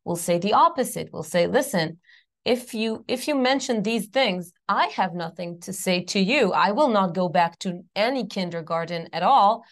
will 0.04 0.16
say 0.16 0.38
the 0.38 0.52
opposite. 0.52 1.12
Will 1.12 1.22
say, 1.22 1.46
listen, 1.46 1.98
if 2.44 2.74
you 2.74 3.04
if 3.08 3.28
you 3.28 3.34
mention 3.34 3.82
these 3.82 4.06
things, 4.06 4.52
I 4.68 4.86
have 4.88 5.14
nothing 5.14 5.60
to 5.60 5.72
say 5.72 6.02
to 6.04 6.20
you. 6.20 6.52
I 6.52 6.72
will 6.72 6.88
not 6.88 7.14
go 7.14 7.28
back 7.28 7.58
to 7.60 7.82
any 7.96 8.26
kindergarten 8.26 9.08
at 9.12 9.22
all. 9.22 9.64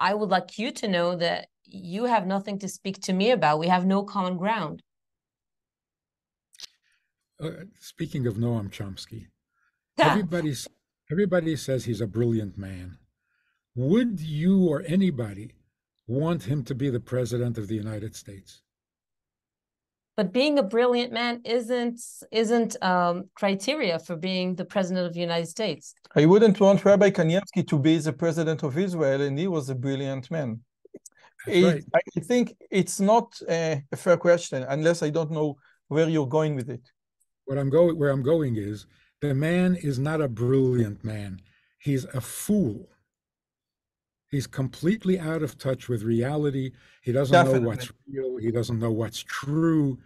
I 0.00 0.14
would 0.14 0.28
like 0.28 0.58
you 0.58 0.70
to 0.72 0.88
know 0.88 1.16
that 1.16 1.48
you 1.64 2.04
have 2.04 2.26
nothing 2.26 2.58
to 2.60 2.68
speak 2.68 3.00
to 3.02 3.12
me 3.12 3.30
about. 3.30 3.58
We 3.58 3.68
have 3.68 3.86
no 3.86 4.02
common 4.04 4.36
ground. 4.36 4.82
Uh, 7.42 7.50
speaking 7.80 8.26
of 8.26 8.34
Noam 8.34 8.70
Chomsky, 8.70 9.26
everybody's 9.98 10.68
everybody 11.10 11.56
says 11.56 11.84
he's 11.84 12.00
a 12.00 12.06
brilliant 12.06 12.56
man. 12.58 12.98
Would 13.76 14.20
you 14.20 14.66
or 14.66 14.82
anybody 14.86 15.52
want 16.06 16.44
him 16.44 16.62
to 16.64 16.74
be 16.74 16.90
the 16.90 17.00
president 17.00 17.58
of 17.58 17.68
the 17.68 17.74
United 17.74 18.14
States? 18.14 18.62
But 20.16 20.32
being 20.32 20.58
a 20.60 20.62
brilliant 20.62 21.12
man 21.12 21.40
isn't 21.44 22.00
isn't 22.30 22.76
um, 22.82 23.28
criteria 23.34 23.98
for 23.98 24.16
being 24.16 24.54
the 24.54 24.64
president 24.64 25.06
of 25.06 25.12
the 25.12 25.20
United 25.20 25.48
States. 25.48 25.94
I 26.14 26.24
wouldn't 26.26 26.60
want 26.60 26.84
Rabbi 26.84 27.10
Kanievsky 27.10 27.66
to 27.66 27.78
be 27.78 27.98
the 27.98 28.12
president 28.12 28.62
of 28.62 28.78
Israel, 28.78 29.22
and 29.22 29.36
he 29.36 29.48
was 29.48 29.70
a 29.70 29.74
brilliant 29.74 30.30
man. 30.30 30.60
It, 31.48 31.64
right. 31.64 31.84
I 32.16 32.20
think 32.20 32.56
it's 32.70 33.00
not 33.00 33.34
a, 33.48 33.82
a 33.92 33.96
fair 33.96 34.16
question 34.16 34.64
unless 34.68 35.02
I 35.02 35.10
don't 35.10 35.32
know 35.32 35.56
where 35.88 36.08
you're 36.08 36.28
going 36.28 36.54
with 36.54 36.70
it. 36.70 36.88
What 37.46 37.58
I'm 37.58 37.68
going 37.68 37.98
where 37.98 38.10
I'm 38.10 38.22
going 38.22 38.56
is 38.56 38.86
the 39.24 39.34
man 39.34 39.74
is 39.76 39.98
not 39.98 40.20
a 40.20 40.28
brilliant 40.28 41.02
man. 41.02 41.40
He's 41.78 42.04
a 42.04 42.20
fool. 42.20 42.90
He's 44.30 44.46
completely 44.46 45.18
out 45.18 45.42
of 45.42 45.56
touch 45.56 45.88
with 45.88 46.02
reality. 46.02 46.72
He 47.00 47.12
doesn't 47.12 47.32
Definitely. 47.32 47.60
know 47.60 47.66
what's 47.68 47.92
real. 48.06 48.36
He 48.36 48.50
doesn't 48.50 48.78
know 48.78 48.90
what's 48.90 49.20
true. 49.20 49.98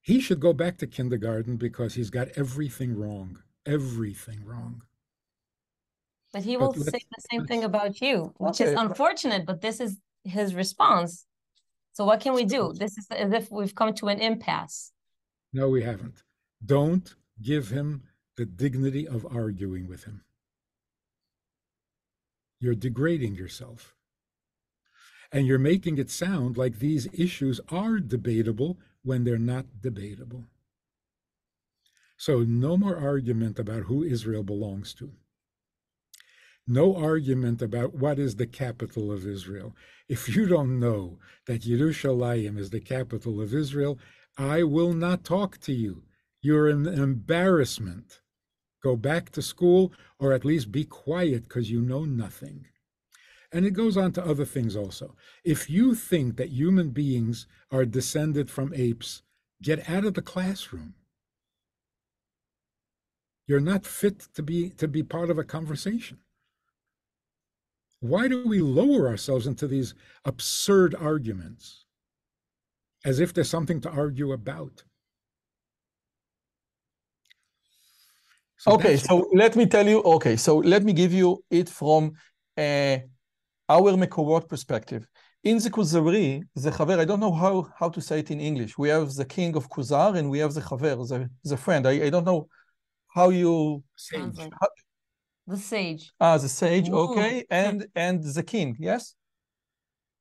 He 0.00 0.20
should 0.20 0.40
go 0.40 0.52
back 0.52 0.78
to 0.78 0.86
kindergarten 0.86 1.56
because 1.56 1.94
he's 1.94 2.10
got 2.10 2.28
everything 2.36 2.96
wrong. 2.96 3.40
Everything 3.66 4.44
wrong. 4.44 4.82
But 6.32 6.42
he 6.42 6.56
But 6.56 6.76
will 6.76 6.84
say 6.84 6.90
the 6.98 7.22
same 7.30 7.46
thing 7.46 7.62
about 7.62 8.00
you, 8.00 8.34
which 8.38 8.60
is 8.60 8.72
unfortunate, 8.72 9.46
but 9.46 9.60
this 9.60 9.78
is 9.78 9.96
his 10.24 10.56
response. 10.56 11.26
So 11.92 12.04
what 12.04 12.18
can 12.20 12.34
we 12.34 12.44
do? 12.44 12.72
This 12.74 12.98
is 12.98 13.06
as 13.10 13.32
if 13.32 13.52
we've 13.52 13.74
come 13.74 13.94
to 13.94 14.08
an 14.08 14.18
impasse. 14.18 14.92
No, 15.52 15.68
we 15.68 15.82
haven't. 15.84 16.24
Don't 16.66 17.14
give 17.42 17.70
him 17.70 18.02
the 18.36 18.46
dignity 18.46 19.06
of 19.06 19.26
arguing 19.26 19.88
with 19.88 20.04
him. 20.04 20.24
You're 22.60 22.74
degrading 22.74 23.34
yourself. 23.34 23.94
And 25.32 25.46
you're 25.46 25.58
making 25.58 25.98
it 25.98 26.10
sound 26.10 26.56
like 26.56 26.78
these 26.78 27.08
issues 27.12 27.60
are 27.68 27.98
debatable 27.98 28.78
when 29.02 29.24
they're 29.24 29.38
not 29.38 29.66
debatable. 29.80 30.44
So, 32.16 32.40
no 32.40 32.76
more 32.76 32.96
argument 32.96 33.58
about 33.58 33.82
who 33.84 34.04
Israel 34.04 34.44
belongs 34.44 34.94
to. 34.94 35.10
No 36.66 36.96
argument 36.96 37.60
about 37.60 37.94
what 37.94 38.18
is 38.18 38.36
the 38.36 38.46
capital 38.46 39.12
of 39.12 39.26
Israel. 39.26 39.74
If 40.08 40.34
you 40.34 40.46
don't 40.46 40.78
know 40.78 41.18
that 41.46 41.62
Yerushalayim 41.62 42.58
is 42.58 42.70
the 42.70 42.80
capital 42.80 43.40
of 43.42 43.52
Israel, 43.52 43.98
I 44.38 44.62
will 44.62 44.94
not 44.94 45.24
talk 45.24 45.58
to 45.62 45.72
you. 45.72 46.04
You're 46.44 46.68
an 46.68 46.86
embarrassment. 46.86 48.20
Go 48.82 48.96
back 48.96 49.30
to 49.30 49.40
school 49.40 49.94
or 50.18 50.34
at 50.34 50.44
least 50.44 50.70
be 50.70 50.84
quiet 50.84 51.44
because 51.44 51.70
you 51.70 51.80
know 51.80 52.04
nothing. 52.04 52.66
And 53.50 53.64
it 53.64 53.70
goes 53.70 53.96
on 53.96 54.12
to 54.12 54.22
other 54.22 54.44
things 54.44 54.76
also. 54.76 55.16
If 55.42 55.70
you 55.70 55.94
think 55.94 56.36
that 56.36 56.50
human 56.50 56.90
beings 56.90 57.46
are 57.70 57.86
descended 57.86 58.50
from 58.50 58.74
apes, 58.76 59.22
get 59.62 59.88
out 59.88 60.04
of 60.04 60.12
the 60.12 60.20
classroom. 60.20 60.92
You're 63.46 63.58
not 63.58 63.86
fit 63.86 64.28
to 64.34 64.42
be 64.42 64.68
to 64.68 64.86
be 64.86 65.02
part 65.02 65.30
of 65.30 65.38
a 65.38 65.44
conversation. 65.44 66.18
Why 68.00 68.28
do 68.28 68.46
we 68.46 68.60
lower 68.60 69.08
ourselves 69.08 69.46
into 69.46 69.66
these 69.66 69.94
absurd 70.26 70.94
arguments 70.94 71.86
as 73.02 73.18
if 73.18 73.32
there's 73.32 73.48
something 73.48 73.80
to 73.80 73.90
argue 73.90 74.30
about? 74.30 74.84
So 78.64 78.72
okay, 78.72 78.96
so 78.96 79.28
let 79.34 79.56
me 79.56 79.66
tell 79.66 79.86
you. 79.86 80.00
Okay, 80.16 80.36
so 80.36 80.56
let 80.56 80.84
me 80.84 80.94
give 80.94 81.12
you 81.12 81.44
it 81.50 81.68
from 81.68 82.12
uh, 82.56 82.96
our 83.68 83.92
Mekorot 83.92 84.48
perspective. 84.48 85.06
In 85.42 85.58
the 85.58 85.68
Kuzari, 85.68 86.42
the 86.54 86.70
Chaver, 86.70 86.98
I 86.98 87.04
don't 87.04 87.20
know 87.20 87.32
how, 87.32 87.68
how 87.78 87.90
to 87.90 88.00
say 88.00 88.20
it 88.20 88.30
in 88.30 88.40
English. 88.40 88.78
We 88.78 88.88
have 88.88 89.12
the 89.12 89.26
king 89.26 89.54
of 89.54 89.68
Kuzar 89.68 90.16
and 90.16 90.30
we 90.30 90.38
have 90.38 90.54
the 90.54 90.62
Chaver, 90.62 91.06
the, 91.06 91.28
the 91.44 91.58
friend. 91.58 91.86
I, 91.86 92.06
I 92.06 92.08
don't 92.08 92.24
know 92.24 92.48
how 93.14 93.28
you. 93.28 93.84
Sage. 93.96 94.48
The 95.46 95.58
sage. 95.58 96.12
Ah, 96.18 96.38
the 96.38 96.48
sage, 96.48 96.88
Ooh. 96.88 97.10
okay. 97.10 97.44
And 97.50 97.86
and 97.94 98.24
the 98.24 98.42
king, 98.42 98.76
yes? 98.80 99.14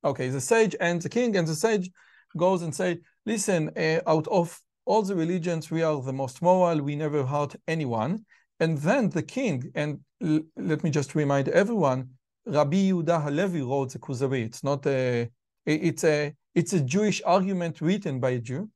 Okay, 0.03 0.27
the 0.27 0.41
sage 0.41 0.75
and 0.81 1.01
the 1.01 1.07
king, 1.07 1.37
and 1.37 1.47
the 1.47 1.55
sage 1.55 1.89
goes 2.35 2.61
and 2.61 2.75
say, 2.75 2.99
listen, 3.25 3.71
uh, 3.77 4.01
out 4.05 4.27
of 4.27 4.59
all 4.83 5.01
the 5.01 5.15
religions, 5.15 5.71
we 5.71 5.81
are 5.81 6.01
the 6.01 6.11
most 6.11 6.41
moral. 6.41 6.81
We 6.81 6.97
never 6.97 7.25
hurt 7.25 7.55
anyone. 7.69 8.25
And 8.59 8.77
then 8.77 9.09
the 9.09 9.23
king, 9.23 9.71
and 9.75 9.99
l- 10.21 10.41
let 10.57 10.83
me 10.83 10.89
just 10.89 11.15
remind 11.15 11.49
everyone, 11.49 12.09
Rabbi 12.45 12.77
Yehuda 12.89 13.23
Halevi 13.23 13.61
wrote 13.61 13.91
the 13.93 13.99
Kuzari. 13.99 14.45
It's 14.45 14.63
not 14.63 14.85
a, 14.85 15.29
it's 15.65 16.03
a, 16.03 16.33
it's 16.55 16.73
a 16.73 16.81
Jewish 16.81 17.21
argument 17.25 17.81
written 17.81 18.19
by 18.19 18.31
a 18.31 18.39
Jew. 18.39 18.69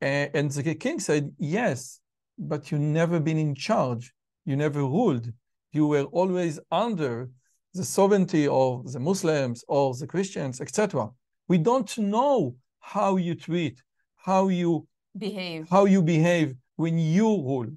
And 0.00 0.50
the 0.50 0.74
king 0.74 1.00
said, 1.00 1.32
yes, 1.38 2.00
but 2.38 2.70
you've 2.70 2.80
never 2.80 3.20
been 3.20 3.38
in 3.38 3.54
charge. 3.54 4.12
You 4.44 4.56
never 4.56 4.80
ruled. 4.80 5.30
You 5.72 5.86
were 5.88 6.04
always 6.04 6.58
under 6.70 7.28
the 7.74 7.84
sovereignty 7.84 8.48
of 8.48 8.90
the 8.92 9.00
Muslims 9.00 9.64
or 9.68 9.94
the 9.94 10.06
Christians, 10.06 10.60
etc. 10.60 11.10
We 11.48 11.58
don't 11.58 11.96
know 11.98 12.56
how 12.80 13.16
you 13.16 13.34
treat, 13.34 13.82
how 14.16 14.48
you 14.48 14.86
Behave. 15.18 15.68
how 15.70 15.84
you 15.84 16.02
behave 16.02 16.54
when 16.76 16.98
you 16.98 17.26
rule. 17.26 17.68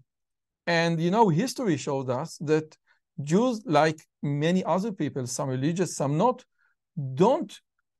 And 0.69 1.01
you 1.01 1.09
know, 1.09 1.29
history 1.29 1.77
showed 1.77 2.11
us 2.11 2.37
that 2.51 2.77
Jews, 3.23 3.63
like 3.65 3.99
many 4.21 4.63
other 4.63 4.91
people, 4.91 5.25
some 5.25 5.49
religious, 5.49 5.95
some 5.95 6.15
not, 6.15 6.45
don't 7.15 7.51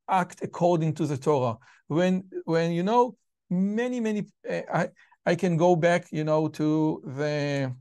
act 0.08 0.38
according 0.42 0.94
to 0.94 1.04
the 1.04 1.16
Torah. 1.16 1.56
When 1.88 2.12
when 2.44 2.70
you 2.70 2.84
know 2.84 3.16
many 3.50 3.98
many, 3.98 4.20
uh, 4.48 4.62
I 4.72 4.88
I 5.26 5.34
can 5.34 5.56
go 5.56 5.74
back, 5.74 6.02
you 6.12 6.22
know, 6.22 6.46
to 6.60 7.02
the 7.04 7.74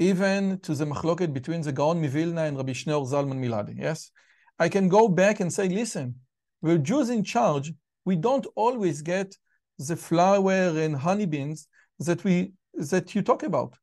even 0.00 0.58
to 0.66 0.74
the 0.74 0.86
machloket 0.86 1.32
between 1.32 1.60
the 1.62 1.72
Gaon 1.72 2.02
Mivilna 2.02 2.48
and 2.48 2.56
Rabbi 2.56 2.72
Shneur 2.72 3.06
Zalman 3.12 3.38
Miladi. 3.44 3.74
Yes, 3.78 4.10
I 4.58 4.68
can 4.68 4.88
go 4.88 5.06
back 5.06 5.38
and 5.38 5.52
say, 5.52 5.68
listen, 5.68 6.16
we're 6.60 6.78
Jews 6.78 7.08
in 7.08 7.22
charge. 7.22 7.72
We 8.04 8.16
don't 8.16 8.48
always 8.56 9.00
get 9.00 9.36
the 9.78 9.94
flour 9.94 10.76
and 10.84 10.96
honey 10.96 11.26
beans 11.26 11.68
that 12.00 12.24
we 12.24 12.52
that 12.74 13.14
you 13.14 13.22
talk 13.22 13.42
about. 13.42 13.74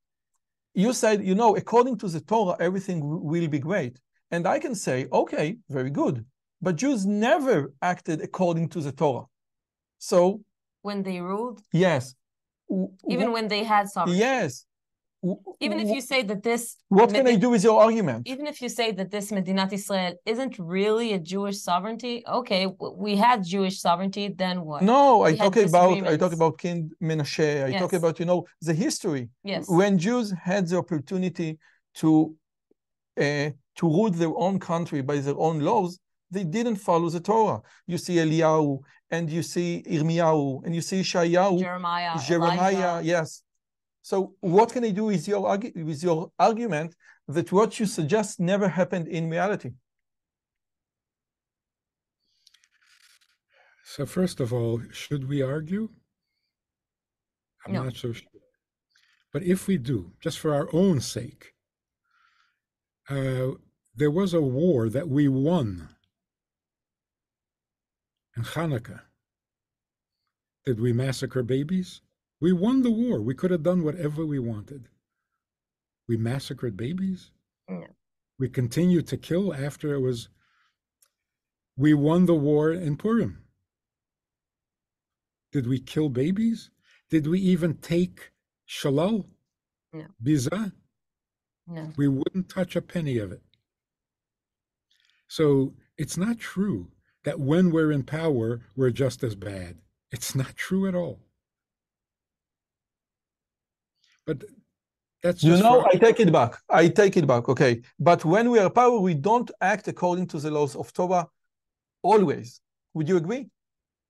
You 0.73 0.93
said, 0.93 1.25
you 1.25 1.33
know, 1.33 1.55
according 1.55 1.97
to 1.99 2.07
the 2.07 2.21
Torah, 2.21 2.55
everything 2.59 3.01
will 3.03 3.47
be 3.47 3.59
great. 3.59 3.99
And 4.29 4.45
I 4.47 4.59
can 4.59 4.75
say, 4.75 5.07
okay, 5.11 5.57
very 5.69 5.89
good. 5.89 6.23
But 6.61 6.75
Jews 6.75 7.05
never 7.05 7.73
acted 7.81 8.21
according 8.21 8.69
to 8.69 8.81
the 8.81 8.91
Torah. 8.91 9.25
So, 9.97 10.41
When 10.83 11.01
they 11.01 11.19
ruled, 11.19 11.61
yes. 11.73 12.13
Even 13.09 13.31
when 13.31 13.47
they 13.47 13.63
had 13.63 13.89
sovereignty. 13.89 14.19
Yes. 14.19 14.66
Even 15.59 15.79
if 15.79 15.89
you 15.95 16.01
say 16.01 16.19
that 16.23 16.41
this 16.43 16.77
What 16.89 17.09
can 17.13 17.27
I 17.27 17.35
do 17.35 17.49
with 17.49 17.63
your 17.63 17.77
argument? 17.85 18.27
even 18.33 18.45
if 18.47 18.61
you 18.61 18.69
say 18.69 18.91
that 18.91 19.09
this 19.15 19.31
Medinat 19.31 19.71
Israel 19.73 20.13
isn't 20.25 20.55
really 20.59 21.09
a 21.13 21.19
Jewish 21.19 21.57
sovereignty, 21.69 22.23
okay, 22.39 22.63
we 23.05 23.15
had 23.15 23.37
Jewish 23.43 23.75
sovereignty, 23.87 24.25
then 24.43 24.55
what? 24.67 24.81
No, 24.81 25.23
I 25.23 25.31
We 25.31 25.37
had 25.37 25.53
talk 25.53 25.57
about 25.71 26.07
I 26.11 26.17
talk 26.17 26.33
about 26.33 26.53
King 26.57 26.79
Menashe. 27.01 27.49
I 27.67 27.69
talk 27.83 27.93
about 27.93 28.19
you 28.19 28.25
know 28.25 28.45
the 28.61 28.73
history. 28.85 29.23
Yes. 29.43 29.63
When 29.79 29.97
Jews 29.97 30.27
had 30.49 30.67
the 30.69 30.77
opportunity 30.83 31.49
to 32.01 32.09
uh, 33.25 33.49
to 33.79 33.85
rule 33.95 34.11
their 34.11 34.35
own 34.45 34.59
country 34.59 35.01
by 35.01 35.17
their 35.25 35.37
own 35.37 35.59
laws, 35.59 35.99
they 36.31 36.43
didn't 36.43 36.77
follow 36.77 37.09
the 37.09 37.19
Torah. 37.19 37.61
You 37.85 37.97
see 37.97 38.15
Eliyahu 38.15 38.79
and 39.09 39.29
you 39.29 39.43
see 39.43 39.83
Irmiyahu 39.87 40.65
and 40.65 40.75
you 40.75 40.81
see 40.81 41.01
Shayahu, 41.01 41.59
Jeremiah, 41.59 42.19
Jeremiah. 42.27 42.71
Elijah. 42.71 43.01
Yes. 43.03 43.41
So 44.07 44.37
what 44.39 44.71
can 44.71 44.85
I 44.85 44.91
do 44.91 45.03
with 45.03 45.27
your 45.27 45.43
argu- 45.43 45.83
with 45.83 46.01
your 46.01 46.31
argument 46.39 46.95
that 47.27 47.51
what 47.51 47.77
you 47.77 47.85
suggest 47.85 48.39
never 48.39 48.69
happened 48.69 49.09
in 49.09 49.29
reality? 49.29 49.71
So, 53.83 54.05
first 54.05 54.39
of 54.39 54.53
all, 54.53 54.81
should 54.91 55.27
we 55.27 55.41
argue? 55.41 55.89
I'm 57.65 57.73
No. 57.73 57.83
not 57.83 57.97
so 57.97 58.13
sure. 58.13 58.29
But 59.33 59.43
if 59.43 59.67
we 59.67 59.77
do, 59.77 60.13
just 60.21 60.39
for 60.39 60.53
our 60.53 60.69
own 60.71 61.01
sake, 61.01 61.53
uh, 63.09 63.55
there 63.93 64.11
was 64.21 64.33
a 64.33 64.41
war 64.41 64.87
that 64.87 65.09
we 65.09 65.27
won 65.27 65.89
in 68.37 68.43
Hanukkah. 68.43 69.01
Did 70.63 70.79
we 70.79 70.93
massacre 70.93 71.43
babies? 71.43 71.99
We 72.39 72.53
won 72.53 72.83
the 72.83 72.91
war. 72.91 73.21
We 73.21 73.33
could 73.33 73.51
have 73.51 73.63
done 73.63 73.83
whatever 73.83 74.25
we 74.25 74.39
wanted. 74.39 74.89
We 76.07 76.17
massacred 76.17 76.77
babies. 76.77 77.31
Yeah. 77.69 77.87
We 78.39 78.49
continued 78.49 79.07
to 79.07 79.17
kill 79.17 79.53
after 79.53 79.93
it 79.93 79.99
was. 79.99 80.29
We 81.75 81.93
won 81.93 82.25
the 82.25 82.35
war 82.35 82.71
in 82.71 82.97
Purim. 82.97 83.43
Did 85.51 85.67
we 85.67 85.79
kill 85.79 86.09
babies? 86.09 86.69
Did 87.09 87.27
we 87.27 87.39
even 87.39 87.75
take 87.75 88.31
shalal? 88.67 89.25
No. 89.93 90.05
Biza? 90.23 90.71
No. 91.67 91.91
We 91.97 92.07
wouldn't 92.07 92.49
touch 92.49 92.75
a 92.75 92.81
penny 92.81 93.17
of 93.17 93.31
it. 93.31 93.41
So 95.27 95.73
it's 95.97 96.17
not 96.17 96.39
true 96.39 96.91
that 97.23 97.39
when 97.39 97.71
we're 97.71 97.91
in 97.91 98.03
power, 98.03 98.61
we're 98.75 98.91
just 98.91 99.23
as 99.23 99.35
bad. 99.35 99.77
It's 100.11 100.35
not 100.35 100.55
true 100.55 100.87
at 100.87 100.95
all. 100.95 101.19
But 104.27 104.43
that's 105.23 105.41
You 105.43 105.57
know, 105.57 105.81
for- 105.81 105.87
I 105.87 105.95
take 105.97 106.19
it 106.19 106.31
back. 106.31 106.51
I 106.69 106.89
take 106.89 107.15
it 107.17 107.25
back. 107.25 107.49
Okay. 107.49 107.81
But 107.99 108.23
when 108.25 108.51
we 108.51 108.59
are 108.59 108.69
power, 108.69 108.99
we 108.99 109.15
don't 109.15 109.49
act 109.61 109.87
according 109.87 110.27
to 110.27 110.39
the 110.39 110.51
laws 110.51 110.75
of 110.75 110.93
Torah 110.93 111.27
always. 112.03 112.61
Would 112.93 113.07
you 113.09 113.17
agree? 113.17 113.49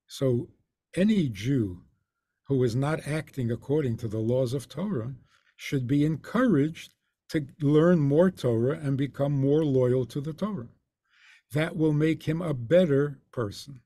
So 0.08 0.50
any 0.96 1.30
Jew 1.30 1.84
who 2.48 2.64
is 2.64 2.76
not 2.76 3.08
acting 3.08 3.52
according 3.52 3.98
to 3.98 4.08
the 4.08 4.20
laws 4.20 4.54
of 4.54 4.68
Torah 4.68 5.14
should 5.56 5.86
be 5.88 6.04
encouraged 6.04 6.94
to 7.30 7.46
learn 7.62 8.00
more 8.00 8.32
Torah 8.32 8.78
and 8.80 8.98
become 8.98 9.34
more 9.34 9.64
loyal 9.66 10.06
to 10.06 10.20
the 10.22 10.34
Torah. 10.34 10.70
That 11.54 11.76
will 11.76 11.94
make 11.94 12.24
him 12.24 12.42
a 12.42 12.54
better 12.54 13.20
person. 13.32 13.82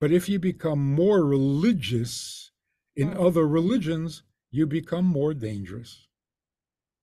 But 0.00 0.12
if 0.12 0.28
you 0.28 0.38
become 0.38 0.80
more 0.94 1.24
religious 1.24 2.50
in 2.96 3.08
Hmm. 3.12 3.20
other 3.26 3.46
religions, 3.48 4.22
you 4.54 4.66
become 4.68 5.04
more 5.04 5.34
dangerous. 5.34 6.06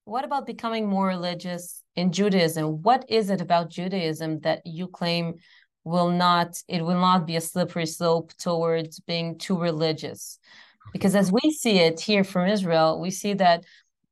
What 0.05 0.23
about 0.23 0.45
becoming 0.45 0.87
more 0.87 1.07
religious 1.07 1.83
in 1.97 2.13
Judaism? 2.13 2.81
What 2.81 3.03
is 3.09 3.29
it 3.29 3.41
about 3.41 3.69
Judaism 3.69 4.39
that 4.39 4.61
you 4.65 4.87
claim 4.87 5.35
will 5.83 6.09
not 6.09 6.49
it 6.69 6.81
will 6.81 7.01
not 7.09 7.27
be 7.27 7.35
a 7.35 7.41
slippery 7.41 7.85
slope 7.85 8.31
towards 8.37 9.01
being 9.01 9.37
too 9.37 9.57
religious? 9.59 10.39
Because 10.93 11.13
as 11.13 11.29
we 11.29 11.51
see 11.51 11.79
it 11.79 11.99
here 11.99 12.23
from 12.23 12.47
Israel, 12.47 13.01
we 13.01 13.11
see 13.11 13.33
that 13.33 13.65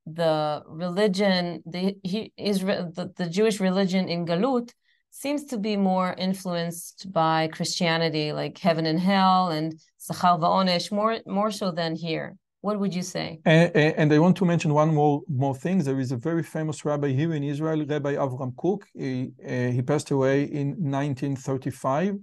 the 0.06 0.62
religion, 0.68 1.64
the 1.66 1.96
he, 2.04 2.34
Israel, 2.36 2.92
the, 2.94 3.14
the 3.16 3.30
Jewish 3.30 3.62
religion 3.62 4.10
in 4.10 4.26
Galut 4.26 4.70
seems 5.12 5.46
to 5.46 5.58
be 5.58 5.78
more 5.78 6.14
influenced 6.18 7.12
by 7.12 7.48
Christianity, 7.54 8.34
like 8.34 8.58
heaven 8.58 8.86
and 8.86 9.00
hell 9.00 9.48
and 9.48 9.80
Sachar 9.98 10.38
va'onesh, 10.42 10.92
more 10.92 11.20
more 11.26 11.52
so 11.52 11.72
than 11.72 11.96
here. 11.96 12.38
What 12.62 12.80
would 12.80 12.93
you 12.93 13.03
say? 13.03 13.39
And, 13.45 13.74
and 13.76 14.14
I 14.14 14.20
want 14.20 14.36
to 14.38 14.45
mention 14.45 14.74
one 14.74 14.93
more 14.93 15.22
more 15.30 15.55
thing. 15.55 15.80
There 15.80 15.99
is 15.99 16.12
a 16.12 16.18
very 16.18 16.43
famous 16.43 16.84
rabbi 16.84 17.10
here 17.10 17.34
in 17.34 17.43
Israel, 17.43 17.86
Rabbi 17.86 18.16
Avram 18.16 18.53
Kook. 18.55 18.86
He, 18.93 19.32
uh, 19.47 19.72
he 19.72 19.82
passed 19.82 20.12
away 20.12 20.43
in 20.43 20.68
1935, 20.70 22.16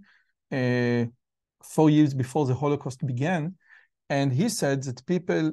uh, 0.53 1.05
four 1.63 1.89
years 1.89 2.13
before 2.13 2.45
the 2.45 2.55
Holocaust 2.55 3.07
began, 3.07 3.55
and 4.11 4.31
he 4.31 4.49
said 4.51 4.83
that 4.83 5.05
people 5.07 5.53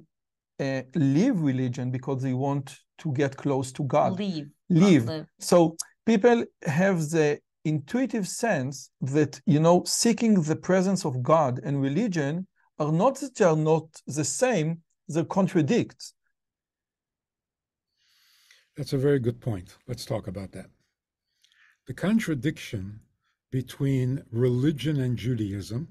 uh, 0.60 0.82
leave 0.96 1.40
religion 1.40 1.90
because 1.90 2.22
they 2.22 2.34
want 2.34 2.76
to 3.00 3.14
get 3.14 3.38
close 3.38 3.72
to 3.74 3.84
God. 3.84 4.20
Leave. 4.20 4.48
Leave. 4.70 5.06
live. 5.06 5.26
So 5.40 5.78
people 6.06 6.44
have 6.66 7.10
the 7.10 7.40
intuitive 7.64 8.28
sense 8.28 8.90
that 9.00 9.40
you 9.46 9.62
know 9.62 9.84
seeking 9.86 10.42
the 10.42 10.58
presence 10.58 11.06
of 11.06 11.24
God 11.24 11.62
and 11.64 11.82
religion 11.82 12.48
are 12.80 12.92
not 12.92 13.20
that 13.20 13.36
they 13.36 13.46
are 13.46 13.56
not 13.56 14.02
the 14.08 14.24
same; 14.24 14.82
they 15.08 15.24
contradict. 15.24 16.14
That's 18.76 18.94
a 18.94 18.98
very 18.98 19.20
good 19.20 19.40
point. 19.40 19.78
Let's 19.88 20.06
talk 20.06 20.28
about 20.28 20.52
that. 20.54 20.70
The 21.86 21.94
contradiction 21.94 23.02
between 23.52 24.24
religion 24.32 25.00
and 25.00 25.18
Judaism, 25.18 25.90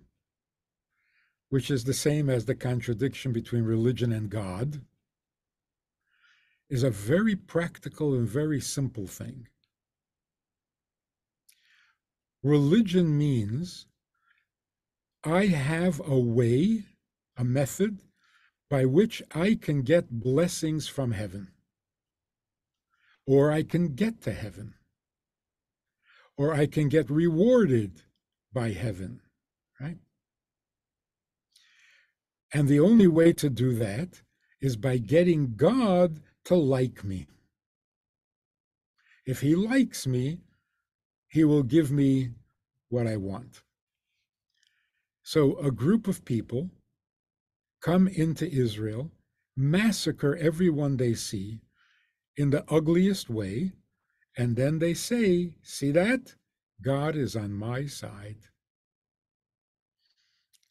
which 1.50 1.70
is 1.70 1.84
the 1.84 1.94
same 1.94 2.28
as 2.28 2.44
the 2.44 2.56
contradiction 2.56 3.32
between 3.32 3.62
religion 3.62 4.10
and 4.10 4.28
God, 4.28 4.80
is 6.68 6.82
a 6.82 6.90
very 6.90 7.36
practical 7.36 8.14
and 8.14 8.26
very 8.26 8.60
simple 8.60 9.06
thing. 9.06 9.46
Religion 12.42 13.16
means 13.16 13.86
I 15.24 15.46
have 15.46 16.00
a 16.00 16.18
way, 16.18 16.84
a 17.36 17.44
method 17.44 18.00
by 18.68 18.84
which 18.84 19.22
I 19.34 19.54
can 19.54 19.82
get 19.82 20.10
blessings 20.10 20.88
from 20.88 21.12
heaven 21.12 21.52
or 23.26 23.52
I 23.52 23.62
can 23.62 23.94
get 23.94 24.20
to 24.22 24.32
heaven, 24.32 24.74
or 26.36 26.54
I 26.54 26.66
can 26.66 26.88
get 26.88 27.10
rewarded 27.10 28.02
by 28.52 28.72
heaven, 28.72 29.20
right? 29.80 29.98
And 32.52 32.68
the 32.68 32.80
only 32.80 33.06
way 33.06 33.32
to 33.34 33.48
do 33.48 33.74
that 33.76 34.22
is 34.60 34.76
by 34.76 34.98
getting 34.98 35.54
God 35.56 36.20
to 36.44 36.54
like 36.54 37.04
me. 37.04 37.26
If 39.24 39.40
he 39.40 39.54
likes 39.54 40.06
me, 40.06 40.38
he 41.28 41.44
will 41.44 41.62
give 41.62 41.90
me 41.90 42.30
what 42.88 43.06
I 43.06 43.16
want. 43.16 43.62
So 45.22 45.58
a 45.58 45.70
group 45.70 46.08
of 46.08 46.24
people 46.24 46.70
come 47.80 48.08
into 48.08 48.48
Israel, 48.50 49.10
massacre 49.56 50.36
everyone 50.36 50.96
they 50.96 51.14
see, 51.14 51.60
in 52.36 52.50
the 52.50 52.64
ugliest 52.72 53.30
way. 53.30 53.72
And 54.36 54.56
then 54.56 54.78
they 54.78 54.94
say, 54.94 55.56
See 55.62 55.90
that? 55.92 56.34
God 56.80 57.14
is 57.14 57.36
on 57.36 57.52
my 57.52 57.86
side 57.86 58.38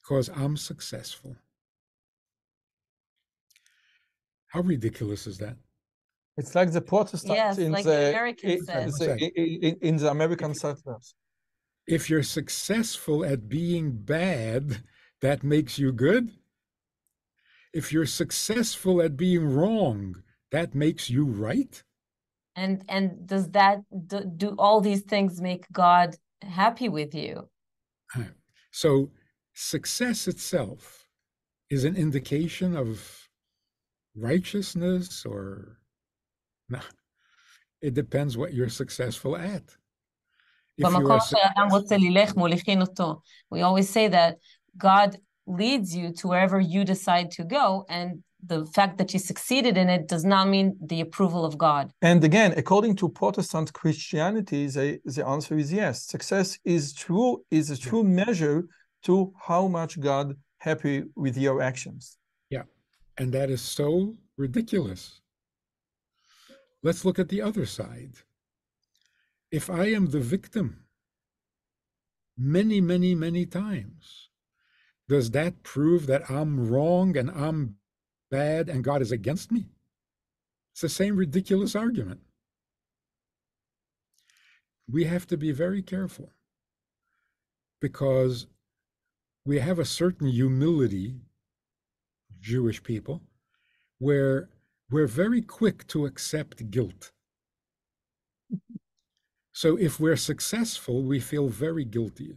because 0.02 0.30
I'm 0.30 0.58
successful. 0.58 1.36
How 4.47 4.62
ridiculous 4.62 5.28
is 5.28 5.38
that? 5.38 5.56
It's 6.38 6.56
like 6.56 6.72
the 6.72 6.82
Protestants 6.82 7.36
Yes, 7.36 7.58
in 7.58 7.72
like 7.72 7.86
the, 7.86 7.91
the 7.91 8.10
American 8.10 8.49
in, 8.49 9.32
in- 9.62 9.78
in 9.82 9.97
the 9.97 10.10
American 10.12 10.54
settlers. 10.54 11.16
If 11.88 12.09
you're 12.09 12.23
successful 12.23 13.25
at 13.25 13.49
being 13.49 13.91
bad, 13.91 14.84
that 15.21 15.43
makes 15.43 15.77
you 15.77 15.91
good. 15.91 16.32
If 17.73 17.91
you're 17.91 18.05
successful 18.05 19.01
at 19.01 19.17
being 19.17 19.45
wrong, 19.45 20.23
that 20.51 20.75
makes 20.75 21.09
you 21.09 21.25
right. 21.25 21.82
And 22.55 22.84
and 22.89 23.25
does 23.25 23.49
that 23.51 23.79
do, 24.07 24.25
do 24.25 24.55
all 24.57 24.82
these 24.82 25.01
things 25.01 25.41
make 25.41 25.71
God 25.71 26.15
happy 26.41 26.89
with 26.89 27.15
you? 27.15 27.49
So, 28.71 29.11
success 29.53 30.27
itself 30.27 31.07
is 31.69 31.84
an 31.84 31.95
indication 31.95 32.75
of 32.75 33.29
righteousness 34.15 35.25
or 35.25 35.79
no. 36.69 36.79
It 37.82 37.93
depends 37.93 38.38
what 38.38 38.53
you're 38.53 38.69
successful 38.69 39.36
at. 39.36 39.75
If 40.78 40.84
you 40.84 40.90
במקום 40.90 41.11
are 41.16 41.20
su- 41.20 41.36
שאדם 41.36 41.68
רוצה 41.70 41.97
ללך 41.97 42.36
מוליכין 42.36 42.80
אותו. 42.80 43.20
We 43.55 43.59
always 43.59 43.88
say 43.88 44.09
that 44.09 44.34
God 44.78 45.16
leads 45.49 45.94
you 45.94 46.11
to 46.20 46.28
wherever 46.28 46.61
you 46.61 46.84
decide 46.84 47.30
to 47.38 47.44
go, 47.44 47.84
and 47.88 48.22
the 48.53 48.61
fact 48.76 48.99
that 48.99 49.09
you 49.14 49.20
succeeded 49.32 49.76
in 49.82 49.88
it 49.97 50.03
does 50.14 50.24
not 50.24 50.44
mean 50.55 50.76
the 50.92 51.01
approval 51.07 51.42
of 51.44 51.57
God. 51.57 51.84
And 52.03 52.22
again, 52.30 52.53
according 52.62 52.94
to 53.01 53.09
Protestant 53.09 53.72
Christianity, 53.72 54.66
the, 54.76 55.01
the 55.16 55.24
answer 55.34 55.57
is 55.62 55.72
yes. 55.72 55.94
Success 56.14 56.49
is 56.76 56.92
true 57.05 57.32
is 57.51 57.70
a 57.70 57.78
true 57.88 58.05
measure 58.22 58.59
to 59.07 59.14
how 59.49 59.62
much 59.78 59.92
God 60.11 60.26
happy 60.59 60.97
with 61.24 61.36
your 61.47 61.57
actions. 61.70 62.18
and 63.18 63.32
that 63.32 63.49
is 63.57 63.62
so 63.62 64.14
ridiculous. 64.36 65.03
Let's 66.82 67.03
look 67.07 67.18
at 67.18 67.28
the 67.28 67.40
other 67.49 67.66
side. 67.66 68.14
If 69.52 69.70
I 69.70 69.88
am 69.88 70.08
the 70.08 70.22
victim 70.22 70.86
many, 72.38 72.80
many, 72.80 73.14
many 73.14 73.45
times, 73.45 74.30
does 75.10 75.32
that 75.32 75.62
prove 75.64 76.08
that 76.08 76.32
I'm 76.32 76.70
wrong 76.70 77.18
and 77.18 77.30
I'm 77.30 77.76
bad 78.30 78.70
and 78.70 78.84
God 78.84 79.02
is 79.02 79.12
against 79.12 79.52
me? 79.52 79.66
It's 80.72 80.82
the 80.82 80.89
same 80.89 81.18
ridiculous 81.18 81.76
argument. 81.76 82.22
We 84.89 85.04
have 85.04 85.28
to 85.28 85.38
be 85.38 85.52
very 85.52 85.82
careful 85.82 86.32
because 87.82 88.47
we 89.45 89.60
have 89.60 89.80
a 89.80 89.86
certain 89.86 90.28
humility, 90.28 91.16
Jewish 92.39 92.82
people, 92.84 93.22
where 93.99 94.49
we're 94.89 95.08
very 95.08 95.41
quick 95.41 95.88
to 95.88 96.06
accept 96.06 96.72
guilt. 96.72 97.12
So 99.54 99.78
if 99.78 99.99
we're 99.99 100.18
successful, 100.18 101.04
we 101.04 101.20
feel 101.20 101.49
very 101.49 101.86
guilty. 101.86 102.36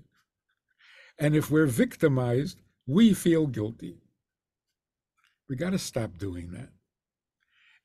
And 1.19 1.37
if 1.37 1.51
we're 1.51 1.67
victimized, 1.67 2.61
we 2.87 3.15
feel 3.15 3.47
guilty. 3.47 3.99
We 5.49 5.57
got 5.57 5.71
to 5.71 5.79
stop 5.79 6.19
doing 6.19 6.51
that. 6.53 6.71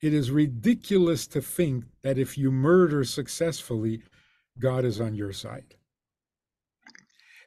It 0.01 0.13
is 0.13 0.31
ridiculous 0.31 1.27
to 1.27 1.41
think 1.41 1.85
that 2.03 2.17
if 2.17 2.37
you 2.37 2.51
murder 2.51 3.03
successfully, 3.03 4.01
God 4.57 4.85
is 4.85 4.99
on 4.99 5.13
your 5.13 5.33
side. 5.33 5.75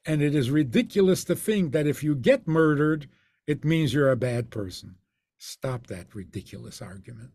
And 0.05 0.21
it 0.21 0.35
is 0.35 0.51
ridiculous 0.51 1.25
to 1.25 1.37
think 1.37 1.73
that 1.73 1.87
if 1.87 2.03
you 2.03 2.15
get 2.15 2.47
murdered, 2.47 3.09
it 3.47 3.65
means 3.65 3.95
you're 3.95 4.11
a 4.11 4.17
bad 4.17 4.51
person. 4.51 4.97
Stop 5.39 5.87
that 5.87 6.15
ridiculous 6.15 6.83
argument. 6.83 7.31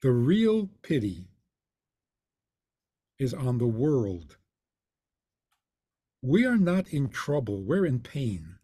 The 0.00 0.10
real 0.10 0.68
pity 0.82 1.28
is 3.22 3.32
on 3.32 3.58
the 3.58 3.66
world. 3.66 4.36
We 6.20 6.44
are 6.44 6.58
not 6.58 6.88
in 6.88 7.08
trouble, 7.08 7.62
we're 7.62 7.86
in 7.86 8.00
pain. 8.00 8.56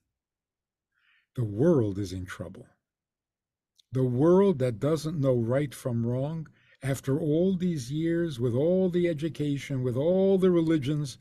The 1.37 1.45
world 1.45 1.99
is 1.99 2.13
in 2.13 2.27
trouble. 2.27 2.67
The 3.93 4.05
world 4.05 4.59
that 4.59 4.81
doesn't 4.81 5.21
know 5.21 5.37
right 5.37 5.75
from 5.75 6.05
wrong, 6.05 6.49
after 6.83 7.19
all 7.19 7.57
these 7.57 7.91
years, 7.91 8.39
with 8.39 8.55
all 8.55 8.91
the 8.91 9.09
education, 9.09 9.83
with 9.83 9.97
all 9.97 10.39
the 10.39 10.51
religions, 10.51 11.19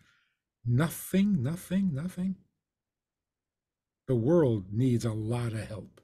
nothing, 0.66 1.42
nothing, 1.42 1.94
nothing. 1.94 2.36
The 4.08 4.16
world 4.16 4.66
needs 4.72 5.06
a 5.06 5.14
lot 5.14 5.54
of 5.54 5.68
help. 5.68 6.02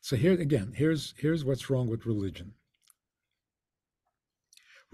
So 0.00 0.16
here 0.16 0.38
again, 0.38 0.74
here's 0.76 1.14
here's 1.16 1.44
what's 1.44 1.70
wrong 1.70 1.88
with 1.88 2.06
religion. 2.06 2.54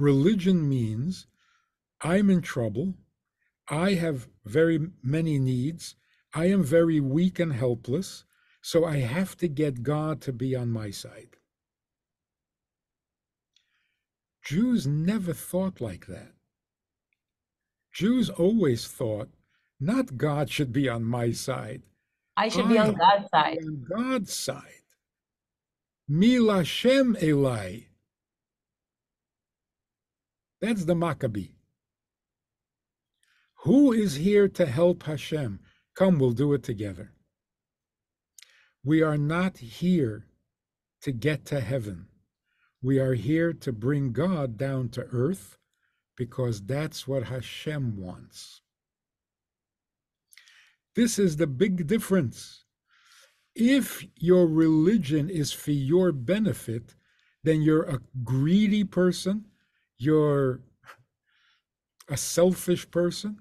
Religion 0.00 0.66
means 0.66 1.26
I'm 2.00 2.30
in 2.30 2.40
trouble. 2.40 2.94
I 3.68 3.92
have 3.94 4.28
very 4.46 4.88
many 5.02 5.38
needs. 5.38 5.94
I 6.34 6.46
am 6.46 6.64
very 6.64 7.00
weak 7.00 7.38
and 7.38 7.52
helpless. 7.52 8.24
So 8.62 8.86
I 8.86 9.00
have 9.00 9.36
to 9.38 9.48
get 9.48 9.82
God 9.82 10.22
to 10.22 10.32
be 10.32 10.56
on 10.56 10.70
my 10.70 10.90
side. 10.90 11.36
Jews 14.42 14.86
never 14.86 15.34
thought 15.34 15.82
like 15.82 16.06
that. 16.06 16.32
Jews 17.92 18.30
always 18.30 18.86
thought, 18.86 19.28
not 19.78 20.16
God 20.16 20.48
should 20.48 20.72
be 20.72 20.88
on 20.88 21.04
my 21.04 21.30
side. 21.32 21.82
I 22.38 22.48
should 22.48 22.68
be 22.70 22.78
on 22.78 22.94
God's 22.94 23.28
side. 23.30 23.58
On 23.62 23.86
God's 23.86 24.32
side. 24.32 24.84
Mi 26.08 26.36
LaShem 26.36 27.20
Elai. 27.20 27.89
That's 30.60 30.84
the 30.84 30.94
Maccabee. 30.94 31.48
Who 33.64 33.92
is 33.92 34.16
here 34.16 34.48
to 34.48 34.66
help 34.66 35.02
Hashem? 35.02 35.60
Come, 35.94 36.18
we'll 36.18 36.32
do 36.32 36.52
it 36.54 36.62
together. 36.62 37.12
We 38.84 39.02
are 39.02 39.18
not 39.18 39.58
here 39.58 40.26
to 41.02 41.12
get 41.12 41.44
to 41.46 41.60
heaven. 41.60 42.06
We 42.82 42.98
are 42.98 43.14
here 43.14 43.52
to 43.52 43.72
bring 43.72 44.12
God 44.12 44.56
down 44.56 44.88
to 44.90 45.02
earth 45.12 45.58
because 46.16 46.62
that's 46.62 47.06
what 47.06 47.24
Hashem 47.24 47.98
wants. 47.98 48.62
This 50.96 51.18
is 51.18 51.36
the 51.36 51.46
big 51.46 51.86
difference. 51.86 52.64
If 53.54 54.04
your 54.16 54.46
religion 54.46 55.28
is 55.28 55.52
for 55.52 55.72
your 55.72 56.12
benefit, 56.12 56.94
then 57.44 57.62
you're 57.62 57.84
a 57.84 58.00
greedy 58.24 58.84
person 58.84 59.46
you're 60.00 60.60
a 62.08 62.16
selfish 62.16 62.90
person. 62.90 63.36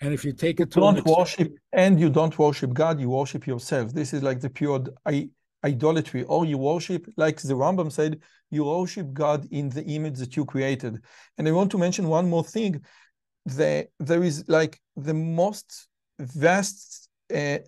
And 0.00 0.14
if 0.14 0.24
you 0.24 0.32
take 0.32 0.60
it 0.60 0.70
to 0.72 0.80
don't 0.80 1.04
worship 1.04 1.52
and 1.72 2.00
you 2.00 2.08
don't 2.08 2.36
worship 2.38 2.72
God, 2.72 2.98
you 2.98 3.10
worship 3.10 3.46
yourself. 3.46 3.92
This 3.92 4.14
is 4.14 4.22
like 4.22 4.40
the 4.40 4.48
pure 4.48 4.82
idolatry. 5.62 6.22
Or 6.24 6.46
you 6.46 6.56
worship, 6.56 7.06
like 7.18 7.38
the 7.40 7.52
Rambam 7.54 7.92
said, 7.92 8.20
you 8.50 8.64
worship 8.64 9.12
God 9.12 9.46
in 9.50 9.68
the 9.68 9.84
image 9.84 10.16
that 10.18 10.36
you 10.36 10.46
created. 10.46 11.02
And 11.36 11.46
I 11.46 11.52
want 11.52 11.70
to 11.72 11.78
mention 11.78 12.08
one 12.08 12.28
more 12.30 12.44
thing. 12.44 12.82
The, 13.44 13.88
there 13.98 14.24
is 14.24 14.44
like 14.48 14.80
the 14.96 15.14
most 15.14 15.88
vast 16.18 17.10
uh, 17.34 17.58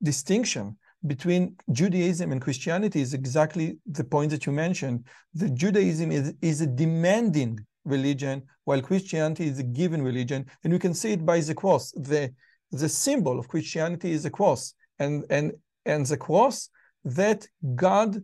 distinction 0.00 0.76
between 1.06 1.56
Judaism 1.72 2.32
and 2.32 2.40
Christianity 2.40 3.00
is 3.00 3.14
exactly 3.14 3.78
the 3.86 4.04
point 4.04 4.30
that 4.30 4.46
you 4.46 4.52
mentioned. 4.52 5.04
The 5.34 5.50
Judaism 5.50 6.12
is, 6.12 6.34
is 6.40 6.60
a 6.60 6.66
demanding 6.66 7.58
religion, 7.84 8.42
while 8.64 8.80
Christianity 8.80 9.46
is 9.46 9.58
a 9.58 9.64
given 9.64 10.02
religion. 10.02 10.46
And 10.62 10.72
we 10.72 10.78
can 10.78 10.94
see 10.94 11.12
it 11.12 11.26
by 11.26 11.40
the 11.40 11.54
cross. 11.54 11.90
The, 11.92 12.32
the 12.70 12.88
symbol 12.88 13.38
of 13.38 13.48
Christianity 13.48 14.12
is 14.12 14.22
the 14.22 14.30
cross. 14.30 14.74
And, 14.98 15.24
and, 15.30 15.52
and 15.84 16.06
the 16.06 16.16
cross 16.16 16.68
that 17.04 17.46
God 17.74 18.22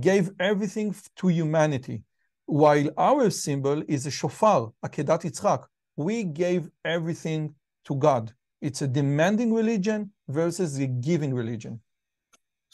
gave 0.00 0.30
everything 0.40 0.94
to 1.16 1.28
humanity, 1.28 2.02
while 2.46 2.88
our 2.96 3.30
symbol 3.30 3.82
is 3.86 4.06
a 4.06 4.10
shofar, 4.10 4.72
Akedat 4.84 5.22
Yitzchak. 5.22 5.64
We 5.96 6.24
gave 6.24 6.70
everything 6.84 7.54
to 7.84 7.94
God. 7.94 8.32
It's 8.60 8.82
a 8.82 8.88
demanding 8.88 9.52
religion 9.52 10.12
versus 10.28 10.78
a 10.78 10.86
giving 10.86 11.34
religion. 11.34 11.80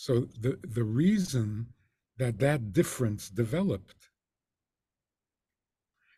So 0.02 0.20
the, 0.40 0.58
the 0.62 0.82
reason 0.82 1.74
that 2.16 2.38
that 2.38 2.72
difference 2.72 3.28
developed 3.28 4.08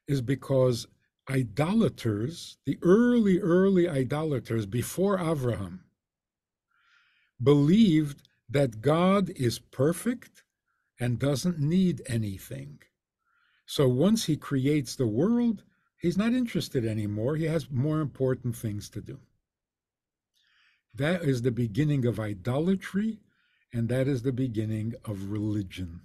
is 0.07 0.21
because 0.21 0.87
idolaters, 1.29 2.59
the 2.65 2.79
early, 2.83 3.41
early 3.41 3.89
idolaters 3.89 4.67
before 4.67 5.19
Abraham, 5.19 5.83
believed 7.43 8.29
that 8.49 8.83
God 8.83 9.31
is 9.31 9.59
perfect 9.59 10.45
and 11.01 11.19
doesn't 11.19 11.59
need 11.59 12.03
anything. 12.07 12.79
So 13.67 13.89
once 13.89 14.27
he 14.27 14.37
creates 14.37 14.95
the 14.95 15.09
world, 15.09 15.65
he's 15.97 16.17
not 16.17 16.35
interested 16.35 16.87
anymore. 16.87 17.35
He 17.35 17.47
has 17.47 17.69
more 17.69 17.99
important 17.99 18.55
things 18.55 18.89
to 18.91 19.01
do. 19.01 19.19
That 20.95 21.25
is 21.25 21.43
the 21.43 21.51
beginning 21.51 22.07
of 22.07 22.21
idolatry 22.21 23.19
and 23.73 23.89
that 23.89 24.07
is 24.07 24.23
the 24.23 24.33
beginning 24.33 24.95
of 25.05 25.31
religion. 25.31 26.03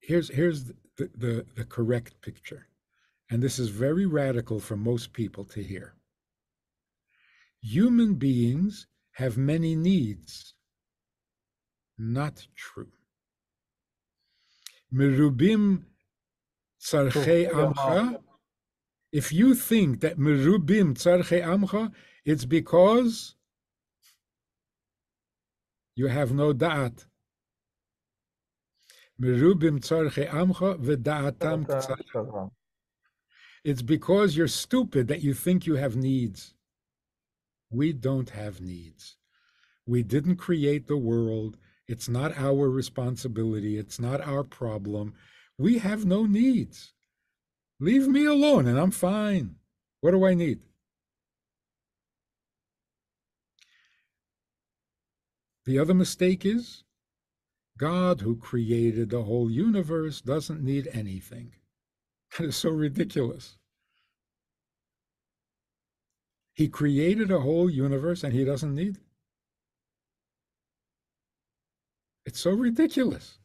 Here's, 0.00 0.30
here's 0.30 0.64
the, 0.64 0.74
the, 0.96 1.46
the 1.56 1.64
correct 1.64 2.20
picture, 2.22 2.68
and 3.30 3.42
this 3.42 3.58
is 3.58 3.68
very 3.68 4.06
radical 4.06 4.60
for 4.60 4.76
most 4.76 5.12
people 5.12 5.44
to 5.46 5.62
hear. 5.62 5.94
Human 7.60 8.14
beings 8.14 8.86
have 9.12 9.36
many 9.36 9.74
needs. 9.74 10.54
Not 11.98 12.46
true. 12.54 12.92
Merubim 14.92 15.84
tzarchei 16.80 17.50
amcha. 17.50 18.20
If 19.12 19.32
you 19.32 19.54
think 19.54 20.00
that 20.00 20.18
merubim 20.18 20.94
tzarchei 20.94 21.42
amcha, 21.42 21.92
it's 22.24 22.44
because 22.44 23.35
you 25.96 26.06
have 26.06 26.32
no 26.32 26.52
da'at. 26.52 27.06
It's 33.64 33.82
because 33.82 34.36
you're 34.36 34.46
stupid 34.46 35.08
that 35.08 35.22
you 35.22 35.32
think 35.34 35.66
you 35.66 35.74
have 35.74 35.96
needs. 35.96 36.54
We 37.70 37.92
don't 37.92 38.30
have 38.30 38.60
needs. 38.60 39.16
We 39.86 40.02
didn't 40.02 40.36
create 40.36 40.86
the 40.86 40.96
world. 40.98 41.56
It's 41.88 42.08
not 42.08 42.36
our 42.36 42.68
responsibility. 42.68 43.78
It's 43.78 43.98
not 43.98 44.20
our 44.20 44.44
problem. 44.44 45.14
We 45.58 45.78
have 45.78 46.04
no 46.04 46.26
needs. 46.26 46.92
Leave 47.80 48.06
me 48.06 48.26
alone 48.26 48.66
and 48.66 48.78
I'm 48.78 48.90
fine. 48.90 49.56
What 50.00 50.10
do 50.10 50.26
I 50.26 50.34
need? 50.34 50.60
The 55.66 55.80
other 55.80 55.94
mistake 55.94 56.46
is 56.46 56.84
God, 57.76 58.20
who 58.22 58.36
created 58.36 59.10
the 59.10 59.24
whole 59.24 59.50
universe, 59.50 60.20
doesn't 60.20 60.62
need 60.62 60.88
anything. 60.92 61.52
That 62.38 62.46
is 62.46 62.56
so 62.56 62.70
ridiculous. 62.70 63.56
He 66.54 66.68
created 66.68 67.30
a 67.30 67.40
whole 67.40 67.70
universe 67.70 68.24
and 68.24 68.32
he 68.32 68.44
doesn't 68.44 68.74
need. 68.74 68.98
It's 72.24 72.40
so 72.40 72.50
ridiculous. 72.50 73.38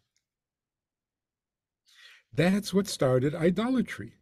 That's 2.34 2.74
what 2.74 2.88
started 2.88 3.36
idolatry. 3.36 4.14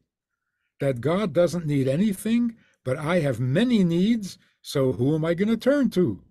That 0.80 1.02
God 1.02 1.34
doesn't 1.34 1.66
need 1.66 1.88
anything, 1.88 2.56
but 2.84 2.98
I 2.98 3.20
have 3.20 3.40
many 3.40 3.84
needs, 3.84 4.38
so 4.62 4.94
who 4.94 5.16
am 5.16 5.24
I 5.24 5.34
going 5.34 5.50
to 5.50 5.58
turn 5.58 5.90
to? 5.92 6.22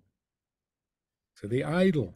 To 1.39 1.47
the 1.47 1.63
idol. 1.63 2.13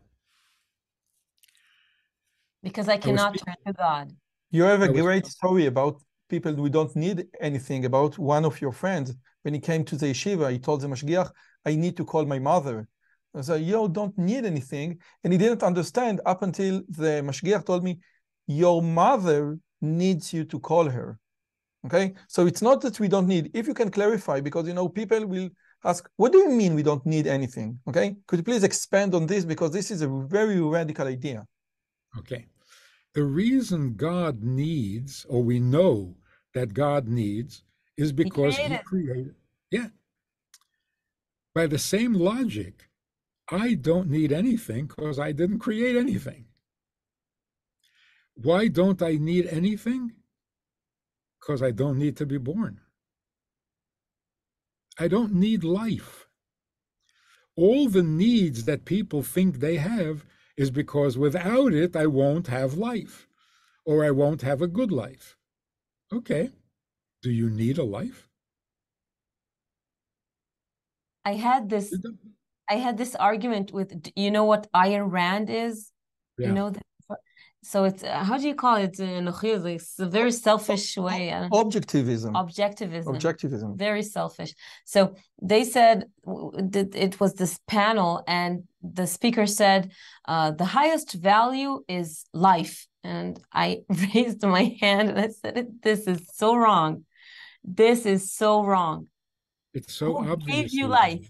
Because 2.62 2.88
I 2.88 2.98
cannot 2.98 3.38
turn 3.38 3.56
to 3.68 3.74
God. 3.74 4.12
You 4.52 4.64
have 4.64 4.82
a 4.82 4.88
great 4.88 5.26
story 5.26 5.66
about 5.66 6.02
people 6.30 6.54
who 6.54 6.70
don't 6.70 6.96
need 6.96 7.28
anything, 7.42 7.86
about 7.86 8.18
one 8.18 8.46
of 8.46 8.62
your 8.62 8.72
friends 8.72 9.14
when 9.44 9.54
he 9.54 9.60
came 9.60 9.84
to 9.86 9.96
the 9.96 10.08
yeshiva, 10.08 10.52
he 10.52 10.60
told 10.60 10.82
the 10.82 10.88
mashgiach, 10.88 11.30
I 11.66 11.76
need 11.76 11.96
to 11.98 12.06
call 12.06 12.26
my 12.26 12.40
mother. 12.40 12.88
I 13.36 13.42
said, 13.42 13.62
you 13.62 13.90
don't 13.90 14.18
need 14.18 14.46
anything. 14.46 15.00
And 15.24 15.34
he 15.34 15.40
didn't 15.40 15.64
understand 15.64 16.22
up 16.26 16.44
until 16.44 16.82
the 16.88 17.22
mashgiach 17.28 17.66
told 17.66 17.84
me, 17.84 18.00
your 18.48 18.82
mother 18.82 19.58
needs 19.82 20.34
you 20.34 20.44
to 20.46 20.60
call 20.60 20.90
her. 20.90 21.20
Okay, 21.86 22.14
so 22.30 22.46
it's 22.48 22.62
not 22.62 22.80
that 22.82 23.02
we 23.02 23.10
don't 23.10 23.28
need, 23.28 23.52
if 23.54 23.68
you 23.68 23.74
can 23.74 23.92
clarify, 23.92 24.40
because 24.40 24.66
you 24.68 24.74
know, 24.74 24.88
people 24.88 25.26
will 25.26 25.50
ask, 25.84 26.10
what 26.18 26.32
do 26.32 26.38
you 26.40 26.50
mean 26.50 26.76
we 26.76 26.84
don't 26.84 27.06
need 27.06 27.28
anything? 27.28 27.80
Okay, 27.88 28.16
could 28.28 28.40
you 28.40 28.44
please 28.44 28.64
expand 28.64 29.14
on 29.14 29.28
this? 29.28 29.46
Because 29.46 29.72
this 29.72 29.92
is 29.92 30.02
a 30.02 30.08
very 30.08 30.60
radical 30.62 31.08
idea. 31.08 31.46
Okay. 32.18 32.48
The 33.14 33.24
reason 33.24 33.94
God 33.96 34.42
needs, 34.42 35.26
or 35.30 35.44
we 35.44 35.60
know 35.60 36.16
that 36.54 36.74
God 36.74 37.08
needs, 37.08 37.64
is 37.98 38.12
because 38.12 38.58
he 38.58 38.64
created. 38.64 38.78
He 38.78 38.84
created. 38.84 39.36
Yeah. 39.72 39.88
By 41.54 41.68
the 41.68 41.78
same 41.78 42.14
logic, 42.14 42.90
I 43.52 43.76
don't 43.76 44.10
need 44.10 44.32
anything 44.32 44.88
because 44.88 45.20
I 45.20 45.32
didn't 45.32 45.60
create 45.60 45.96
anything. 45.96 46.46
Why 48.36 48.68
don't 48.68 49.02
I 49.02 49.18
need 49.18 49.46
anything? 49.48 50.14
Because 51.40 51.62
I 51.62 51.72
don't 51.72 52.00
need 52.00 52.18
to 52.18 52.26
be 52.26 52.40
born. 52.40 52.80
I 55.00 55.08
don't 55.08 55.34
need 55.34 55.64
life. 55.64 56.28
All 57.56 57.88
the 57.88 58.04
needs 58.04 58.66
that 58.66 58.86
people 58.86 59.22
think 59.24 59.60
they 59.60 59.78
have 59.78 60.26
is 60.58 60.72
because 60.72 61.18
without 61.18 61.74
it, 61.74 61.96
I 61.96 62.06
won't 62.06 62.48
have 62.48 62.76
life 62.76 63.28
or 63.86 64.06
I 64.06 64.12
won't 64.12 64.42
have 64.42 64.62
a 64.62 64.68
good 64.68 64.92
life. 64.92 65.38
Okay. 66.12 66.52
Do 67.22 67.32
you 67.32 67.50
need 67.50 67.78
a 67.78 67.84
life? 67.84 68.28
I 71.26 71.34
had 71.34 71.70
this 71.70 71.94
I 72.70 72.76
had 72.76 72.98
this 72.98 73.16
argument 73.16 73.72
with 73.72 74.12
you 74.16 74.32
know 74.32 74.44
what 74.44 74.72
Ayn 74.74 75.12
Rand 75.12 75.50
is? 75.50 75.92
Yeah. 76.38 76.48
You 76.48 76.54
know 76.54 76.70
the 76.70 76.82
so 77.64 77.86
it's 77.86 78.04
uh, 78.04 78.24
how 78.24 78.38
do 78.38 78.48
you 78.48 78.56
call 78.56 78.76
it 78.76 79.00
in 79.00 79.28
it's 79.28 80.00
a 80.00 80.06
very 80.06 80.32
selfish 80.32 80.98
way 80.98 81.32
uh, 81.32 81.48
objectivism. 81.50 82.34
Objectivism. 82.34 83.06
Objectivism. 83.06 83.78
Very 83.78 84.04
selfish. 84.04 84.54
So 84.86 85.16
they 85.42 85.64
said 85.64 86.06
it 86.26 87.20
was 87.20 87.34
this 87.36 87.60
panel 87.68 88.24
and 88.28 88.64
the 88.82 89.08
speaker 89.08 89.46
said 89.46 89.92
uh, 90.28 90.52
the 90.52 90.66
highest 90.66 91.14
value 91.14 91.84
is 91.88 92.26
life. 92.34 92.88
And 93.06 93.40
i 93.52 93.82
raised 94.14 94.44
my 94.44 94.78
hand 94.80 95.10
and 95.10 95.20
i 95.20 95.30
said 95.30 95.68
this 95.82 96.08
is 96.08 96.22
so 96.34 96.56
wrong. 96.56 97.06
This 97.64 98.06
is 98.06 98.34
so 98.34 98.64
wrong. 98.64 99.08
It's 99.74 99.94
so 99.94 100.14
who 100.14 100.32
obvious 100.32 100.56
gave 100.56 100.74
you 100.74 100.88
life? 100.88 101.28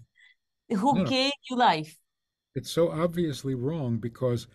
Who 0.68 0.94
no. 0.98 1.04
gave 1.04 1.32
you 1.48 1.56
life? 1.56 1.96
It's 2.54 2.70
so 2.70 2.90
obviously 2.90 3.54
wrong 3.54 3.98
because 3.98 4.46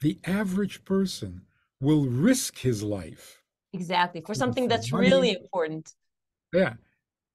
the 0.00 0.18
average 0.24 0.84
person 0.84 1.42
will 1.80 2.06
risk 2.06 2.58
his 2.58 2.82
life. 2.82 3.42
Exactly. 3.72 4.20
For 4.20 4.34
something 4.34 4.68
that's 4.68 4.90
money. 4.90 5.08
really 5.08 5.32
important. 5.32 5.92
Yeah. 6.52 6.74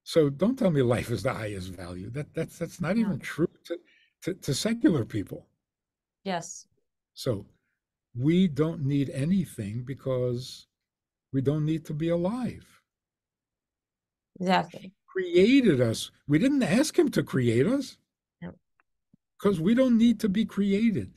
So 0.04 0.30
don't 0.30 0.58
tell 0.58 0.72
me 0.72 0.82
life 0.82 1.12
is 1.12 1.24
the 1.24 1.34
highest 1.34 1.70
value. 1.70 2.10
That 2.10 2.34
that's 2.34 2.58
that's 2.58 2.82
not 2.82 2.98
even 2.98 3.20
true 3.20 3.48
to, 3.66 3.78
to, 4.24 4.34
to 4.34 4.54
secular 4.54 5.06
people. 5.06 5.48
Yes. 6.24 6.68
So 7.14 7.46
we 8.18 8.48
don't 8.48 8.86
need 8.86 9.10
anything 9.12 9.84
because 9.86 10.68
we 11.32 11.42
don't 11.42 11.66
need 11.66 11.86
to 11.86 11.94
be 11.94 12.10
alive. 12.10 12.66
Exactly. 14.40 14.82
He 14.82 14.92
created 15.08 15.80
us. 15.80 16.12
We 16.28 16.40
didn't 16.40 16.64
ask 16.64 16.98
him 16.98 17.10
to 17.12 17.24
create 17.24 17.68
us. 17.68 17.98
Because 19.44 19.60
we 19.60 19.74
don't 19.74 19.98
need 19.98 20.22
to 20.22 20.30
be 20.30 20.46
created. 20.46 21.12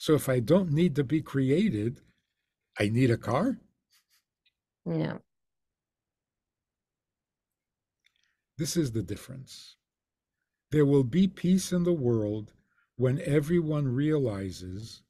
So 0.00 0.14
if 0.14 0.30
I 0.30 0.40
don't 0.40 0.72
need 0.72 0.96
to 0.96 1.04
be 1.04 1.20
created, 1.20 2.00
I 2.78 2.88
need 2.88 3.10
a 3.10 3.18
car? 3.18 3.58
Yeah. 4.86 5.18
This 8.56 8.78
is 8.78 8.92
the 8.92 9.02
difference. 9.02 9.76
There 10.70 10.86
will 10.86 11.04
be 11.04 11.28
peace 11.28 11.70
in 11.70 11.84
the 11.84 11.92
world 11.92 12.54
when 12.96 13.20
everyone 13.26 13.88
realizes 13.88 15.02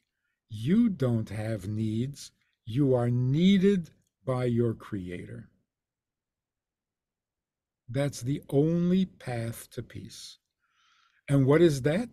you 0.49 0.89
don't 0.89 1.29
have 1.29 1.69
needs, 1.69 2.33
you 2.65 2.93
are 2.93 3.11
needed 3.11 3.91
by 4.25 4.47
your 4.47 4.75
Creator. 4.75 5.51
That's 7.89 8.23
the 8.23 8.43
only 8.51 9.05
path 9.05 9.71
to 9.71 9.85
peace. 9.85 10.39
And 11.29 11.47
what 11.47 11.63
is 11.63 11.83
that? 11.83 12.09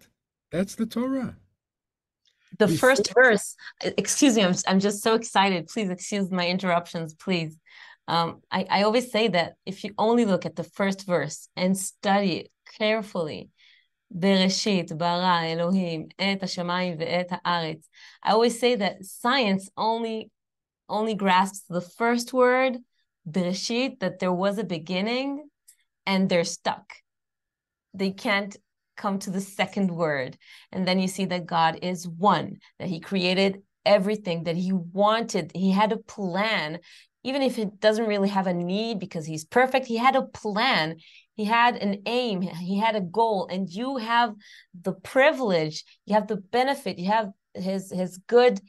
That's 0.52 0.76
the 0.76 0.86
Torah 0.86 1.38
the 2.59 2.67
Before- 2.67 2.91
first 2.91 3.13
verse 3.15 3.57
excuse 3.83 4.37
me 4.37 4.45
I'm, 4.45 4.55
I'm 4.67 4.81
just 4.81 5.03
so 5.03 5.15
excited 5.15 5.69
please 5.69 5.91
excuse 5.91 6.31
my 6.31 6.47
interruptions 6.47 7.15
please 7.15 7.59
um, 8.09 8.41
I, 8.51 8.67
I 8.69 8.83
always 8.83 9.13
say 9.13 9.29
that 9.29 9.55
if 9.65 9.85
you 9.85 9.95
only 9.97 10.25
look 10.25 10.45
at 10.45 10.57
the 10.57 10.65
first 10.65 11.07
verse 11.07 11.49
and 11.57 11.79
study 11.79 12.33
it 12.41 12.51
carefully 12.79 13.51
בראשית 14.15 14.93
ברא 14.93 15.43
אלוהים 15.45 16.07
את 16.21 16.43
השמיים 16.43 16.97
ואת 16.99 17.27
הארץ. 17.31 17.89
I 18.27 18.31
always 18.33 18.61
say 18.61 18.77
that 18.77 19.05
science 19.05 19.71
only 19.77 20.31
only 20.89 21.15
grasps 21.15 21.63
the 21.69 21.81
first 21.81 22.33
word, 22.35 22.77
bereshit, 23.27 24.01
that 24.01 24.19
there 24.19 24.33
was 24.33 24.59
a 24.59 24.65
beginning, 24.65 25.49
and 26.07 26.29
they're 26.29 26.45
stuck. 26.45 26.87
They 27.95 28.11
can't 28.11 28.55
come 28.98 29.20
to 29.20 29.30
the 29.30 29.42
second 29.42 29.92
word. 29.92 30.38
And 30.72 30.88
then 30.88 31.00
you 31.00 31.08
see 31.08 31.26
that 31.26 31.46
God 31.46 31.80
is 31.82 32.08
one, 32.08 32.58
that 32.80 32.90
He 32.90 33.00
created 33.00 33.62
everything 33.86 34.44
that 34.44 34.58
He 34.58 34.74
wanted. 34.74 35.52
He 35.54 35.72
had 35.72 35.92
a 35.92 35.98
plan, 35.98 36.80
even 37.24 37.42
if 37.42 37.58
it 37.58 37.80
doesn't 37.80 38.08
really 38.08 38.30
have 38.30 38.48
a 38.48 38.54
need 38.54 39.00
because 39.00 39.26
He's 39.26 39.46
perfect. 39.46 39.86
He 39.86 39.98
had 39.98 40.16
a 40.16 40.24
plan. 40.24 40.98
He 41.36 41.46
had 41.46 41.78
an 41.78 42.02
aim. 42.06 42.42
He 42.42 42.78
had 42.78 42.96
a 42.96 43.02
goal. 43.02 43.48
And 43.50 43.70
you 43.70 43.98
have 43.98 44.34
the 44.82 44.94
privilege, 44.94 45.86
you 46.06 46.16
have 46.16 46.28
the 46.28 46.38
benefit, 46.38 47.00
you 47.00 47.08
have 47.08 47.32
His 47.54 47.92
His 47.92 48.18
good 48.28 48.60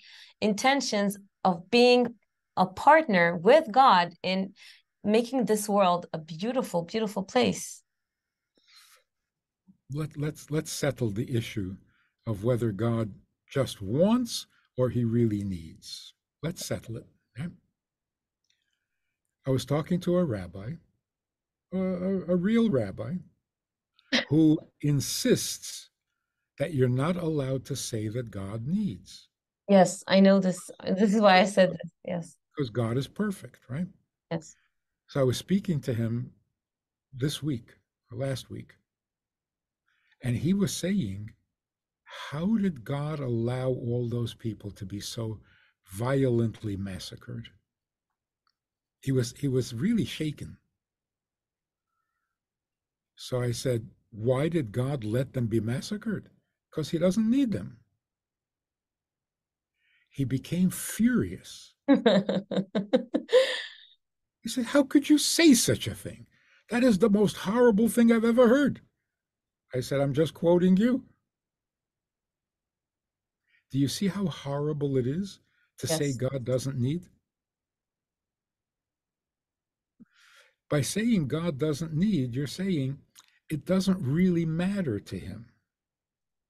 intentions 0.41 1.19
of 1.45 1.71
being 1.71 2.15
a 2.57 2.67
partner 2.67 3.37
with 3.37 3.71
God 3.71 4.15
in 4.23 4.53
making 5.05 5.45
this 5.45 5.69
world 5.69 6.07
a 6.13 6.19
beautiful, 6.19 6.83
beautiful 6.83 7.23
place 7.23 7.83
let, 9.93 10.17
let's 10.17 10.51
let's 10.51 10.71
settle 10.71 11.11
the 11.11 11.35
issue 11.35 11.77
of 12.27 12.45
whether 12.45 12.73
God 12.73 13.13
just 13.51 13.81
wants 13.81 14.47
or 14.77 14.91
he 14.91 15.05
really 15.05 15.43
needs. 15.43 16.15
Let's 16.43 16.65
settle 16.65 16.97
it. 16.99 17.07
I 19.49 19.51
was 19.51 19.65
talking 19.65 19.99
to 20.01 20.19
a 20.19 20.25
rabbi, 20.25 20.73
a, 21.73 21.79
a 21.79 22.37
real 22.37 22.69
rabbi, 22.69 23.15
who 24.29 24.59
insists 24.83 25.89
that 26.59 26.75
you're 26.75 26.87
not 26.87 27.17
allowed 27.17 27.65
to 27.67 27.77
say 27.77 28.09
that 28.09 28.31
God 28.31 28.67
needs. 28.67 29.29
Yes, 29.67 30.05
I 30.07 30.21
know 30.21 30.39
this. 30.39 30.71
This 30.87 31.15
is 31.15 31.21
why 31.23 31.39
I 31.39 31.45
said 31.45 31.71
this. 31.71 31.91
Yes. 32.05 32.37
Because 32.55 32.69
God 32.69 32.99
is 32.99 33.09
perfect, 33.09 33.61
right? 33.71 33.87
Yes. 34.31 34.55
So 35.07 35.21
I 35.21 35.25
was 35.25 35.39
speaking 35.39 35.81
to 35.81 35.95
him 35.95 36.31
this 37.15 37.43
week 37.43 37.75
or 38.13 38.19
last 38.19 38.51
week, 38.51 38.75
and 40.23 40.37
he 40.37 40.53
was 40.53 40.75
saying, 40.75 41.31
How 42.31 42.57
did 42.57 42.85
God 42.85 43.21
allow 43.21 43.69
all 43.69 44.09
those 44.09 44.35
people 44.35 44.71
to 44.73 44.85
be 44.85 45.01
so 45.01 45.41
violently 45.87 46.77
massacred? 46.77 47.49
He 49.01 49.13
was 49.13 49.35
he 49.39 49.49
was 49.49 49.75
really 49.75 50.05
shaken. 50.05 50.59
So 53.15 53.41
I 53.41 53.53
said, 53.53 53.89
Why 54.11 54.49
did 54.49 54.73
God 54.73 55.05
let 55.05 55.35
them 55.35 55.47
be 55.47 55.61
massacred? 55.61 56.31
Because 56.71 56.91
he 56.91 56.99
doesn't 56.99 57.31
need 57.31 57.53
them. 57.53 57.79
He 60.11 60.25
became 60.25 60.71
furious. 60.71 61.75
he 61.87 61.99
said, 64.47 64.67
How 64.67 64.83
could 64.83 65.09
you 65.09 65.19
say 65.19 65.55
such 65.55 65.87
a 65.87 65.95
thing? 65.95 66.27
That 66.71 66.83
is 66.85 66.99
the 66.99 67.09
most 67.09 67.39
horrible 67.39 67.89
thing 67.89 68.13
I've 68.13 68.25
ever 68.25 68.49
heard. 68.49 68.81
I 69.75 69.81
said, 69.81 70.01
I'm 70.01 70.15
just 70.15 70.35
quoting 70.35 70.77
you. 70.77 71.05
Do 73.71 73.79
you 73.79 73.89
see 73.89 74.09
how 74.09 74.27
horrible 74.27 74.97
it 74.97 75.07
is 75.07 75.41
to 75.79 75.87
yes. 75.87 75.99
say 75.99 76.13
God 76.15 76.45
doesn't 76.45 76.79
need? 76.79 77.07
By 80.71 80.81
saying 80.81 81.29
God 81.29 81.59
doesn't 81.59 81.95
need, 81.95 82.35
you're 82.35 82.47
saying 82.47 82.99
it 83.51 83.65
doesn't 83.65 84.01
really 84.01 84.45
matter 84.45 85.01
to 85.01 85.19
him. 85.19 85.47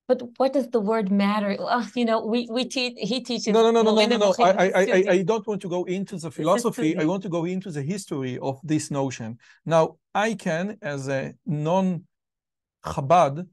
But 0.08 0.22
what 0.38 0.54
does 0.54 0.68
the 0.68 0.80
word 0.80 1.10
matter? 1.10 1.54
Well, 1.58 1.86
you 1.94 2.06
know, 2.06 2.24
we 2.24 2.48
we 2.50 2.64
teach. 2.64 2.94
He 2.96 3.20
teaches. 3.20 3.48
No, 3.48 3.62
no, 3.62 3.70
no, 3.70 3.82
no, 3.82 3.94
no, 3.94 4.06
no, 4.06 4.16
no. 4.16 4.34
I, 4.38 4.50
I, 4.50 4.72
I, 4.74 5.04
I 5.10 5.22
don't 5.22 5.46
want 5.46 5.60
to 5.62 5.68
go 5.68 5.84
into 5.84 6.16
the 6.16 6.30
philosophy. 6.30 6.96
I 6.96 7.04
want 7.04 7.22
to 7.24 7.28
go 7.28 7.44
into 7.44 7.70
the 7.70 7.82
history 7.82 8.38
of 8.38 8.58
this 8.64 8.90
notion. 8.90 9.38
Now, 9.66 9.96
I 10.14 10.34
can, 10.34 10.78
as 10.80 11.08
a 11.08 11.34
non-Chabad, 12.84 13.46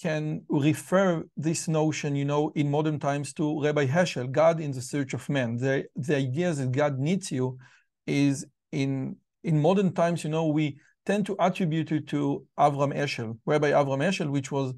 can 0.00 0.42
refer 0.48 1.24
this 1.36 1.68
notion, 1.68 2.16
you 2.16 2.24
know, 2.24 2.50
in 2.54 2.70
modern 2.70 2.98
times 2.98 3.34
to 3.34 3.62
Rabbi 3.62 3.86
Heschel, 3.86 4.30
God 4.32 4.60
in 4.60 4.72
the 4.72 4.80
search 4.80 5.12
of 5.12 5.28
man. 5.28 5.56
The 5.56 5.84
the 5.94 6.16
idea 6.16 6.52
that 6.52 6.72
God 6.72 6.98
needs 6.98 7.30
you 7.30 7.58
is 8.06 8.46
in 8.72 9.16
in 9.44 9.60
modern 9.60 9.92
times, 9.92 10.24
you 10.24 10.30
know, 10.30 10.46
we 10.46 10.78
tend 11.04 11.26
to 11.26 11.36
attribute 11.38 11.92
it 11.92 12.06
to 12.08 12.46
Avram 12.58 12.94
Heschel, 12.94 13.38
Rabbi 13.44 13.70
Avram 13.70 14.00
Heschel, 14.06 14.30
which 14.30 14.50
was 14.50 14.72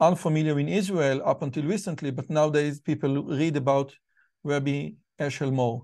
unfamiliar 0.00 0.58
in 0.58 0.68
Israel 0.68 1.22
up 1.24 1.42
until 1.42 1.64
recently, 1.64 2.10
but 2.10 2.28
nowadays 2.28 2.80
people 2.80 3.24
read 3.24 3.56
about 3.56 3.94
Rabbi 4.42 4.90
Heschel 5.18 5.52
more. 5.52 5.82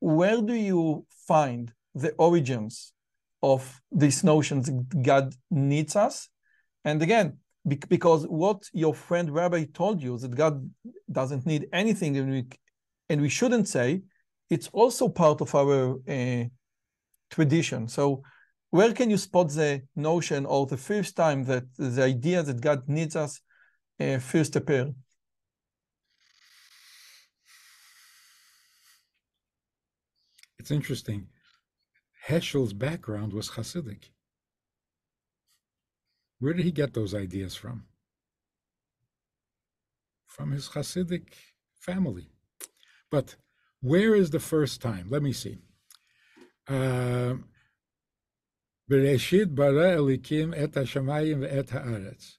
Where 0.00 0.40
do 0.42 0.54
you 0.54 1.06
find 1.26 1.72
the 1.94 2.12
origins 2.12 2.92
of 3.42 3.80
these 3.92 4.24
notions 4.24 4.66
that 4.66 5.02
God 5.02 5.34
needs 5.50 5.94
us? 5.96 6.28
And 6.84 7.02
again, 7.02 7.38
because 7.66 8.26
what 8.26 8.68
your 8.72 8.94
friend 8.94 9.30
Rabbi 9.30 9.64
told 9.72 10.02
you 10.02 10.18
that 10.18 10.34
God 10.34 10.70
doesn't 11.10 11.46
need 11.46 11.68
anything, 11.72 12.16
and 12.18 12.30
we 12.30 12.46
and 13.08 13.20
we 13.20 13.28
shouldn't 13.28 13.68
say, 13.68 14.02
it's 14.50 14.68
also 14.72 15.08
part 15.08 15.40
of 15.40 15.54
our 15.54 15.96
uh, 16.08 16.44
tradition. 17.30 17.88
So, 17.88 18.22
where 18.70 18.92
can 18.92 19.10
you 19.10 19.16
spot 19.16 19.50
the 19.50 19.82
notion 19.96 20.46
or 20.46 20.66
the 20.66 20.76
first 20.76 21.16
time 21.16 21.44
that 21.44 21.64
the 21.76 22.02
idea 22.02 22.42
that 22.42 22.60
God 22.60 22.88
needs 22.88 23.16
us 23.16 23.40
uh, 24.00 24.18
first 24.18 24.56
appear? 24.56 24.92
It's 30.58 30.70
interesting. 30.70 31.28
Heschel's 32.26 32.72
background 32.72 33.32
was 33.32 33.50
Hasidic. 33.50 34.04
Where 36.44 36.52
did 36.52 36.66
he 36.66 36.72
get 36.72 36.92
those 36.92 37.14
ideas 37.14 37.54
from? 37.54 37.84
From 40.26 40.50
his 40.50 40.68
Hasidic 40.68 41.28
family. 41.78 42.28
But 43.10 43.36
where 43.80 44.14
is 44.14 44.28
the 44.28 44.40
first 44.40 44.82
time? 44.82 45.06
Let 45.08 45.22
me 45.22 45.32
see. 45.32 45.56
Um, 46.68 47.46
Bereshit 48.90 49.54
bara 49.54 49.96
Elokim 49.96 50.52
et 50.54 50.72
hashamayim 50.72 51.48
ve'et 51.48 51.68
haaretz. 51.68 52.36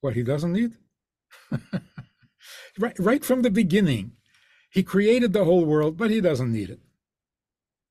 What 0.00 0.16
he 0.16 0.24
doesn't 0.24 0.52
need? 0.52 0.72
right, 2.80 2.98
right 2.98 3.24
from 3.24 3.42
the 3.42 3.52
beginning, 3.52 4.14
he 4.68 4.82
created 4.82 5.32
the 5.32 5.44
whole 5.44 5.64
world, 5.64 5.96
but 5.96 6.10
he 6.10 6.20
doesn't 6.20 6.52
need 6.52 6.70
it. 6.70 6.80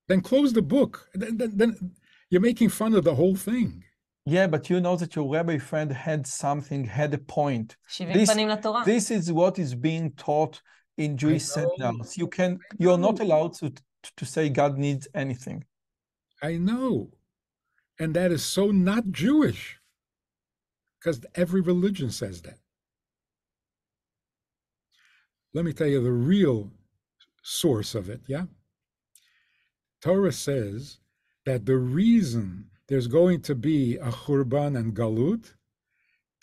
Then 0.08 0.20
close 0.20 0.52
the 0.52 0.60
book. 0.60 1.08
Then, 1.14 1.38
then, 1.38 1.52
then 1.56 1.92
you're 2.28 2.42
making 2.42 2.68
fun 2.68 2.94
of 2.94 3.04
the 3.04 3.14
whole 3.14 3.36
thing. 3.36 3.84
Yeah, 4.26 4.46
but 4.46 4.68
you 4.68 4.80
know 4.80 4.96
that 4.96 5.16
your 5.16 5.32
rabbi 5.32 5.58
friend 5.58 5.90
had 5.90 6.26
something, 6.26 6.84
had 6.84 7.14
a 7.14 7.18
point. 7.18 7.76
This, 8.14 8.28
this 8.84 9.10
is 9.10 9.32
what 9.32 9.58
is 9.58 9.74
being 9.74 10.12
taught 10.12 10.60
in 10.98 11.16
Jewish 11.16 11.44
seminars. 11.44 12.16
You 12.18 12.28
can 12.28 12.60
you're 12.78 12.98
not 12.98 13.20
allowed 13.20 13.54
to 13.54 13.72
to 14.16 14.24
say 14.24 14.48
God 14.48 14.78
needs 14.78 15.08
anything. 15.14 15.64
I 16.42 16.56
know. 16.56 17.10
And 17.98 18.14
that 18.14 18.32
is 18.32 18.44
so 18.44 18.70
not 18.70 19.10
Jewish. 19.10 19.78
Because 20.98 21.20
every 21.34 21.60
religion 21.60 22.10
says 22.10 22.42
that. 22.42 22.58
Let 25.52 25.64
me 25.64 25.72
tell 25.72 25.86
you 25.86 26.02
the 26.02 26.12
real 26.12 26.70
source 27.42 27.94
of 27.94 28.08
it, 28.08 28.20
yeah? 28.26 28.44
Torah 30.00 30.32
says 30.32 30.98
that 31.44 31.66
the 31.66 31.76
reason 31.76 32.70
there's 32.90 33.06
going 33.06 33.40
to 33.40 33.54
be 33.54 33.96
a 33.98 34.10
churban 34.10 34.76
and 34.76 34.94
galut, 34.96 35.54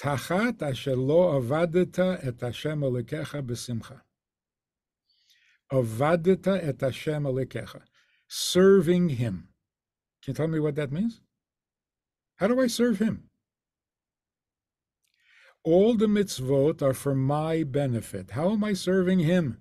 tachat 0.02 0.62
asher 0.62 0.96
lo 0.96 1.40
avadeta 1.42 2.26
et 2.26 2.40
Hashem 2.40 2.80
Elokecha 2.80 3.46
besimcha. 3.46 4.00
Avadeta 5.70 6.66
et 6.66 6.80
Hashem 6.80 7.24
Elokecha. 7.24 7.82
Serving 8.30 9.10
him. 9.10 9.50
Can 10.24 10.32
you 10.32 10.34
tell 10.36 10.48
me 10.48 10.62
what 10.62 10.76
that 10.76 10.90
means? 10.90 11.20
How 12.38 12.48
do 12.48 12.62
I 12.62 12.68
serve 12.68 13.00
him? 13.00 13.30
All 15.66 15.96
the 15.96 16.06
mitzvot 16.06 16.82
are 16.82 16.94
for 16.94 17.14
my 17.14 17.64
benefit. 17.64 18.32
How 18.32 18.54
am 18.54 18.64
I 18.64 18.72
serving 18.72 19.20
him? 19.20 19.58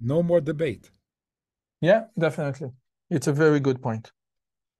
No 0.00 0.22
more 0.22 0.40
debate. 0.40 0.90
Yeah, 1.80 2.04
definitely. 2.18 2.72
It's 3.10 3.26
a 3.26 3.32
very 3.32 3.60
good 3.60 3.82
point. 3.82 4.12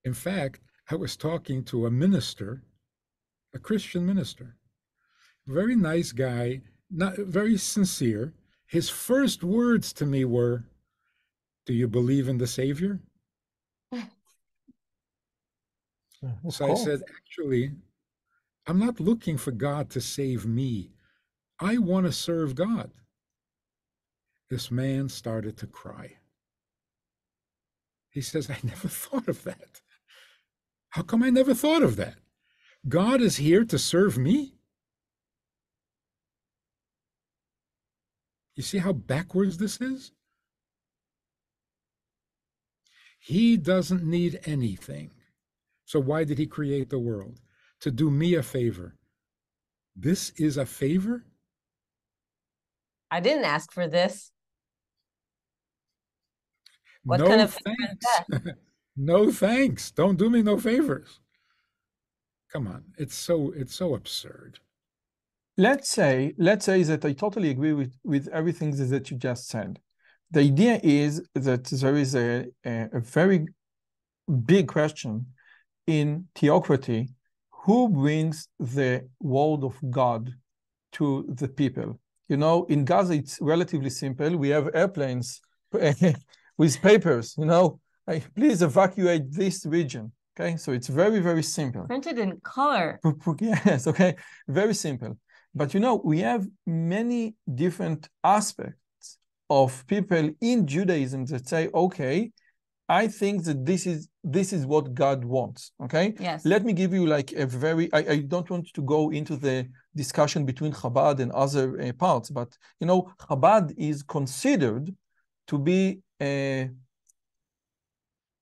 In 0.05 0.15
fact, 0.15 0.61
I 0.91 0.97
was 0.97 1.17
talking 1.17 1.65
to 1.65 1.87
a 1.87 1.91
minister, 1.91 2.63
a 3.55 3.59
Christian 3.59 4.07
minister, 4.07 4.57
very 5.47 5.77
nice 5.77 6.13
guy, 6.13 6.61
not 6.91 7.17
very 7.17 7.57
sincere. 7.57 8.35
His 8.67 8.91
first 8.91 9.43
words 9.43 9.93
to 9.95 10.07
me 10.07 10.25
were, 10.25 10.65
"Do 11.67 11.73
you 11.73 11.89
believe 11.89 12.29
in 12.29 12.39
the 12.39 12.47
Savior?" 12.47 13.01
So 16.51 16.73
I 16.73 16.75
said, 16.75 17.03
"Actually, 17.17 17.73
I'm 18.67 18.81
not 18.81 18.99
looking 18.99 19.37
for 19.39 19.53
God 19.53 19.89
to 19.91 20.01
save 20.01 20.45
me. 20.47 20.91
I 21.61 21.79
want 21.79 22.07
to 22.07 22.13
serve 22.13 22.55
God." 22.57 22.91
This 24.51 24.71
man 24.71 25.09
started 25.09 25.57
to 25.59 25.67
cry. 25.67 26.17
He 28.11 28.21
says, 28.21 28.51
"I 28.51 28.59
never 28.63 28.89
thought 29.03 29.29
of 29.29 29.45
that. 29.45 29.81
How 30.91 31.03
come 31.03 31.23
I 31.23 31.31
never 31.31 31.55
thought 31.55 31.83
of 31.83 31.97
that? 31.97 32.17
God 32.89 33.21
is 33.21 33.37
here 33.37 33.65
to 33.65 33.79
serve 33.79 34.17
me?" 34.17 34.55
You 38.59 38.65
see 38.65 38.79
how 38.79 38.93
backwards 38.93 39.59
this 39.59 39.81
is? 39.81 40.11
He 43.21 43.57
doesn't 43.57 44.03
need 44.03 44.41
anything. 44.47 45.13
So 45.85 46.01
why 46.01 46.25
did 46.25 46.39
he 46.39 46.47
create 46.47 46.91
the 46.91 46.99
world? 46.99 47.41
To 47.83 47.93
do 47.93 48.11
me 48.11 48.35
a 48.35 48.43
favor. 48.43 48.97
This 49.95 50.31
is 50.31 50.57
a 50.57 50.67
favor? 50.67 51.25
I 53.13 53.21
didn't 53.21 53.45
ask 53.45 53.71
for 53.71 53.87
this. 53.87 54.33
What 57.09 57.21
no 57.21 57.27
kind 57.27 57.41
of 57.41 57.57
thanks. 57.67 58.07
no 58.97 59.33
thanks. 59.33 59.91
Don't 59.93 60.19
do 60.19 60.29
me 60.29 60.43
no 60.43 60.59
favors. 60.59 61.21
Come 62.53 62.67
on. 62.67 62.85
It's 62.99 63.15
so 63.15 63.51
it's 63.57 63.75
so 63.75 63.95
absurd. 63.95 64.59
Let's 65.57 65.89
say, 65.89 66.35
let's 66.37 66.67
say 66.67 66.83
that 66.83 67.05
I 67.07 67.15
totally 67.15 67.49
agree 67.49 67.73
with, 67.73 67.95
with 68.05 68.29
everything 68.29 68.77
that 68.77 68.85
that 68.85 69.11
you 69.11 69.17
just 69.17 69.49
said. 69.49 69.81
The 70.31 70.41
idea 70.41 70.79
is 70.83 71.23
that 71.35 71.65
there 71.65 71.97
is 71.97 72.15
a, 72.15 72.47
a, 72.67 72.89
a 72.93 73.01
very 73.01 73.47
big 74.45 74.69
question 74.69 75.27
in 75.87 76.29
theocracy 76.35 77.09
who 77.65 77.89
brings 77.89 78.49
the 78.61 79.09
word 79.19 79.65
of 79.65 79.77
God 79.89 80.35
to 80.93 81.25
the 81.27 81.49
people? 81.49 81.99
You 82.29 82.37
know, 82.37 82.67
in 82.67 82.85
Gaza, 82.85 83.15
it's 83.15 83.39
relatively 83.41 83.91
simple. 83.91 84.37
We 84.37 84.51
have 84.51 84.69
airplanes 84.75 85.41
with 86.59 86.83
papers, 86.83 87.35
you 87.39 87.47
know, 87.47 87.81
like, 88.07 88.35
please 88.35 88.63
evacuate 88.63 89.33
this 89.33 89.65
region. 89.65 90.13
Okay, 90.39 90.57
so 90.57 90.73
it's 90.73 90.89
very, 90.89 91.21
very 91.21 91.43
simple. 91.43 91.85
Printed 91.85 92.19
in 92.19 92.39
color. 92.43 93.01
Yes, 93.41 93.87
okay, 93.87 94.17
very 94.47 94.75
simple. 94.75 95.17
But 95.55 95.75
you 95.75 95.81
know, 95.81 95.97
we 96.05 96.21
have 96.21 96.47
many 96.67 97.35
different 97.55 98.09
aspects 98.23 99.19
of 99.51 99.85
people 99.87 100.31
in 100.41 100.67
Judaism 100.67 101.25
that 101.27 101.49
say, 101.49 101.69
okay, 101.75 102.31
I 102.89 103.09
think 103.09 103.45
that 103.45 103.67
this 103.67 103.87
is 103.87 104.09
this 104.25 104.53
is 104.53 104.65
what 104.65 104.95
God 104.95 105.25
wants. 105.25 105.73
Okay. 105.85 106.15
Yes. 106.19 106.45
Let 106.45 106.65
me 106.65 106.73
give 106.73 106.95
you 106.95 107.07
like 107.07 107.33
a 107.33 107.47
very 107.47 107.93
I, 107.93 107.99
I 107.99 108.17
don't 108.21 108.49
want 108.49 108.73
to 108.73 108.83
go 108.83 109.11
into 109.11 109.37
the 109.37 109.69
discussion 109.95 110.47
between 110.47 110.73
Chabad 110.73 111.21
and 111.21 111.31
other 111.33 111.81
uh, 111.81 111.93
parts, 111.93 112.31
but 112.31 112.57
you 112.81 112.87
know, 112.87 113.11
Chabad 113.19 113.75
is 113.77 114.03
considered 114.03 114.95
to 115.49 115.59
be 115.59 116.01
a, 116.21 116.71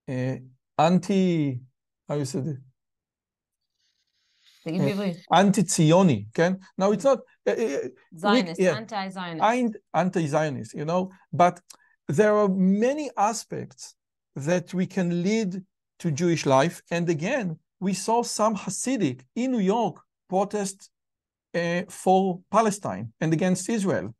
a 0.08 0.42
anti, 0.78 1.60
how 2.08 2.16
you 2.16 2.24
said 2.24 2.46
it? 2.46 2.56
anti-Zioni, 5.30 6.26
כן? 6.32 6.58
Now 6.76 6.90
it's 6.90 7.04
not... 7.04 7.20
Eh, 7.46 7.52
eh, 7.52 7.78
eh, 7.84 7.88
Zionist, 8.18 8.60
yeah, 8.60 8.76
anti-Zionist. 8.76 9.76
Anti-Zionist, 9.94 10.74
you 10.74 10.84
know? 10.84 11.10
But 11.32 11.60
there 12.08 12.36
are 12.36 12.48
many 12.48 13.10
aspects 13.16 13.94
that 14.34 14.74
we 14.74 14.86
can 14.86 15.22
lead 15.22 15.62
to 16.00 16.10
Jewish 16.10 16.46
life. 16.46 16.82
And 16.90 17.08
again, 17.08 17.58
we 17.80 17.94
saw 17.94 18.22
some 18.22 18.56
Hasidic 18.56 19.22
in 19.34 19.52
New 19.52 19.60
York 19.60 20.00
protest 20.28 20.90
uh, 21.54 21.82
for 21.88 22.40
Palestine 22.50 23.12
and 23.20 23.32
against 23.32 23.68
Israel. 23.68 24.14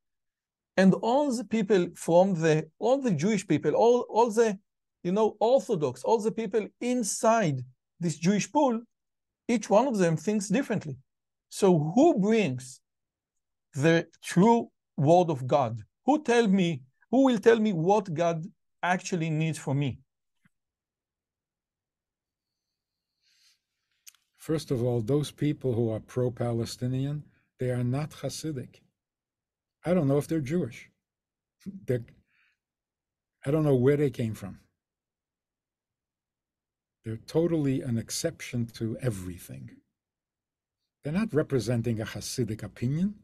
And 0.77 0.95
all 0.95 1.35
the 1.35 1.45
people 1.45 1.89
from 1.95 2.35
the, 2.35 2.69
all 2.79 2.99
the 3.01 3.11
Jewish 3.11 3.47
people, 3.47 3.73
all, 3.73 4.07
all 4.11 4.31
the, 4.31 4.59
you 5.03 5.13
know, 5.13 5.37
Orthodox, 5.41 6.03
all 6.03 6.19
the 6.19 6.33
people 6.33 6.67
inside 6.81 7.63
this 7.99 8.17
Jewish 8.19 8.51
pool, 8.53 8.83
each 9.49 9.71
one 9.71 9.87
of 9.87 9.97
them 9.97 10.17
thinks 10.17 10.49
differently. 10.49 10.99
So 11.49 11.79
who 11.95 12.19
brings 12.19 12.81
the 13.75 14.07
true 14.23 14.71
word 14.97 15.31
of 15.31 15.47
God? 15.47 15.81
Who 16.05 16.23
tell 16.23 16.47
me, 16.47 16.83
who 17.11 17.25
will 17.25 17.39
tell 17.39 17.59
me 17.59 17.73
what 17.73 18.13
God 18.13 18.45
actually 18.83 19.31
needs 19.31 19.59
from 19.59 19.79
me? 19.79 20.01
First 24.37 24.71
of 24.71 24.83
all, 24.83 25.01
those 25.01 25.31
people 25.31 25.73
who 25.75 25.91
are 25.91 26.01
pro 26.01 26.31
Palestinian, 26.31 27.25
they 27.59 27.71
are 27.71 27.83
not 27.83 28.11
Hasidic. 28.11 28.81
I 29.87 29.95
don't 29.95 30.09
know 30.09 30.19
if 30.19 30.27
they're 30.29 30.41
Jewish. 30.41 30.91
They're, 31.87 32.05
I 33.47 33.51
don't 33.51 33.65
know 33.65 33.75
where 33.77 33.97
they 33.97 34.11
came 34.11 34.35
from. 34.35 34.59
They're 37.05 37.25
totally 37.27 37.81
an 37.81 37.97
exception 37.97 38.67
to 38.79 38.99
everything. 39.01 39.71
They're 41.03 41.13
not 41.13 41.33
representing 41.33 42.01
a 42.01 42.05
Hasidic 42.05 42.63
opinion. 42.63 43.15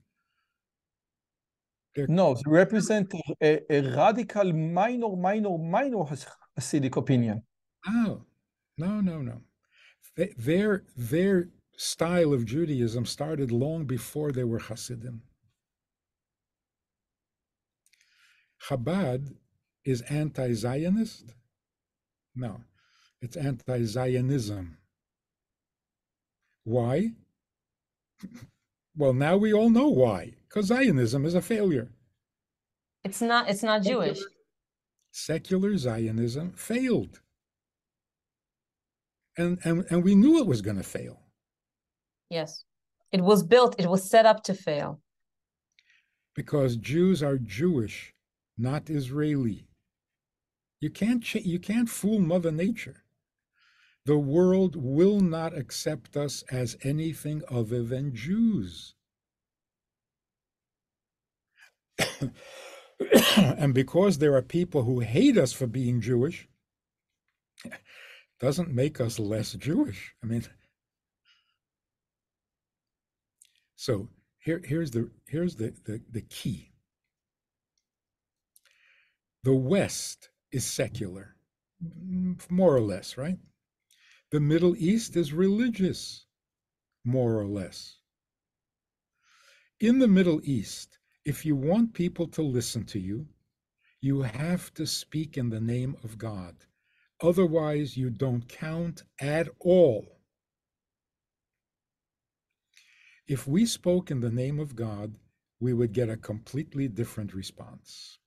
They're 1.94 2.06
no, 2.06 2.34
they 2.34 2.43
represent 2.47 3.12
a, 3.43 3.60
a 3.70 3.94
radical, 3.94 4.52
minor, 4.52 5.14
minor, 5.16 5.59
minor 5.59 6.05
Hasidic 6.56 6.97
opinion. 6.97 7.43
Oh, 7.86 8.22
no, 8.78 9.01
no, 9.01 9.20
no 9.20 9.43
their 10.16 10.84
their 10.97 11.48
style 11.76 12.32
of 12.32 12.44
Judaism 12.44 13.06
started 13.06 13.51
long 13.51 13.84
before 13.84 14.32
they 14.32 14.44
were 14.44 14.59
Hasidim. 14.59 15.22
Chabad 18.68 19.34
is 19.84 20.02
anti-Zionist? 20.02 21.34
No, 22.34 22.60
it's 23.20 23.36
anti-Zionism. 23.36 24.78
Why? 26.64 27.10
well, 28.97 29.12
now 29.12 29.36
we 29.36 29.52
all 29.52 29.70
know 29.70 29.89
why. 29.89 30.34
Because 30.48 30.66
Zionism 30.66 31.24
is 31.24 31.34
a 31.34 31.43
failure. 31.43 31.89
It's 33.05 33.20
not. 33.20 33.48
It's 33.48 33.62
not 33.62 33.82
Jewish. 33.82 34.20
Secular 35.10 35.76
Zionism 35.76 36.52
failed 36.52 37.20
and 39.36 39.59
and 39.64 39.84
and 39.90 40.05
we 40.05 40.14
knew 40.14 40.39
it 40.39 40.47
was 40.47 40.60
going 40.60 40.76
to 40.76 40.82
fail 40.82 41.20
yes 42.28 42.64
it 43.12 43.20
was 43.20 43.43
built 43.43 43.74
it 43.78 43.89
was 43.89 44.09
set 44.09 44.26
up 44.26 44.43
to 44.43 44.55
fail 44.55 45.01
because 46.34 46.76
jews 46.76 47.22
are 47.22 47.39
jewish 47.39 48.11
not 48.58 48.90
israeli 48.90 49.66
you 50.80 50.90
can't 50.90 51.34
you 51.34 51.58
can't 51.58 51.88
fool 51.88 52.18
mother 52.20 52.52
nature 52.52 53.04
the 54.04 54.18
world 54.18 54.74
will 54.76 55.20
not 55.20 55.56
accept 55.56 56.16
us 56.16 56.42
as 56.50 56.76
anything 56.82 57.42
other 57.50 57.82
than 57.82 58.14
jews 58.14 58.94
and 63.36 63.74
because 63.74 64.18
there 64.18 64.34
are 64.34 64.42
people 64.42 64.82
who 64.84 65.00
hate 65.00 65.38
us 65.38 65.52
for 65.52 65.66
being 65.66 66.00
jewish 66.00 66.48
doesn't 68.42 68.74
make 68.74 69.00
us 69.00 69.20
less 69.20 69.52
Jewish. 69.52 70.14
I 70.22 70.26
mean, 70.26 70.44
so 73.76 74.08
here, 74.40 74.60
here's 74.64 74.90
the 74.90 75.10
here's 75.28 75.54
the, 75.54 75.72
the, 75.84 76.02
the 76.10 76.22
key. 76.22 76.71
The 79.44 79.55
West 79.55 80.31
is 80.52 80.64
secular, 80.64 81.35
more 82.48 82.77
or 82.77 82.81
less, 82.81 83.16
right? 83.16 83.39
The 84.31 84.40
Middle 84.40 84.77
East 84.77 85.16
is 85.16 85.32
religious, 85.32 86.27
more 87.05 87.39
or 87.39 87.47
less. 87.47 87.98
In 89.81 89.98
the 89.98 90.06
Middle 90.06 90.40
East, 90.44 90.98
if 91.24 91.44
you 91.44 91.56
want 91.56 91.93
people 91.93 92.28
to 92.28 92.43
listen 92.43 92.85
to 92.86 93.01
you, 93.01 93.27
you 94.01 94.23
have 94.23 94.73
to 94.74 94.86
speak 94.86 95.36
in 95.36 95.51
the 95.51 95.60
name 95.60 95.97
of 96.05 96.19
God. 96.19 96.55
Otherwise, 97.20 97.97
you 97.97 98.10
don't 98.10 98.48
count 98.48 99.02
at 99.20 99.48
all. 99.59 100.20
If 103.27 103.48
we 103.48 103.66
spoke 103.66 104.10
in 104.10 104.20
the 104.20 104.31
name 104.31 104.60
of 104.60 104.77
God, 104.77 105.14
we 105.60 105.73
would 105.73 105.93
get 105.93 106.09
a 106.10 106.16
completely 106.16 106.89
different 106.89 107.35
response. 107.35 108.19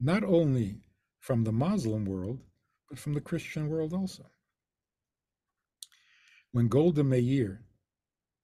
Not 0.00 0.22
only 0.22 0.80
from 1.18 1.44
the 1.44 1.52
Muslim 1.52 2.04
world, 2.04 2.40
but 2.88 2.98
from 2.98 3.14
the 3.14 3.20
Christian 3.20 3.68
world 3.68 3.92
also. 3.92 4.24
When 6.52 6.68
Golda 6.68 7.04
Meir 7.04 7.64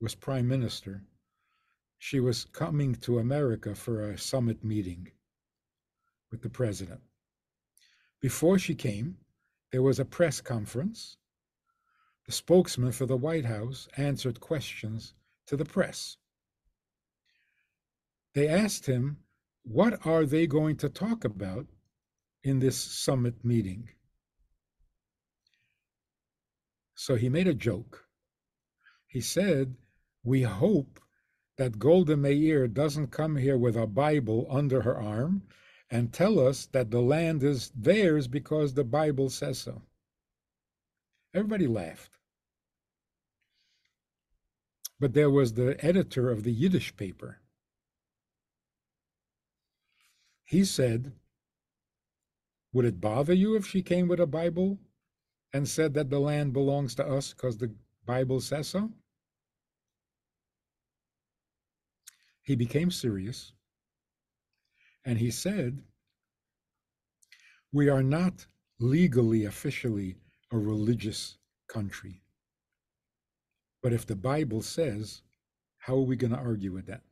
was 0.00 0.14
prime 0.14 0.48
minister, 0.48 1.02
she 1.98 2.20
was 2.20 2.44
coming 2.44 2.94
to 2.96 3.18
America 3.18 3.74
for 3.74 4.10
a 4.10 4.18
summit 4.18 4.62
meeting 4.62 5.08
with 6.30 6.42
the 6.42 6.50
president. 6.50 7.00
Before 8.20 8.58
she 8.58 8.74
came, 8.74 9.16
there 9.70 9.82
was 9.82 9.98
a 10.00 10.04
press 10.04 10.40
conference. 10.40 11.16
The 12.26 12.32
spokesman 12.32 12.92
for 12.92 13.06
the 13.06 13.16
White 13.16 13.44
House 13.44 13.88
answered 13.96 14.40
questions 14.40 15.14
to 15.46 15.56
the 15.56 15.64
press. 15.64 16.16
They 18.34 18.48
asked 18.48 18.86
him, 18.86 19.23
What 19.64 20.06
are 20.06 20.26
they 20.26 20.46
going 20.46 20.76
to 20.76 20.88
talk 20.90 21.24
about 21.24 21.66
in 22.42 22.58
this 22.58 22.76
summit 22.76 23.44
meeting? 23.44 23.88
So 26.94 27.16
he 27.16 27.28
made 27.28 27.48
a 27.48 27.54
joke. 27.54 28.06
He 29.06 29.20
said, 29.20 29.76
We 30.22 30.42
hope 30.42 31.00
that 31.56 31.78
Golda 31.78 32.16
Meir 32.16 32.68
doesn't 32.68 33.08
come 33.08 33.36
here 33.36 33.56
with 33.56 33.76
a 33.76 33.86
Bible 33.86 34.46
under 34.50 34.82
her 34.82 34.96
arm 34.96 35.42
and 35.90 36.12
tell 36.12 36.38
us 36.38 36.66
that 36.66 36.90
the 36.90 37.00
land 37.00 37.42
is 37.42 37.70
theirs 37.74 38.28
because 38.28 38.74
the 38.74 38.84
Bible 38.84 39.30
says 39.30 39.58
so. 39.58 39.82
Everybody 41.32 41.66
laughed. 41.66 42.18
But 45.00 45.14
there 45.14 45.30
was 45.30 45.54
the 45.54 45.82
editor 45.84 46.30
of 46.30 46.42
the 46.42 46.52
Yiddish 46.52 46.96
paper. 46.96 47.40
He 50.44 50.64
said, 50.64 51.12
Would 52.72 52.84
it 52.84 53.00
bother 53.00 53.32
you 53.32 53.56
if 53.56 53.66
she 53.66 53.82
came 53.82 54.08
with 54.08 54.20
a 54.20 54.26
Bible 54.26 54.78
and 55.52 55.68
said 55.68 55.94
that 55.94 56.10
the 56.10 56.20
land 56.20 56.52
belongs 56.52 56.94
to 56.96 57.06
us 57.06 57.32
because 57.32 57.58
the 57.58 57.74
Bible 58.06 58.40
says 58.40 58.68
so? 58.68 58.90
He 62.42 62.56
became 62.56 62.90
serious 62.90 63.52
and 65.04 65.18
he 65.18 65.30
said, 65.30 65.82
We 67.72 67.88
are 67.88 68.02
not 68.02 68.46
legally, 68.78 69.44
officially 69.44 70.16
a 70.50 70.58
religious 70.58 71.38
country. 71.68 72.22
But 73.82 73.92
if 73.92 74.06
the 74.06 74.16
Bible 74.16 74.62
says, 74.62 75.22
how 75.78 75.96
are 75.96 76.00
we 76.00 76.16
going 76.16 76.32
to 76.32 76.38
argue 76.38 76.72
with 76.72 76.86
that? 76.86 77.02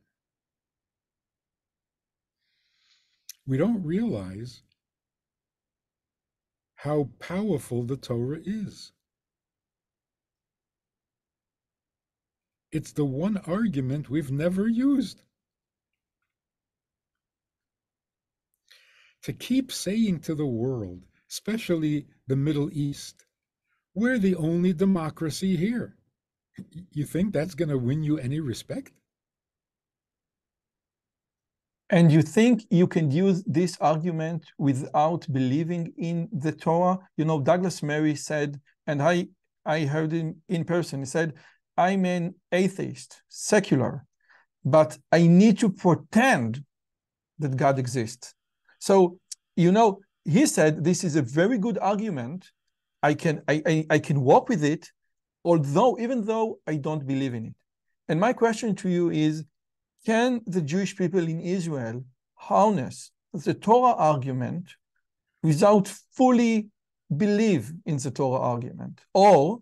We 3.45 3.57
don't 3.57 3.83
realize 3.83 4.61
how 6.75 7.09
powerful 7.19 7.83
the 7.83 7.97
Torah 7.97 8.39
is. 8.43 8.91
It's 12.71 12.91
the 12.91 13.05
one 13.05 13.37
argument 13.45 14.09
we've 14.09 14.31
never 14.31 14.67
used. 14.67 15.21
to 19.23 19.33
keep 19.33 19.71
saying 19.71 20.19
to 20.19 20.35
the 20.35 20.45
world, 20.45 21.01
especially 21.29 22.05
the 22.27 22.35
Middle 22.35 22.69
East, 22.71 23.25
we're 23.95 24.19
the 24.19 24.35
only 24.35 24.73
democracy 24.73 25.55
here. 25.55 25.95
You 26.91 27.05
think 27.05 27.33
that's 27.33 27.55
going 27.55 27.69
to 27.69 27.77
win 27.77 28.03
you 28.03 28.17
any 28.17 28.39
respect? 28.39 28.91
And 31.93 32.11
you 32.11 32.23
think 32.23 32.65
you 32.71 32.87
can 32.87 33.11
use 33.11 33.43
this 33.45 33.77
argument 33.79 34.51
without 34.57 35.31
believing 35.31 35.93
in 35.95 36.27
the 36.31 36.51
Torah? 36.51 36.97
You 37.17 37.25
know, 37.25 37.39
Douglas 37.39 37.83
Murray 37.83 38.15
said, 38.15 38.59
and 38.87 38.99
I, 38.99 39.27
I 39.63 39.81
heard 39.81 40.11
him 40.11 40.41
in 40.49 40.65
person, 40.65 41.01
he 41.01 41.05
said, 41.05 41.33
I'm 41.77 42.03
an 42.05 42.33
atheist, 42.51 43.21
secular, 43.29 44.05
but 44.65 44.97
I 45.11 45.27
need 45.27 45.59
to 45.59 45.69
pretend 45.69 46.63
that 47.37 47.57
God 47.57 47.77
exists. 47.77 48.33
So, 48.79 49.19
you 49.55 49.71
know, 49.71 49.99
he 50.25 50.47
said 50.47 50.83
this 50.83 51.03
is 51.03 51.15
a 51.15 51.21
very 51.21 51.59
good 51.59 51.77
argument. 51.77 52.49
I 53.03 53.13
can 53.13 53.43
I, 53.47 53.61
I, 53.67 53.85
I 53.91 53.99
can 53.99 54.21
walk 54.21 54.49
with 54.49 54.63
it, 54.63 54.89
although 55.45 55.99
even 55.99 56.25
though 56.25 56.57
I 56.65 56.77
don't 56.77 57.05
believe 57.05 57.35
in 57.35 57.45
it. 57.45 57.53
And 58.09 58.19
my 58.19 58.33
question 58.33 58.73
to 58.77 58.89
you 58.89 59.11
is, 59.11 59.45
can 60.05 60.41
the 60.45 60.61
Jewish 60.61 60.95
people 60.95 61.27
in 61.27 61.39
Israel 61.39 62.03
harness 62.35 63.11
the 63.33 63.53
Torah 63.53 63.93
argument 63.93 64.75
without 65.41 65.87
fully 66.11 66.69
believe 67.15 67.71
in 67.85 67.97
the 67.97 68.11
Torah 68.11 68.41
argument? 68.41 69.01
Or 69.13 69.59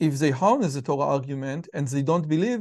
if 0.00 0.18
they 0.18 0.30
harness 0.30 0.74
the 0.74 0.82
Torah 0.82 1.06
argument 1.06 1.68
and 1.72 1.86
they 1.88 2.02
don't 2.02 2.28
believe, 2.28 2.60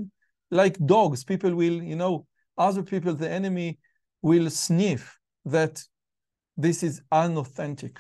like 0.52 0.78
dogs, 0.86 1.24
people 1.24 1.54
will, 1.54 1.82
you 1.84 1.96
know, 1.96 2.26
other 2.58 2.84
people, 2.84 3.14
the 3.14 3.30
enemy 3.30 3.80
will 4.22 4.50
sniff 4.50 5.20
that 5.46 5.84
this 6.58 6.84
is 6.84 7.02
unauthentic. 7.12 8.00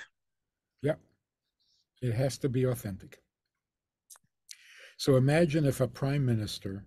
Yeah, 0.82 0.96
it 2.02 2.14
has 2.14 2.38
to 2.40 2.50
be 2.50 2.66
authentic. 2.66 3.22
So 4.98 5.18
imagine 5.18 5.66
if 5.66 5.82
a 5.82 5.88
prime 5.88 6.26
minister 6.26 6.86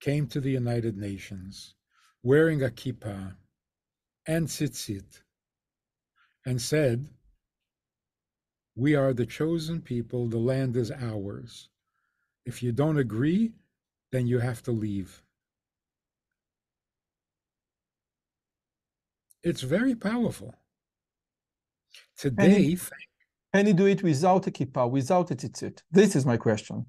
came 0.00 0.26
to 0.28 0.40
the 0.40 0.50
United 0.50 0.96
Nations 0.96 1.74
wearing 2.22 2.62
a 2.62 2.68
kippah 2.68 3.34
and 4.26 4.46
tzitzit 4.46 5.22
and 6.44 6.60
said, 6.60 7.08
We 8.76 8.94
are 8.94 9.12
the 9.12 9.26
chosen 9.26 9.80
people, 9.80 10.28
the 10.28 10.38
land 10.38 10.76
is 10.76 10.90
ours. 10.90 11.68
If 12.44 12.62
you 12.62 12.72
don't 12.72 12.98
agree, 12.98 13.52
then 14.12 14.26
you 14.26 14.38
have 14.38 14.62
to 14.64 14.72
leave. 14.72 15.22
It's 19.42 19.62
very 19.62 19.94
powerful. 19.94 20.54
Today, 22.16 22.76
can 23.54 23.66
he 23.66 23.72
do 23.72 23.86
it 23.86 24.02
without 24.02 24.46
a 24.46 24.50
kippah, 24.50 24.90
without 24.90 25.30
a 25.30 25.34
tzitzit? 25.34 25.82
This 25.90 26.14
is 26.14 26.26
my 26.26 26.36
question. 26.36 26.86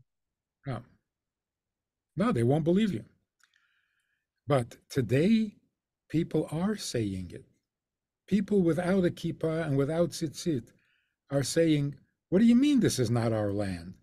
No. 0.67 0.79
no, 2.17 2.31
they 2.31 2.43
won't 2.43 2.65
believe 2.65 2.93
you. 2.93 3.05
But 4.47 4.77
today, 4.89 5.55
people 6.09 6.47
are 6.51 6.75
saying 6.75 7.31
it. 7.33 7.45
People 8.27 8.61
without 8.61 9.05
a 9.05 9.09
kippah 9.09 9.67
and 9.67 9.77
without 9.77 10.11
tzitzit 10.11 10.71
are 11.29 11.43
saying, 11.43 11.95
What 12.29 12.39
do 12.39 12.45
you 12.45 12.55
mean 12.55 12.79
this 12.79 12.99
is 12.99 13.09
not 13.09 13.33
our 13.33 13.51
land? 13.51 13.95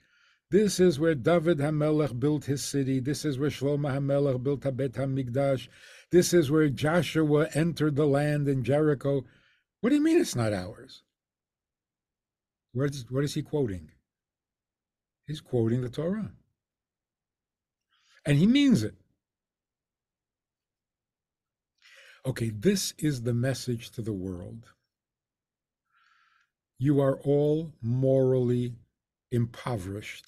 This 0.51 0.81
is 0.81 0.99
where 0.99 1.15
David 1.15 1.59
HaMelech 1.59 2.19
built 2.19 2.47
his 2.47 2.65
city. 2.65 3.01
This 3.01 3.25
is 3.25 3.39
where 3.39 3.51
Shlomo 3.51 3.93
HaMelech 3.93 4.43
built 4.43 4.61
Habet 4.61 4.93
HaMikdash. 4.93 5.69
This 6.11 6.33
is 6.33 6.51
where 6.51 6.71
Joshua 6.71 7.49
entered 7.55 7.97
the 7.97 8.07
land 8.07 8.49
in 8.49 8.65
Jericho. 8.65 9.25
What 9.81 9.91
do 9.91 9.97
you 9.97 10.03
mean 10.03 10.19
it's 10.19 10.35
not 10.35 10.55
ours? 10.55 11.03
What 12.73 12.91
is, 12.91 13.05
what 13.11 13.25
is 13.25 13.35
he 13.35 13.43
quoting? 13.43 13.91
He's 15.27 15.43
quoting 15.43 15.83
the 15.83 15.91
Torah. 15.91 16.33
And 18.25 18.39
he 18.39 18.47
means 18.47 18.83
it. 18.83 18.95
Okay, 22.29 22.51
this 22.51 22.93
is 22.99 23.23
the 23.23 23.33
message 23.33 23.91
to 23.93 24.03
the 24.03 24.13
world. 24.13 24.75
You 26.79 27.01
are 27.01 27.17
all 27.25 27.73
morally 27.81 28.75
impoverished. 29.33 30.27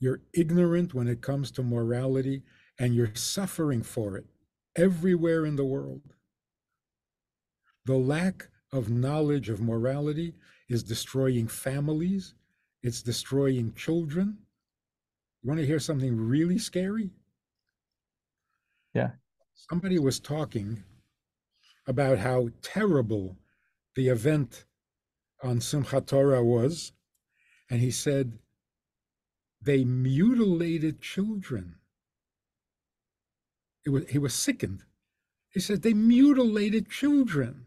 You're 0.00 0.22
ignorant 0.34 0.94
when 0.94 1.06
it 1.06 1.20
comes 1.20 1.52
to 1.52 1.62
morality, 1.62 2.42
and 2.76 2.92
you're 2.92 3.14
suffering 3.14 3.84
for 3.84 4.16
it 4.16 4.26
everywhere 4.74 5.46
in 5.46 5.54
the 5.54 5.64
world. 5.64 6.02
The 7.84 7.94
lack 7.94 8.48
of 8.72 8.90
knowledge 8.90 9.48
of 9.48 9.60
morality 9.60 10.34
is 10.68 10.82
destroying 10.82 11.46
families, 11.46 12.34
it's 12.82 13.00
destroying 13.00 13.74
children. 13.74 14.38
You 15.40 15.50
want 15.50 15.60
to 15.60 15.66
hear 15.66 15.78
something 15.78 16.16
really 16.16 16.58
scary? 16.58 17.10
Yeah. 18.92 19.12
Somebody 19.70 19.98
was 19.98 20.18
talking 20.18 20.82
about 21.86 22.18
how 22.18 22.48
terrible 22.62 23.38
the 23.94 24.08
event 24.08 24.64
on 25.42 25.60
Simchat 25.60 26.06
Torah 26.06 26.44
was, 26.44 26.92
and 27.70 27.80
he 27.80 27.90
said 27.90 28.38
they 29.60 29.84
mutilated 29.84 31.00
children. 31.00 31.76
It 33.86 33.90
was, 33.90 34.08
he 34.08 34.18
was 34.18 34.34
sickened. 34.34 34.84
He 35.50 35.60
said, 35.60 35.82
they 35.82 35.94
mutilated 35.94 36.90
children. 36.90 37.66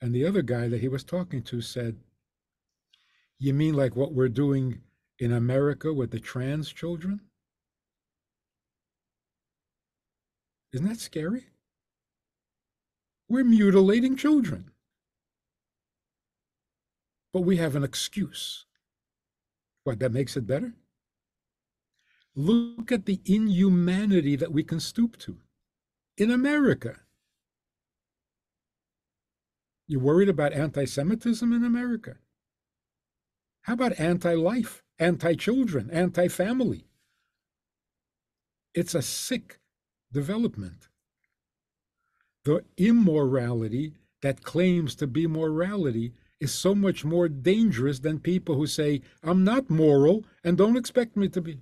And 0.00 0.12
the 0.12 0.26
other 0.26 0.42
guy 0.42 0.68
that 0.68 0.80
he 0.80 0.88
was 0.88 1.04
talking 1.04 1.42
to 1.44 1.60
said, 1.60 1.96
You 3.38 3.54
mean 3.54 3.74
like 3.74 3.94
what 3.94 4.14
we're 4.14 4.28
doing 4.28 4.80
in 5.18 5.32
America 5.32 5.92
with 5.92 6.10
the 6.10 6.18
trans 6.18 6.72
children? 6.72 7.20
Isn't 10.72 10.88
that 10.88 11.00
scary? 11.00 11.46
We're 13.28 13.44
mutilating 13.44 14.16
children. 14.16 14.70
But 17.32 17.40
we 17.40 17.56
have 17.56 17.76
an 17.76 17.84
excuse. 17.84 18.66
What, 19.84 19.98
that 20.00 20.12
makes 20.12 20.36
it 20.36 20.46
better? 20.46 20.74
Look 22.34 22.92
at 22.92 23.06
the 23.06 23.20
inhumanity 23.24 24.36
that 24.36 24.52
we 24.52 24.62
can 24.62 24.80
stoop 24.80 25.18
to 25.18 25.38
in 26.16 26.30
America. 26.30 27.00
You're 29.86 30.00
worried 30.00 30.28
about 30.28 30.52
anti 30.52 30.84
Semitism 30.84 31.52
in 31.52 31.64
America? 31.64 32.16
How 33.62 33.74
about 33.74 33.98
anti 33.98 34.34
life, 34.34 34.82
anti 34.98 35.34
children, 35.34 35.90
anti 35.90 36.28
family? 36.28 36.86
It's 38.74 38.94
a 38.94 39.02
sick 39.02 39.58
development. 40.12 40.88
The 42.44 42.64
immorality 42.76 43.94
that 44.22 44.42
claims 44.42 44.94
to 44.96 45.06
be 45.06 45.26
morality 45.26 46.12
is 46.40 46.52
so 46.52 46.74
much 46.74 47.04
more 47.04 47.28
dangerous 47.28 48.00
than 48.00 48.18
people 48.18 48.56
who 48.56 48.66
say, 48.66 49.02
I'm 49.22 49.44
not 49.44 49.70
moral 49.70 50.24
and 50.44 50.58
don't 50.58 50.76
expect 50.76 51.16
me 51.16 51.28
to 51.28 51.40
be. 51.40 51.58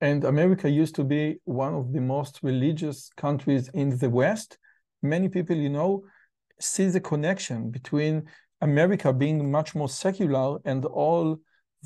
And 0.00 0.24
America 0.24 0.68
used 0.68 0.94
to 0.96 1.04
be 1.04 1.38
one 1.44 1.74
of 1.74 1.92
the 1.92 2.00
most 2.00 2.40
religious 2.42 3.10
countries 3.16 3.68
in 3.74 3.98
the 3.98 4.08
West. 4.08 4.58
Many 5.02 5.28
people, 5.28 5.56
you 5.56 5.68
know, 5.68 6.04
see 6.58 6.86
the 6.86 7.00
connection 7.00 7.70
between 7.70 8.24
America 8.60 9.12
being 9.12 9.50
much 9.50 9.74
more 9.74 9.88
secular 9.88 10.58
and 10.64 10.84
all 10.84 11.38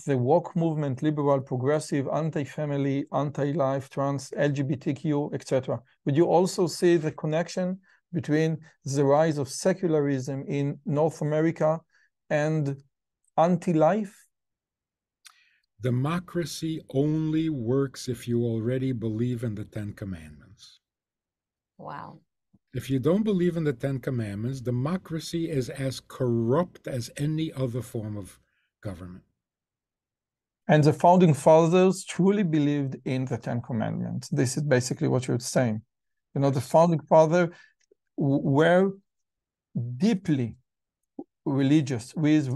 the 0.07 0.19
woke 0.19 0.57
movement, 0.57 1.03
liberal, 1.03 1.41
progressive, 1.41 2.09
anti-family, 2.09 3.07
anti-life, 3.12 3.89
trans, 3.91 4.31
LGBTQ, 4.31 5.35
etc. 5.35 5.81
Would 6.05 6.16
you 6.16 6.27
also 6.27 6.66
see 6.66 6.97
the 6.97 7.12
connection 7.12 7.79
between 8.12 8.59
the 8.85 9.05
rise 9.05 9.39
of 9.39 9.49
secularism 9.49 10.45
in 10.49 10.79
North 10.85 11.21
America 11.21 11.81
and 12.29 12.77
anti-life? 13.37 14.15
Democracy 15.81 16.81
only 16.95 17.51
works 17.51 18.09
if 18.09 18.27
you 18.27 18.43
already 18.43 18.93
believe 18.93 19.45
in 19.45 19.55
the 19.55 19.65
Ten 19.65 19.93
Commandments. 19.93 20.81
Wow. 21.79 22.21
If 22.73 22.91
you 22.91 22.99
don't 22.99 23.23
believe 23.23 23.57
in 23.57 23.65
the 23.65 23.73
Ten 23.73 24.01
Commandments, 24.01 24.61
democracy 24.61 25.49
is 25.49 25.69
as 25.71 26.01
corrupt 26.01 26.89
as 26.89 27.11
any 27.16 27.53
other 27.53 27.83
form 27.83 28.16
of 28.16 28.41
government. 28.83 29.23
And 30.69 30.82
the 30.82 30.93
founding 30.93 31.35
fathers 31.35 32.05
truly 32.05 32.43
believed 32.43 32.97
in 33.05 33.27
the 33.27 33.36
Ten 33.36 33.61
Commandments. 33.61 34.28
This 34.28 34.57
is 34.57 34.62
basically 34.62 35.09
what 35.09 35.28
you're 35.28 35.39
saying. 35.39 35.82
You 36.35 36.41
know, 36.41 36.51
the 36.51 36.61
founding 36.61 37.01
father 37.01 37.53
were 38.16 38.93
deeply 39.97 40.57
religious 41.45 42.15
with 42.15 42.49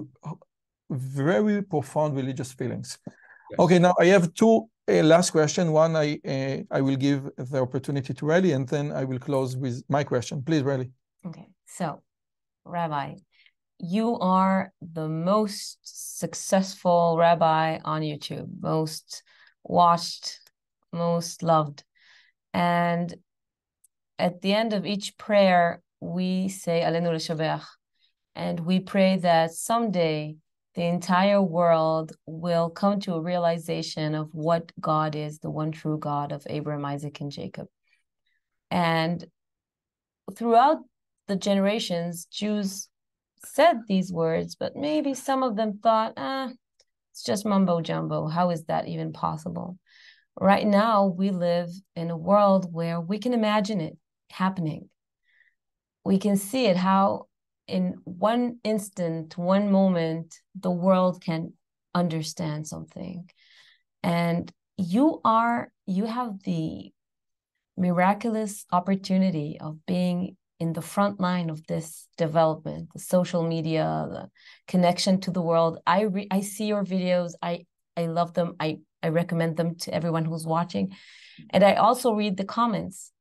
very 0.91 1.63
profound 1.63 2.17
religious 2.17 2.53
feelings. 2.53 2.99
Yes. 3.51 3.59
Okay, 3.61 3.79
now 3.79 3.95
I 4.01 4.07
have 4.07 4.33
two 4.35 4.69
uh, 4.89 5.03
last 5.03 5.31
question. 5.31 5.73
One, 5.73 5.97
I 5.97 6.19
uh, 6.27 6.77
I 6.77 6.81
will 6.81 6.97
give 6.97 7.29
the 7.37 7.61
opportunity 7.61 8.15
to 8.15 8.27
Riley, 8.27 8.53
and 8.53 8.67
then 8.67 8.93
I 8.93 9.05
will 9.05 9.19
close 9.19 9.57
with 9.57 9.83
my 9.89 10.03
question. 10.05 10.43
Please, 10.43 10.63
Riley. 10.63 10.91
Okay, 11.27 11.49
so, 11.67 12.03
Rabbi, 12.65 13.17
you 13.79 14.19
are 14.19 14.73
the 14.81 15.09
most 15.09 15.79
successful 16.19 17.17
rabbi 17.19 17.79
on 17.85 18.03
YouTube, 18.03 18.49
most 18.61 19.23
watched, 19.63 20.41
most 20.93 21.43
loved, 21.43 21.85
and 22.53 23.15
at 24.19 24.41
the 24.43 24.53
end 24.53 24.73
of 24.73 24.85
each 24.85 25.17
prayer, 25.17 25.83
we 26.01 26.49
say 26.49 26.83
Alenu 26.85 27.13
Leshabeach, 27.13 27.65
and 28.35 28.61
we 28.61 28.81
pray 28.81 29.17
that 29.19 29.53
someday 29.53 30.37
the 30.75 30.83
entire 30.85 31.43
world 31.43 32.13
will 32.27 32.71
come 32.71 33.01
to 33.01 33.15
a 33.15 33.21
realization 33.21 34.15
of 34.15 34.29
what 34.33 34.71
God 34.81 35.17
is, 35.17 35.39
the 35.39 35.51
one 35.51 35.73
true 35.73 35.99
God 35.99 36.33
of 36.33 36.47
Abraham, 36.49 36.85
Isaac, 36.85 37.21
and 37.21 37.31
Jacob. 37.31 37.67
And 38.71 39.25
throughout 40.37 40.79
the 41.27 41.37
generations, 41.37 42.27
Jews 42.27 42.89
said 43.45 43.81
these 43.87 44.13
words, 44.13 44.55
but 44.55 44.77
maybe 44.77 45.15
some 45.15 45.43
of 45.43 45.57
them 45.57 45.79
thought, 45.83 46.15
ah, 46.17 46.51
it's 47.13 47.23
just 47.23 47.45
mumbo 47.45 47.81
jumbo. 47.81 48.29
How 48.29 48.51
is 48.51 48.65
that 48.65 48.89
even 48.89 49.13
possible? 49.13 49.79
Right 50.41 50.67
now, 50.67 51.07
we 51.07 51.31
live 51.31 51.71
in 51.97 52.11
a 52.11 52.17
world 52.17 52.73
where 52.73 53.01
we 53.01 53.19
can 53.19 53.35
imagine 53.35 53.81
it 53.81 53.99
happening. 54.31 54.89
We 56.05 56.19
can 56.19 56.37
see 56.37 56.67
it 56.67 56.77
how, 56.77 57.27
in 57.67 57.97
one 58.05 58.59
instant, 58.65 59.37
one 59.37 59.71
moment, 59.71 60.37
the 60.59 60.71
world 60.71 61.21
can 61.21 61.53
understand 61.95 62.67
something. 62.67 63.29
And 64.03 64.51
you 64.77 65.21
are, 65.25 65.73
you 65.87 66.05
have 66.07 66.43
the 66.45 66.93
miraculous 67.77 68.65
opportunity 68.73 69.59
of 69.61 69.85
being 69.87 70.37
in 70.61 70.73
the 70.73 70.83
front 70.83 71.21
line 71.21 71.51
of 71.51 71.65
this 71.67 72.09
development 72.17 72.89
the 72.93 72.99
social 72.99 73.43
media 73.43 74.07
the 74.11 74.29
connection 74.67 75.21
to 75.21 75.31
the 75.31 75.43
world. 75.43 75.79
I 75.87 76.03
re- 76.03 76.29
i 76.31 76.41
see 76.41 76.67
your 76.67 76.85
videos. 76.85 77.33
I 77.43 77.67
i 77.97 78.07
love 78.07 78.35
them. 78.35 78.57
I 78.61 78.79
i 79.03 79.09
recommend 79.09 79.57
them 79.57 79.77
to 79.77 79.95
everyone 79.95 80.25
who's 80.25 80.47
watching. 80.47 80.95
And 81.51 81.65
i 81.65 81.75
also 81.75 82.13
read 82.13 82.37
the 82.37 82.45
comments. 82.45 83.13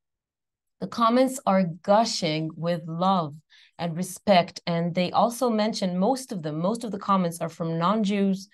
The 0.79 0.87
comments 0.87 1.39
are 1.45 1.63
gushing 1.63 2.51
with 2.55 2.81
love 2.87 3.35
and 3.79 3.95
respect 3.95 4.61
and 4.65 4.93
they 4.95 5.11
also 5.11 5.49
mention 5.49 5.97
most 5.97 6.31
of 6.31 6.41
them. 6.41 6.59
Most 6.59 6.83
of 6.83 6.91
the 6.91 6.99
comments 6.99 7.39
are 7.41 7.49
from 7.49 7.77
non-jews 7.77 8.49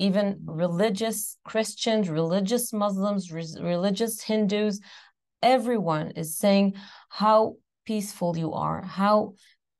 even 0.00 0.40
religious 0.46 1.36
christians 1.44 2.08
religious 2.08 2.72
muslims 2.72 3.30
re- 3.30 3.56
religious 3.60 4.22
hindus. 4.22 4.80
Everyone 5.42 6.12
is 6.12 6.36
saying 6.36 6.74
how 7.08 7.56
peaceful 7.84 8.36
you 8.36 8.52
are, 8.52 8.82
how 8.82 9.34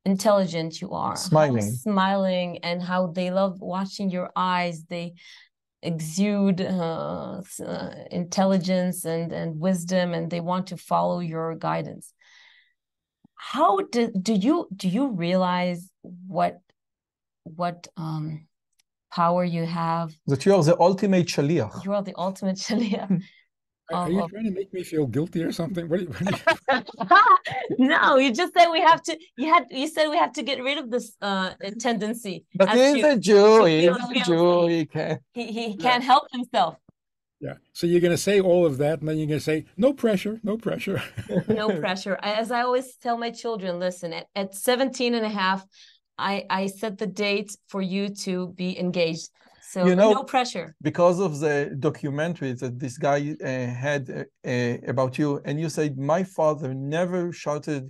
intelligent 0.05 0.81
you 0.81 0.91
are, 0.91 1.15
smiling, 1.15 1.61
smiling, 1.61 2.57
and 2.59 2.81
how 2.81 3.07
they 3.07 3.31
love 3.31 3.61
watching 3.61 4.09
your 4.09 4.31
eyes. 4.35 4.85
They 4.85 5.13
exude 5.83 6.61
uh, 6.61 7.41
uh, 7.65 7.89
intelligence 8.11 9.05
and 9.05 9.31
and 9.31 9.59
wisdom, 9.59 10.13
and 10.13 10.29
they 10.29 10.39
want 10.39 10.67
to 10.67 10.77
follow 10.77 11.19
your 11.19 11.55
guidance. 11.55 12.13
How 13.35 13.79
do 13.91 14.11
do 14.11 14.33
you 14.33 14.67
do 14.75 14.87
you 14.87 15.07
realize 15.09 15.89
what 16.27 16.59
what 17.43 17.87
um 17.97 18.47
power 19.11 19.43
you 19.43 19.65
have? 19.65 20.13
That 20.27 20.45
you 20.45 20.53
are 20.55 20.63
the 20.63 20.79
ultimate 20.79 21.27
shaliach. 21.27 21.83
You 21.83 21.93
are 21.93 22.03
the 22.03 22.15
ultimate 22.15 22.57
shaliach. 22.57 23.23
Are, 23.93 24.09
you 24.09 24.27
trying 24.29 24.45
to 24.45 24.51
make 24.51 24.73
me 24.73 24.83
feel 24.83 25.07
guilty 25.07 25.43
or 25.43 25.51
something? 25.51 25.87
What, 25.89 26.01
what 26.01 26.21
you... 26.21 27.77
no, 27.87 28.17
you 28.17 28.33
just 28.33 28.53
said 28.53 28.69
we 28.69 28.81
have 28.81 29.01
to. 29.03 29.17
You 29.37 29.53
had. 29.53 29.65
You 29.69 29.87
said 29.87 30.09
we 30.09 30.17
have 30.17 30.33
to 30.33 30.43
get 30.43 30.63
rid 30.63 30.77
of 30.77 30.89
this 30.89 31.15
uh 31.21 31.51
tendency. 31.79 32.45
But 32.55 32.69
he's 32.69 33.03
a 33.03 33.17
Jew. 33.17 33.65
He's 33.65 33.87
a 33.87 34.23
Jew. 34.25 34.67
He 34.67 34.85
can. 34.85 35.19
He 35.33 35.51
he 35.51 35.77
can't 35.77 36.03
help 36.03 36.27
himself. 36.31 36.77
Yeah. 37.41 37.55
So 37.73 37.87
you're 37.87 38.01
going 38.01 38.11
to 38.11 38.17
say 38.17 38.39
all 38.39 38.67
of 38.67 38.77
that, 38.77 38.99
and 38.99 39.09
then 39.09 39.17
you're 39.17 39.27
going 39.27 39.39
to 39.39 39.43
say, 39.43 39.65
no 39.75 39.93
pressure, 39.93 40.39
no 40.43 40.57
pressure. 40.57 41.01
no 41.47 41.75
pressure. 41.79 42.19
As 42.21 42.51
I 42.51 42.61
always 42.61 42.95
tell 42.97 43.17
my 43.17 43.31
children, 43.31 43.79
listen, 43.79 44.13
at, 44.13 44.27
at 44.35 44.53
17 44.53 45.15
and 45.15 45.25
a 45.25 45.29
half, 45.29 45.65
I, 46.19 46.45
I 46.51 46.67
set 46.67 46.99
the 46.99 47.07
date 47.07 47.57
for 47.67 47.81
you 47.81 48.09
to 48.09 48.49
be 48.49 48.79
engaged. 48.79 49.29
So 49.71 49.85
you 49.87 49.95
know, 49.95 50.11
no 50.11 50.23
pressure. 50.25 50.75
Because 50.81 51.21
of 51.21 51.39
the 51.39 51.73
documentary 51.79 52.51
that 52.61 52.77
this 52.77 52.97
guy 52.97 53.19
uh, 53.41 53.47
had 53.85 54.03
uh, 54.09 54.49
uh, 54.53 54.77
about 54.85 55.17
you, 55.17 55.41
and 55.45 55.61
you 55.61 55.69
said, 55.69 55.97
my 55.97 56.23
father 56.23 56.73
never 56.73 57.31
shouted 57.31 57.89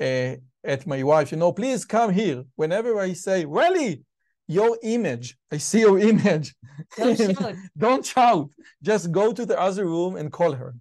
uh, 0.00 0.36
at 0.64 0.86
my 0.86 1.02
wife, 1.02 1.30
you 1.30 1.36
know, 1.36 1.52
please 1.52 1.84
come 1.84 2.10
here. 2.14 2.44
Whenever 2.56 2.98
I 2.98 3.12
say, 3.12 3.44
Welly, 3.44 4.04
your 4.48 4.78
image, 4.82 5.36
I 5.50 5.58
see 5.58 5.80
your 5.80 5.98
image. 6.12 6.54
Don't 6.96 7.18
shout. 7.36 7.54
Don't 7.76 8.06
shout. 8.06 8.48
Just 8.82 9.12
go 9.12 9.34
to 9.34 9.44
the 9.44 9.60
other 9.60 9.84
room 9.84 10.16
and 10.16 10.32
call 10.32 10.52
her. 10.52 10.74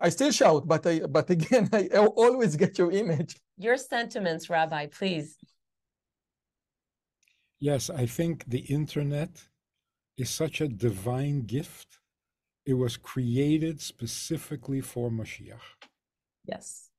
I 0.00 0.10
still 0.10 0.30
shout, 0.30 0.68
but 0.68 0.86
I 0.86 1.00
but 1.00 1.28
again, 1.30 1.68
I 1.72 1.88
always 1.96 2.54
get 2.54 2.78
your 2.78 2.92
image. 2.92 3.36
Your 3.58 3.76
sentiments, 3.76 4.48
Rabbi, 4.48 4.86
please. 4.86 5.36
Yes, 7.60 7.90
I 7.90 8.06
think 8.06 8.44
the 8.48 8.60
internet 8.60 9.42
is 10.16 10.30
such 10.30 10.60
a 10.60 10.68
divine 10.68 11.42
gift. 11.42 11.98
It 12.64 12.74
was 12.74 12.96
created 12.96 13.80
specifically 13.80 14.80
for 14.80 15.10
Mashiach. 15.10 15.60
Yes. 16.44 16.90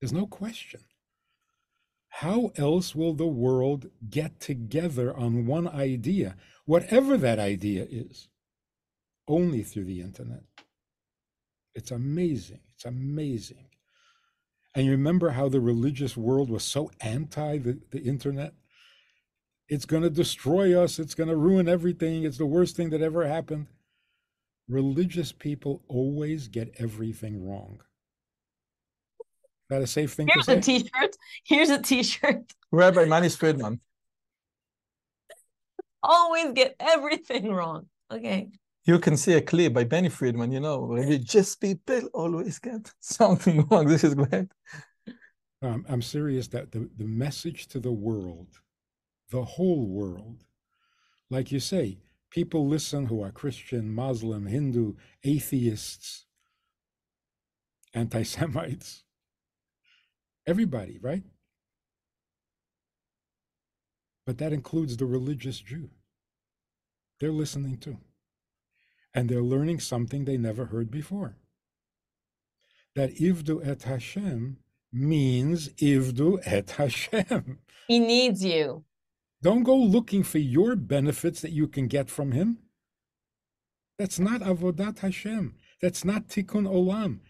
There's 0.00 0.12
no 0.12 0.26
question. 0.26 0.80
How 2.08 2.50
else 2.56 2.94
will 2.94 3.14
the 3.14 3.26
world 3.26 3.90
get 4.08 4.40
together 4.40 5.16
on 5.16 5.46
one 5.46 5.68
idea, 5.68 6.36
whatever 6.64 7.16
that 7.18 7.38
idea 7.38 7.86
is? 7.88 8.28
Only 9.28 9.62
through 9.62 9.84
the 9.84 10.00
internet. 10.00 10.42
It's 11.74 11.90
amazing. 11.90 12.60
It's 12.74 12.86
amazing. 12.86 13.66
And 14.74 14.86
you 14.86 14.92
remember 14.92 15.30
how 15.30 15.48
the 15.48 15.60
religious 15.60 16.16
world 16.16 16.50
was 16.50 16.64
so 16.64 16.90
anti 17.00 17.58
the, 17.58 17.78
the 17.90 18.00
internet? 18.00 18.54
It's 19.68 19.84
going 19.84 20.02
to 20.02 20.10
destroy 20.10 20.80
us. 20.80 20.98
It's 20.98 21.14
going 21.14 21.28
to 21.28 21.36
ruin 21.36 21.68
everything. 21.68 22.24
It's 22.24 22.38
the 22.38 22.46
worst 22.46 22.76
thing 22.76 22.90
that 22.90 23.02
ever 23.02 23.26
happened. 23.26 23.66
Religious 24.68 25.32
people 25.32 25.82
always 25.88 26.48
get 26.48 26.72
everything 26.78 27.48
wrong. 27.48 27.80
Is 29.20 29.70
that 29.70 29.82
a 29.82 29.86
safe 29.86 30.12
thing 30.12 30.28
Here's 30.32 30.46
to 30.46 30.52
say? 30.52 30.58
a 30.58 30.60
t-shirt. 30.60 31.16
Here's 31.44 31.70
a 31.70 31.82
t-shirt. 31.82 32.52
Rabbi 32.70 33.04
Manis 33.04 33.36
Friedman. 33.36 33.80
Always 36.02 36.52
get 36.52 36.76
everything 36.78 37.52
wrong. 37.52 37.86
Okay. 38.12 38.50
You 38.84 39.00
can 39.00 39.16
see 39.16 39.32
a 39.32 39.40
clip 39.40 39.72
by 39.72 39.82
Benny 39.82 40.08
Friedman, 40.08 40.52
you 40.52 40.60
know, 40.60 40.82
religious 40.82 41.56
people 41.56 42.02
always 42.14 42.60
get 42.60 42.92
something 43.00 43.66
wrong. 43.68 43.88
This 43.88 44.04
is 44.04 44.14
great. 44.14 44.46
Um, 45.62 45.84
I'm 45.88 46.02
serious 46.02 46.46
that 46.48 46.70
the, 46.70 46.88
the 46.96 47.06
message 47.06 47.66
to 47.68 47.80
the 47.80 47.90
world 47.90 48.46
the 49.30 49.44
whole 49.44 49.86
world. 49.86 50.44
Like 51.30 51.50
you 51.50 51.60
say, 51.60 51.98
people 52.30 52.66
listen 52.66 53.06
who 53.06 53.22
are 53.22 53.30
Christian, 53.30 53.92
Muslim, 53.92 54.46
Hindu, 54.46 54.94
atheists, 55.24 56.26
anti 57.94 58.22
Semites. 58.22 59.02
Everybody, 60.46 60.98
right? 61.02 61.24
But 64.24 64.38
that 64.38 64.52
includes 64.52 64.96
the 64.96 65.06
religious 65.06 65.60
Jew. 65.60 65.90
They're 67.20 67.32
listening 67.32 67.78
too. 67.78 67.98
And 69.14 69.28
they're 69.28 69.42
learning 69.42 69.80
something 69.80 70.24
they 70.24 70.36
never 70.36 70.66
heard 70.66 70.90
before. 70.90 71.36
That 72.94 73.16
Ivdu 73.16 73.66
et 73.66 73.82
Hashem 73.82 74.58
means 74.92 75.68
Ivdu 75.80 76.38
et 76.44 76.70
Hashem. 76.70 77.58
He 77.88 77.98
needs 77.98 78.44
you. 78.44 78.84
Don't 79.42 79.62
go 79.62 79.76
looking 79.76 80.22
for 80.22 80.38
your 80.38 80.76
benefits 80.76 81.40
that 81.42 81.52
you 81.52 81.68
can 81.68 81.88
get 81.88 82.10
from 82.10 82.32
him. 82.32 82.58
That's 83.98 84.18
not 84.18 84.40
avodat 84.40 85.00
Hashem. 85.00 85.54
That's 85.80 86.04
not 86.04 86.28
tikkun 86.28 86.66
olam. 86.66 87.20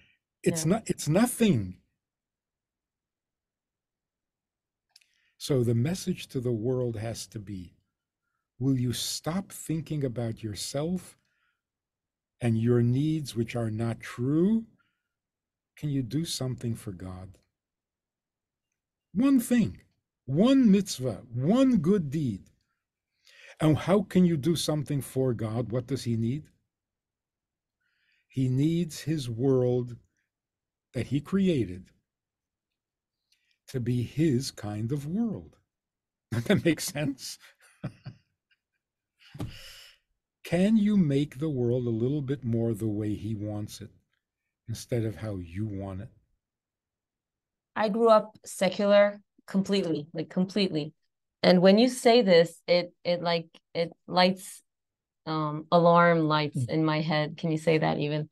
It's 0.43 0.65
yeah. 0.65 0.70
not. 0.70 0.83
It's 0.87 1.09
nothing. 1.09 1.78
So 5.39 5.62
the 5.62 5.74
message 5.74 6.28
to 6.28 6.41
the 6.41 6.53
world 6.53 6.97
has 6.97 7.27
to 7.28 7.39
be: 7.39 7.77
Will 8.59 8.78
you 8.78 8.93
stop 8.93 9.53
thinking 9.53 10.05
about 10.05 10.43
yourself 10.43 11.16
and 12.41 12.59
your 12.59 12.83
needs, 12.83 13.35
which 13.35 13.55
are 13.57 13.70
not 13.70 14.01
true? 14.01 14.66
Can 15.77 15.91
you 15.91 16.03
do 16.03 16.24
something 16.24 16.74
for 16.74 16.93
God? 16.93 17.39
One 19.12 19.41
thing 19.41 19.81
one 20.27 20.70
mitzvah, 20.70 21.23
one 21.32 21.78
good 21.78 22.11
deed. 22.11 22.43
And 23.61 23.78
how 23.78 24.03
can 24.03 24.27
you 24.27 24.36
do 24.36 24.55
something 24.55 25.01
for 25.01 25.32
God? 25.32 25.73
What 25.73 25.86
does 25.86 26.05
He 26.05 26.16
need? 26.16 26.44
He 28.28 28.48
needs 28.48 29.01
His 29.01 29.31
world 29.31 29.97
that 30.93 31.07
He 31.07 31.20
created 31.20 31.90
to 33.69 33.81
be 33.81 34.03
His 34.03 34.51
kind 34.51 34.93
of 34.93 35.07
world. 35.07 35.57
That 36.32 36.65
make 36.65 36.81
sense? 36.81 37.39
can 40.44 40.77
you 40.77 40.97
make 40.97 41.39
the 41.39 41.48
world 41.48 41.86
a 41.86 41.90
little 41.90 42.20
bit 42.20 42.44
more 42.44 42.74
the 42.74 42.89
way 42.89 43.15
He 43.15 43.35
wants 43.35 43.81
it 43.81 43.90
instead 44.69 45.05
of 45.05 45.16
how 45.16 45.36
you 45.36 45.66
want 45.66 46.03
it? 46.03 46.11
I 47.77 47.89
grew 47.89 48.09
up 48.09 48.39
secular 48.44 49.20
completely 49.47 50.06
like 50.12 50.28
completely 50.28 50.93
and 51.43 51.60
when 51.60 51.78
you 51.78 51.89
say 51.89 52.23
this 52.23 52.60
it 52.66 52.93
it 53.05 53.23
like 53.23 53.47
it 53.74 53.93
lights 54.06 54.62
um 55.27 55.66
alarm 55.70 56.20
lights 56.20 56.59
mm. 56.59 56.68
in 56.68 56.85
my 56.85 57.01
head 57.01 57.36
can 57.36 57.51
you 57.51 57.59
say 57.59 57.78
that 57.78 57.98
even 57.98 58.28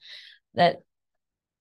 that 0.55 0.79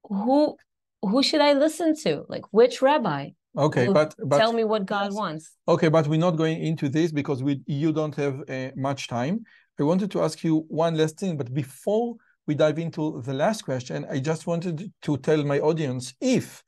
who 0.03 0.57
who 1.03 1.21
should 1.21 1.41
I 1.41 1.53
listen 1.53 1.95
to? 2.03 2.25
Like 2.27 2.45
which 2.51 2.81
rabbi? 2.81 3.29
Okay, 3.55 3.87
but, 3.87 4.15
but 4.25 4.39
tell 4.39 4.51
me 4.51 4.63
what 4.63 4.85
God 4.87 5.13
wants. 5.13 5.51
Okay, 5.67 5.89
but 5.89 6.07
we're 6.07 6.19
not 6.19 6.37
going 6.37 6.63
into 6.63 6.89
this 6.89 7.11
because 7.11 7.43
we 7.43 7.61
you 7.67 7.91
don't 7.91 8.15
have 8.15 8.41
uh, 8.49 8.71
much 8.75 9.07
time. 9.07 9.43
I 9.79 9.83
wanted 9.83 10.09
to 10.11 10.21
ask 10.23 10.43
you 10.43 10.65
one 10.69 10.95
last 10.95 11.19
thing, 11.19 11.37
but 11.37 11.53
before 11.53 12.15
we 12.47 12.55
dive 12.55 12.79
into 12.79 13.21
the 13.21 13.33
last 13.33 13.63
question, 13.63 14.05
I 14.09 14.19
just 14.19 14.47
wanted 14.47 14.91
to 15.03 15.17
tell 15.17 15.43
my 15.43 15.59
audience 15.59 16.13
if 16.19 16.63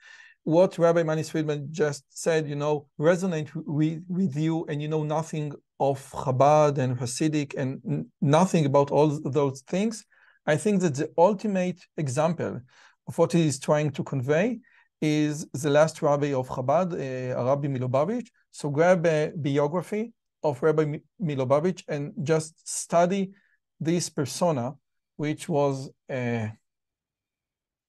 what 0.46 0.78
Rabbi 0.78 1.02
Manis 1.02 1.32
Friedman 1.32 1.70
just 1.72 2.04
said, 2.10 2.48
you 2.48 2.56
know, 2.56 2.88
resonate 3.00 3.50
with, 3.56 4.04
with 4.08 4.38
you 4.38 4.64
and 4.70 4.80
you 4.80 4.88
know 4.88 5.04
nothing 5.04 5.52
of 5.80 6.00
Chabad 6.12 6.78
and 6.78 6.98
Hasidic 6.98 7.56
and 7.58 8.06
nothing 8.22 8.68
about 8.68 8.92
all 8.92 9.20
those 9.26 9.62
things, 9.62 10.06
I 10.46 10.56
think 10.56 10.82
that 10.82 10.94
the 10.94 11.10
ultimate 11.18 11.82
example 11.98 12.62
of 13.08 13.18
what 13.18 13.32
he 13.32 13.48
is 13.48 13.60
trying 13.60 13.90
to 13.92 14.04
convey 14.04 14.60
is 15.02 15.48
the 15.52 15.72
last 15.72 16.04
rabbi 16.04 16.32
of 16.34 16.48
Chabad, 16.48 16.94
uh, 16.94 17.44
Rabbi 17.44 17.68
MiLubavitch. 17.68 18.28
So 18.52 18.70
grab 18.70 19.04
a 19.08 19.32
biography 19.36 20.14
of 20.44 20.62
Rabbi 20.62 21.00
MiLubavitch 21.20 21.84
and 21.88 22.14
just 22.22 22.70
study 22.70 23.32
this 23.80 24.10
persona, 24.10 24.76
which 25.16 25.50
was 25.50 25.90
uh, 26.08 26.50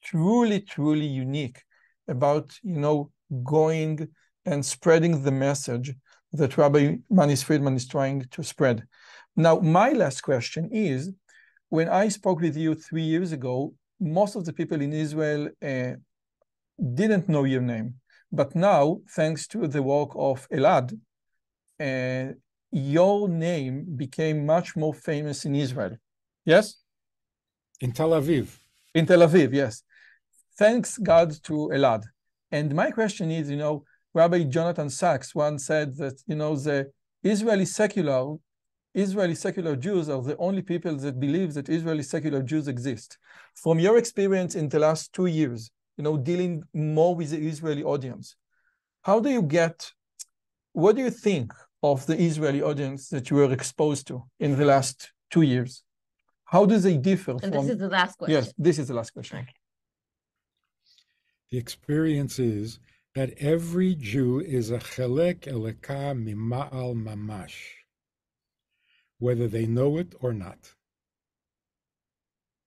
truly, 0.02 0.60
truly 0.60 1.06
unique 1.06 1.62
about, 2.08 2.56
you 2.62 2.78
know, 2.78 3.10
going 3.44 4.08
and 4.44 4.64
spreading 4.64 5.22
the 5.22 5.32
message 5.32 5.94
that 6.32 6.56
Rabbi 6.56 6.96
Manis 7.10 7.42
Friedman 7.42 7.76
is 7.76 7.86
trying 7.86 8.26
to 8.30 8.42
spread. 8.42 8.84
Now, 9.34 9.58
my 9.58 9.90
last 9.90 10.22
question 10.22 10.70
is, 10.72 11.10
when 11.68 11.88
I 11.88 12.08
spoke 12.08 12.40
with 12.40 12.56
you 12.56 12.74
three 12.74 13.02
years 13.02 13.32
ago, 13.32 13.74
most 14.00 14.36
of 14.36 14.44
the 14.44 14.52
people 14.52 14.80
in 14.80 14.92
Israel 14.92 15.48
uh, 15.62 15.92
didn't 16.94 17.28
know 17.28 17.44
your 17.44 17.62
name. 17.62 17.94
But 18.30 18.54
now, 18.54 19.00
thanks 19.10 19.46
to 19.48 19.66
the 19.66 19.82
work 19.82 20.10
of 20.14 20.48
Elad, 20.50 20.98
uh, 21.80 22.32
your 22.70 23.28
name 23.28 23.84
became 23.96 24.46
much 24.46 24.76
more 24.76 24.94
famous 24.94 25.44
in 25.44 25.54
Israel. 25.54 25.96
Yes? 26.44 26.76
In 27.80 27.92
Tel 27.92 28.10
Aviv. 28.10 28.58
In 28.94 29.06
Tel 29.06 29.20
Aviv, 29.20 29.52
yes. 29.52 29.82
Thanks 30.58 30.98
God 30.98 31.32
to 31.44 31.70
Elad. 31.72 32.04
And 32.50 32.74
my 32.74 32.90
question 32.90 33.30
is, 33.30 33.50
you 33.50 33.56
know, 33.56 33.84
Rabbi 34.14 34.44
Jonathan 34.44 34.88
Sacks 34.88 35.34
once 35.34 35.66
said 35.66 35.96
that, 35.96 36.22
you 36.26 36.36
know, 36.36 36.56
the 36.56 36.90
Israeli 37.22 37.66
secular 37.66 38.36
Israeli 38.94 39.34
secular 39.34 39.76
Jews 39.76 40.08
are 40.08 40.22
the 40.22 40.36
only 40.38 40.62
people 40.62 40.96
that 40.96 41.20
believe 41.20 41.52
that 41.52 41.68
Israeli 41.68 42.02
secular 42.02 42.42
Jews 42.42 42.66
exist. 42.66 43.18
From 43.54 43.78
your 43.78 43.98
experience 43.98 44.54
in 44.54 44.70
the 44.70 44.78
last 44.78 45.12
two 45.12 45.26
years, 45.26 45.70
you 45.98 46.04
know, 46.04 46.16
dealing 46.16 46.62
more 46.72 47.14
with 47.14 47.30
the 47.30 47.38
Israeli 47.46 47.84
audience, 47.84 48.36
how 49.02 49.20
do 49.20 49.28
you 49.28 49.42
get, 49.42 49.92
what 50.72 50.96
do 50.96 51.02
you 51.02 51.10
think 51.10 51.52
of 51.82 52.06
the 52.06 52.18
Israeli 52.18 52.62
audience 52.62 53.10
that 53.10 53.28
you 53.28 53.36
were 53.36 53.52
exposed 53.52 54.06
to 54.06 54.24
in 54.40 54.56
the 54.56 54.64
last 54.64 55.12
two 55.30 55.42
years? 55.42 55.82
How 56.46 56.64
do 56.64 56.78
they 56.78 56.96
differ 56.96 57.32
and 57.32 57.52
from... 57.52 57.66
this 57.66 57.74
is 57.74 57.78
the 57.78 57.88
last 57.88 58.16
question. 58.16 58.34
Yes, 58.34 58.54
this 58.56 58.78
is 58.78 58.88
the 58.88 58.94
last 58.94 59.10
question. 59.10 59.40
Okay. 59.40 59.52
The 61.50 61.58
experience 61.58 62.38
is 62.38 62.78
that 63.14 63.34
every 63.38 63.94
Jew 63.94 64.40
is 64.40 64.70
a 64.70 64.78
chelek 64.78 65.40
Eloka 65.42 66.14
mima'al 66.14 66.94
mamash 66.94 67.76
whether 69.18 69.48
they 69.48 69.66
know 69.66 69.96
it 69.98 70.14
or 70.20 70.32
not. 70.32 70.74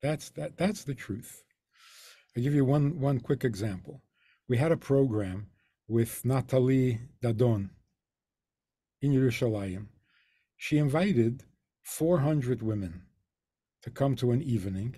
That's 0.01 0.29
that 0.31 0.57
that's 0.57 0.83
the 0.83 0.95
truth. 0.95 1.43
I'll 2.35 2.43
give 2.43 2.53
you 2.53 2.65
one 2.65 2.99
one 2.99 3.19
quick 3.19 3.43
example. 3.43 4.01
We 4.47 4.57
had 4.57 4.71
a 4.71 4.77
program 4.77 5.47
with 5.87 6.23
Natalie 6.23 6.99
Dadon 7.21 7.69
in 9.01 9.11
Yerushalayim. 9.11 9.87
She 10.57 10.77
invited 10.77 11.43
400 11.83 12.61
women 12.61 13.03
to 13.83 13.89
come 13.89 14.15
to 14.17 14.31
an 14.31 14.41
evening. 14.41 14.95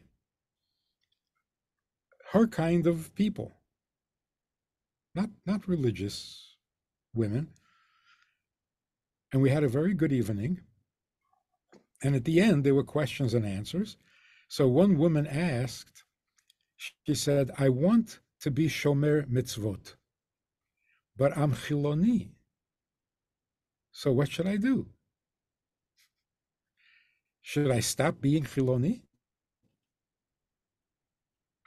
Her 2.31 2.47
kind 2.47 2.87
of 2.87 3.13
people, 3.15 3.51
not 5.15 5.29
not 5.45 5.67
religious 5.67 6.55
women. 7.13 7.49
And 9.31 9.41
we 9.41 9.49
had 9.49 9.63
a 9.63 9.69
very 9.69 9.93
good 9.93 10.11
evening. 10.11 10.61
And 12.03 12.15
at 12.15 12.25
the 12.25 12.41
end, 12.41 12.63
there 12.63 12.75
were 12.75 12.83
questions 12.83 13.33
and 13.33 13.45
answers. 13.45 13.97
So 14.47 14.67
one 14.67 14.97
woman 14.97 15.27
asked, 15.27 16.03
she 16.77 17.15
said, 17.15 17.51
I 17.57 17.69
want 17.69 18.19
to 18.41 18.51
be 18.51 18.67
Shomer 18.67 19.25
Mitzvot, 19.31 19.95
but 21.15 21.37
I'm 21.37 21.53
Chiloni. 21.53 22.31
So 23.91 24.11
what 24.11 24.31
should 24.31 24.47
I 24.47 24.57
do? 24.57 24.87
Should 27.41 27.71
I 27.71 27.79
stop 27.79 28.19
being 28.19 28.43
Chiloni? 28.43 29.01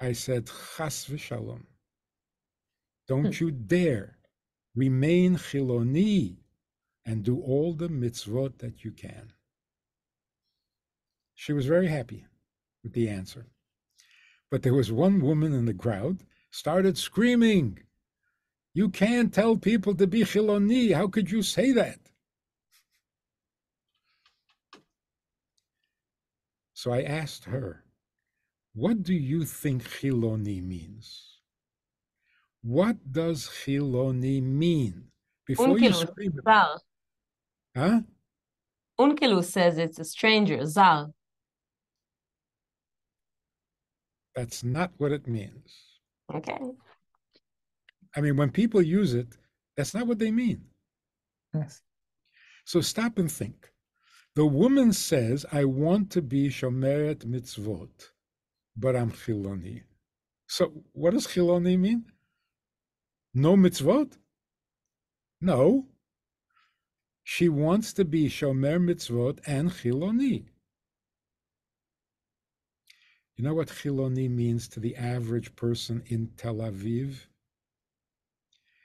I 0.00 0.12
said, 0.12 0.50
Chas 0.76 1.06
v'shalom. 1.06 1.62
Don't 3.06 3.36
hmm. 3.36 3.44
you 3.44 3.50
dare 3.50 4.18
remain 4.74 5.36
Chiloni 5.36 6.38
and 7.04 7.22
do 7.22 7.40
all 7.40 7.74
the 7.74 7.88
mitzvot 7.88 8.58
that 8.58 8.84
you 8.84 8.90
can. 8.90 9.32
She 11.34 11.52
was 11.52 11.66
very 11.66 11.88
happy 11.88 12.26
with 12.82 12.92
the 12.92 13.08
answer. 13.08 13.46
But 14.50 14.62
there 14.62 14.74
was 14.74 14.92
one 14.92 15.20
woman 15.20 15.52
in 15.52 15.64
the 15.64 15.74
crowd 15.74 16.24
started 16.50 16.96
screaming, 16.96 17.80
You 18.72 18.88
can't 18.88 19.34
tell 19.34 19.56
people 19.56 19.94
to 19.96 20.06
be 20.06 20.22
Chiloni. 20.22 20.94
How 20.94 21.08
could 21.08 21.30
you 21.30 21.42
say 21.42 21.72
that? 21.72 21.98
So 26.72 26.92
I 26.92 27.02
asked 27.02 27.44
her, 27.44 27.84
What 28.74 29.02
do 29.02 29.14
you 29.14 29.44
think 29.44 29.82
Chiloni 29.84 30.62
means? 30.62 31.33
What 32.64 32.96
does 33.12 33.46
Chiloni 33.46 34.42
mean? 34.42 35.04
Before 35.46 35.78
you 35.78 35.92
scream 35.92 36.32
about, 36.38 36.80
Huh? 37.76 38.00
Onkelos 38.98 39.46
says 39.46 39.76
it's 39.78 39.98
a 39.98 40.04
stranger, 40.04 40.64
Zal. 40.64 41.14
That's 44.34 44.64
not 44.64 44.92
what 44.96 45.12
it 45.12 45.26
means. 45.26 45.74
Okay. 46.32 46.58
I 48.16 48.20
mean, 48.20 48.36
when 48.36 48.50
people 48.50 48.80
use 48.80 49.12
it, 49.14 49.36
that's 49.76 49.92
not 49.92 50.06
what 50.06 50.18
they 50.18 50.30
mean. 50.30 50.64
Yes. 51.52 51.82
So 52.64 52.80
stop 52.80 53.18
and 53.18 53.30
think. 53.30 53.70
The 54.36 54.46
woman 54.46 54.92
says, 54.92 55.44
I 55.52 55.64
want 55.64 56.10
to 56.12 56.22
be 56.22 56.48
Shomeret 56.48 57.26
Mitzvot, 57.26 58.10
but 58.76 58.96
I'm 58.96 59.10
Chiloni. 59.10 59.82
So 60.48 60.72
what 60.92 61.12
does 61.12 61.26
Chiloni 61.26 61.78
mean? 61.78 62.04
No 63.36 63.56
mitzvot? 63.56 64.16
No. 65.40 65.88
She 67.24 67.48
wants 67.48 67.92
to 67.94 68.04
be 68.04 68.28
Shomer 68.28 68.78
Mitzvot 68.78 69.40
and 69.44 69.70
Chiloni. 69.70 70.44
You 73.36 73.42
know 73.42 73.54
what 73.54 73.68
Chiloni 73.68 74.30
means 74.30 74.68
to 74.68 74.80
the 74.80 74.94
average 74.94 75.56
person 75.56 76.04
in 76.06 76.28
Tel 76.36 76.56
Aviv? 76.56 77.26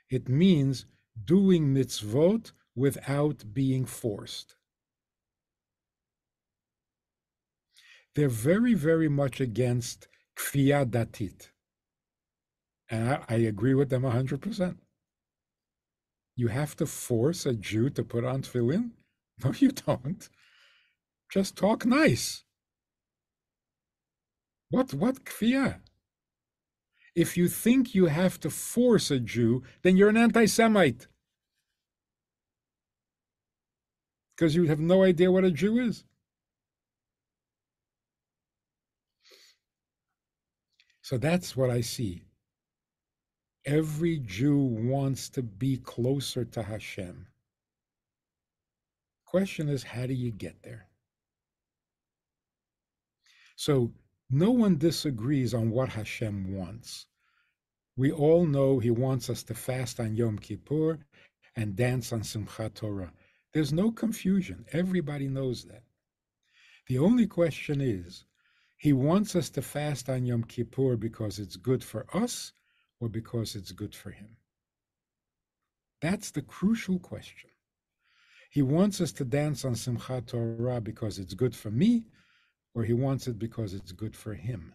It 0.08 0.28
means 0.28 0.86
doing 1.24 1.72
mitzvot 1.72 2.50
without 2.74 3.44
being 3.54 3.84
forced. 3.84 4.56
They're 8.16 8.28
very, 8.28 8.74
very 8.74 9.08
much 9.08 9.40
against 9.40 10.08
kfiyah 10.36 10.86
datit. 10.90 11.49
And 12.90 13.08
I, 13.08 13.24
I 13.28 13.34
agree 13.36 13.74
with 13.74 13.88
them 13.88 14.02
100%. 14.02 14.76
You 16.36 16.48
have 16.48 16.76
to 16.76 16.86
force 16.86 17.46
a 17.46 17.54
Jew 17.54 17.90
to 17.90 18.02
put 18.04 18.24
on 18.24 18.42
tefillin? 18.42 18.90
No, 19.42 19.52
you 19.52 19.70
don't. 19.70 20.28
Just 21.32 21.56
talk 21.56 21.86
nice. 21.86 22.44
What 24.68 24.92
what 24.92 25.24
kfiyah? 25.24 25.80
If 27.14 27.36
you 27.36 27.48
think 27.48 27.94
you 27.94 28.06
have 28.06 28.38
to 28.40 28.50
force 28.50 29.10
a 29.10 29.18
Jew, 29.18 29.62
then 29.82 29.96
you're 29.96 30.10
an 30.10 30.16
anti-Semite. 30.18 31.08
Because 34.36 34.54
you 34.54 34.66
have 34.66 34.80
no 34.80 35.02
idea 35.02 35.30
what 35.32 35.44
a 35.44 35.50
Jew 35.50 35.78
is. 35.78 36.04
So 41.02 41.18
that's 41.18 41.56
what 41.56 41.70
I 41.70 41.80
see. 41.80 42.22
Every 43.66 44.18
Jew 44.18 44.58
wants 44.58 45.28
to 45.30 45.42
be 45.42 45.76
closer 45.76 46.44
to 46.46 46.62
Hashem. 46.62 47.26
Question 49.26 49.68
is, 49.68 49.82
how 49.82 50.06
do 50.06 50.14
you 50.14 50.32
get 50.32 50.62
there? 50.62 50.88
So 53.56 53.92
no 54.30 54.50
one 54.50 54.78
disagrees 54.78 55.52
on 55.52 55.70
what 55.70 55.90
Hashem 55.90 56.54
wants. 56.56 57.06
We 57.96 58.10
all 58.10 58.46
know 58.46 58.78
he 58.78 58.90
wants 58.90 59.28
us 59.28 59.42
to 59.44 59.54
fast 59.54 60.00
on 60.00 60.14
Yom 60.14 60.38
Kippur 60.38 60.98
and 61.54 61.76
dance 61.76 62.12
on 62.12 62.22
Simchat 62.22 62.74
Torah. 62.74 63.12
There's 63.52 63.72
no 63.72 63.92
confusion. 63.92 64.64
Everybody 64.72 65.28
knows 65.28 65.64
that. 65.64 65.82
The 66.86 66.98
only 66.98 67.26
question 67.26 67.80
is 67.82 68.24
he 68.78 68.94
wants 68.94 69.36
us 69.36 69.50
to 69.50 69.62
fast 69.62 70.08
on 70.08 70.24
Yom 70.24 70.44
Kippur 70.44 70.96
because 70.96 71.38
it's 71.38 71.56
good 71.56 71.84
for 71.84 72.06
us 72.16 72.52
or 73.00 73.08
because 73.08 73.56
it's 73.56 73.72
good 73.72 73.94
for 73.94 74.10
him. 74.10 74.36
That's 76.00 76.30
the 76.30 76.42
crucial 76.42 76.98
question. 76.98 77.50
He 78.50 78.62
wants 78.62 79.00
us 79.00 79.12
to 79.12 79.24
dance 79.24 79.64
on 79.64 79.74
Simchat 79.74 80.26
Torah 80.26 80.80
because 80.80 81.18
it's 81.18 81.34
good 81.34 81.54
for 81.54 81.70
me, 81.70 82.06
or 82.74 82.84
he 82.84 82.92
wants 82.92 83.26
it 83.26 83.38
because 83.38 83.74
it's 83.74 83.92
good 83.92 84.16
for 84.16 84.34
him. 84.34 84.74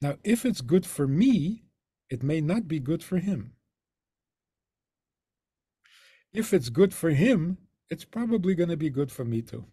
Now, 0.00 0.16
if 0.24 0.46
it's 0.46 0.60
good 0.60 0.86
for 0.86 1.06
me, 1.06 1.64
it 2.08 2.22
may 2.22 2.40
not 2.40 2.68
be 2.68 2.80
good 2.80 3.02
for 3.04 3.18
him. 3.18 3.52
If 6.32 6.54
it's 6.54 6.68
good 6.68 6.94
for 6.94 7.10
him, 7.10 7.58
it's 7.90 8.04
probably 8.04 8.54
going 8.54 8.70
to 8.70 8.76
be 8.76 8.90
good 8.90 9.10
for 9.10 9.24
me 9.24 9.42
too. 9.42 9.66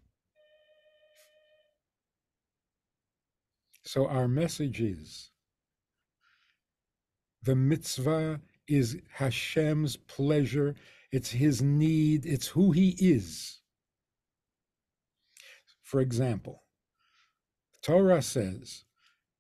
So, 3.88 4.06
our 4.06 4.28
message 4.28 4.82
is 4.82 5.32
the 7.42 7.56
mitzvah 7.56 8.42
is 8.68 8.98
Hashem's 9.14 9.96
pleasure, 9.96 10.76
it's 11.14 11.32
his 11.32 11.62
need, 11.62 12.26
it's 12.26 12.48
who 12.48 12.74
he 12.74 12.98
is. 13.00 13.62
For 15.84 16.02
example, 16.02 16.64
Torah 17.82 18.22
says 18.22 18.84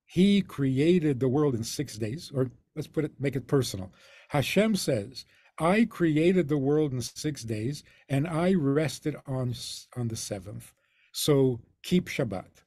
he 0.05 0.41
created 0.41 1.19
the 1.19 1.27
world 1.27 1.53
in 1.53 1.65
six 1.65 1.97
days, 1.97 2.31
or 2.33 2.49
let's 2.73 2.87
put 2.87 3.03
it, 3.03 3.11
make 3.19 3.35
it 3.35 3.47
personal. 3.47 3.91
Hashem 4.29 4.77
says, 4.77 5.25
I 5.59 5.83
created 5.83 6.47
the 6.47 6.57
world 6.57 6.93
in 6.93 7.01
six 7.01 7.43
days 7.43 7.83
and 8.07 8.25
I 8.25 8.53
rested 8.53 9.17
on, 9.27 9.53
on 9.97 10.07
the 10.07 10.15
seventh. 10.15 10.71
So 11.11 11.59
keep 11.83 12.07
Shabbat. 12.07 12.63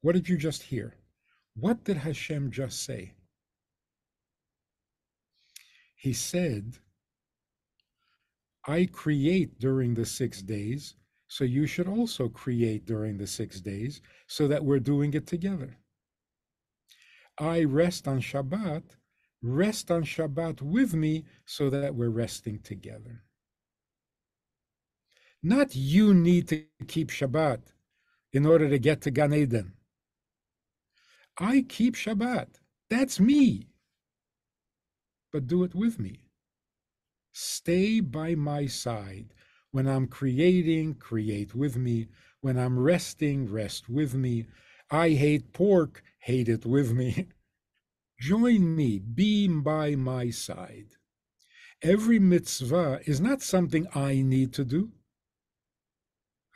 What 0.00 0.14
did 0.14 0.28
you 0.28 0.36
just 0.36 0.62
hear? 0.62 0.94
What 1.54 1.84
did 1.84 1.96
Hashem 1.96 2.50
just 2.50 2.84
say? 2.84 3.14
He 5.96 6.12
said, 6.12 6.78
I 8.66 8.86
create 8.92 9.58
during 9.58 9.94
the 9.94 10.06
six 10.06 10.42
days, 10.42 10.94
so 11.26 11.44
you 11.44 11.66
should 11.66 11.88
also 11.88 12.28
create 12.28 12.86
during 12.86 13.18
the 13.18 13.26
six 13.26 13.60
days 13.60 14.00
so 14.28 14.46
that 14.46 14.64
we're 14.64 14.78
doing 14.78 15.14
it 15.14 15.26
together. 15.26 15.76
I 17.40 17.64
rest 17.64 18.06
on 18.06 18.20
Shabbat, 18.20 18.82
rest 19.42 19.90
on 19.90 20.04
Shabbat 20.04 20.62
with 20.62 20.94
me 20.94 21.24
so 21.44 21.70
that 21.70 21.94
we're 21.94 22.10
resting 22.10 22.60
together. 22.60 23.24
Not 25.42 25.74
you 25.74 26.14
need 26.14 26.48
to 26.48 26.64
keep 26.86 27.10
Shabbat 27.10 27.60
in 28.32 28.46
order 28.46 28.68
to 28.68 28.78
get 28.78 29.00
to 29.02 29.10
Gan 29.10 29.34
Eden. 29.34 29.72
I 31.38 31.64
keep 31.68 31.94
Shabbat. 31.94 32.48
That's 32.90 33.20
me 33.20 33.68
but 35.32 35.46
do 35.46 35.64
it 35.64 35.74
with 35.74 35.98
me. 35.98 36.20
Stay 37.32 38.00
by 38.00 38.34
my 38.34 38.66
side. 38.66 39.34
When 39.70 39.86
I'm 39.86 40.06
creating, 40.06 40.94
create 40.94 41.54
with 41.54 41.76
me. 41.76 42.08
When 42.40 42.58
I'm 42.58 42.78
resting, 42.78 43.50
rest 43.50 43.88
with 43.88 44.14
me. 44.14 44.46
I 44.90 45.10
hate 45.10 45.52
pork, 45.52 46.02
hate 46.20 46.48
it 46.48 46.64
with 46.64 46.92
me. 46.92 47.28
Join 48.20 48.74
me, 48.74 48.98
be 48.98 49.46
by 49.48 49.94
my 49.94 50.30
side. 50.30 50.88
Every 51.82 52.18
mitzvah 52.18 53.00
is 53.04 53.20
not 53.20 53.42
something 53.42 53.86
I 53.94 54.22
need 54.22 54.52
to 54.54 54.64
do. 54.64 54.90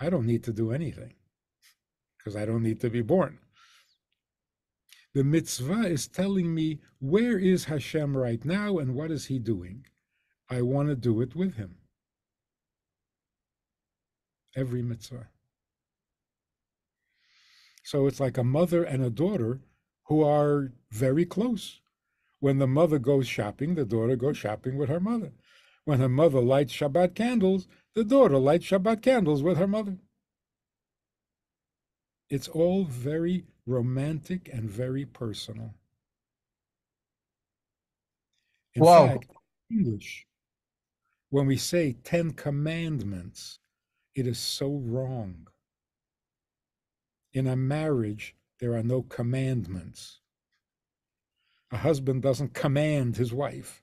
I 0.01 0.11
don't 0.11 0.27
need 0.27 0.43
to 0.45 0.53
do 0.53 0.73
anything 0.73 1.15
because 2.19 2.35
I 2.35 2.45
don't 2.45 2.63
need 2.63 2.81
to 2.81 2.91
be 2.91 3.03
born. 3.03 3.39
The 5.15 5.25
mitzvah 5.25 5.87
is 5.87 6.09
telling 6.09 6.55
me 6.55 6.81
where 6.99 7.39
is 7.39 7.67
Hashem 7.67 8.17
right 8.17 8.43
now 8.45 8.79
and 8.79 8.95
what 8.95 9.11
is 9.11 9.27
he 9.27 9.39
doing. 9.39 9.85
I 10.49 10.63
want 10.63 10.89
to 10.89 10.97
do 10.97 11.21
it 11.21 11.35
with 11.35 11.57
him. 11.57 11.77
Every 14.57 14.83
mitzvah. 14.83 15.29
So 17.85 18.07
it's 18.07 18.21
like 18.21 18.39
a 18.39 18.45
mother 18.45 18.85
and 18.85 19.03
a 19.03 19.11
daughter 19.11 19.61
who 20.05 20.23
are 20.23 20.73
very 20.91 21.27
close. 21.27 21.81
When 22.41 22.59
the 22.59 22.67
mother 22.67 22.99
goes 22.99 23.27
shopping, 23.27 23.75
the 23.75 23.85
daughter 23.85 24.17
goes 24.17 24.37
shopping 24.37 24.77
with 24.77 24.89
her 24.89 25.01
mother. 25.01 25.33
When 25.85 26.01
her 26.01 26.09
mother 26.09 26.41
lights 26.41 26.73
Shabbat 26.73 27.15
candles, 27.15 27.67
the 27.95 28.05
daughter 28.05 28.39
lights 28.39 28.67
Shabbat 28.67 29.03
candles 29.03 29.43
with 29.43 29.59
her 29.59 29.67
mother. 29.67 29.99
It's 32.33 32.49
all 32.49 32.85
very 32.87 33.45
romantic 33.67 34.49
and 34.51 34.65
very 34.65 35.05
personal. 35.05 35.75
In 38.75 38.83
wow. 38.83 39.07
fact, 39.07 39.27
English, 39.71 40.27
when 41.29 41.47
we 41.47 41.59
say 41.59 41.93
Ten 42.05 42.31
Commandments, 42.31 43.59
it 44.15 44.27
is 44.27 44.39
so 44.39 44.81
wrong. 44.83 45.47
In 47.35 47.47
a 47.47 47.55
marriage, 47.55 48.35
there 48.61 48.73
are 48.77 48.83
no 48.83 49.03
commandments. 49.03 50.21
A 51.71 51.77
husband 51.77 52.23
doesn't 52.23 52.55
command 52.55 53.19
his 53.19 53.35
wife. 53.35 53.83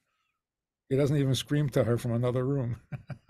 He 0.89 0.97
doesn't 0.97 1.17
even 1.17 1.35
scream 1.35 1.69
to 1.69 1.83
her 1.83 1.99
from 1.99 2.13
another 2.13 2.47
room. 2.47 2.81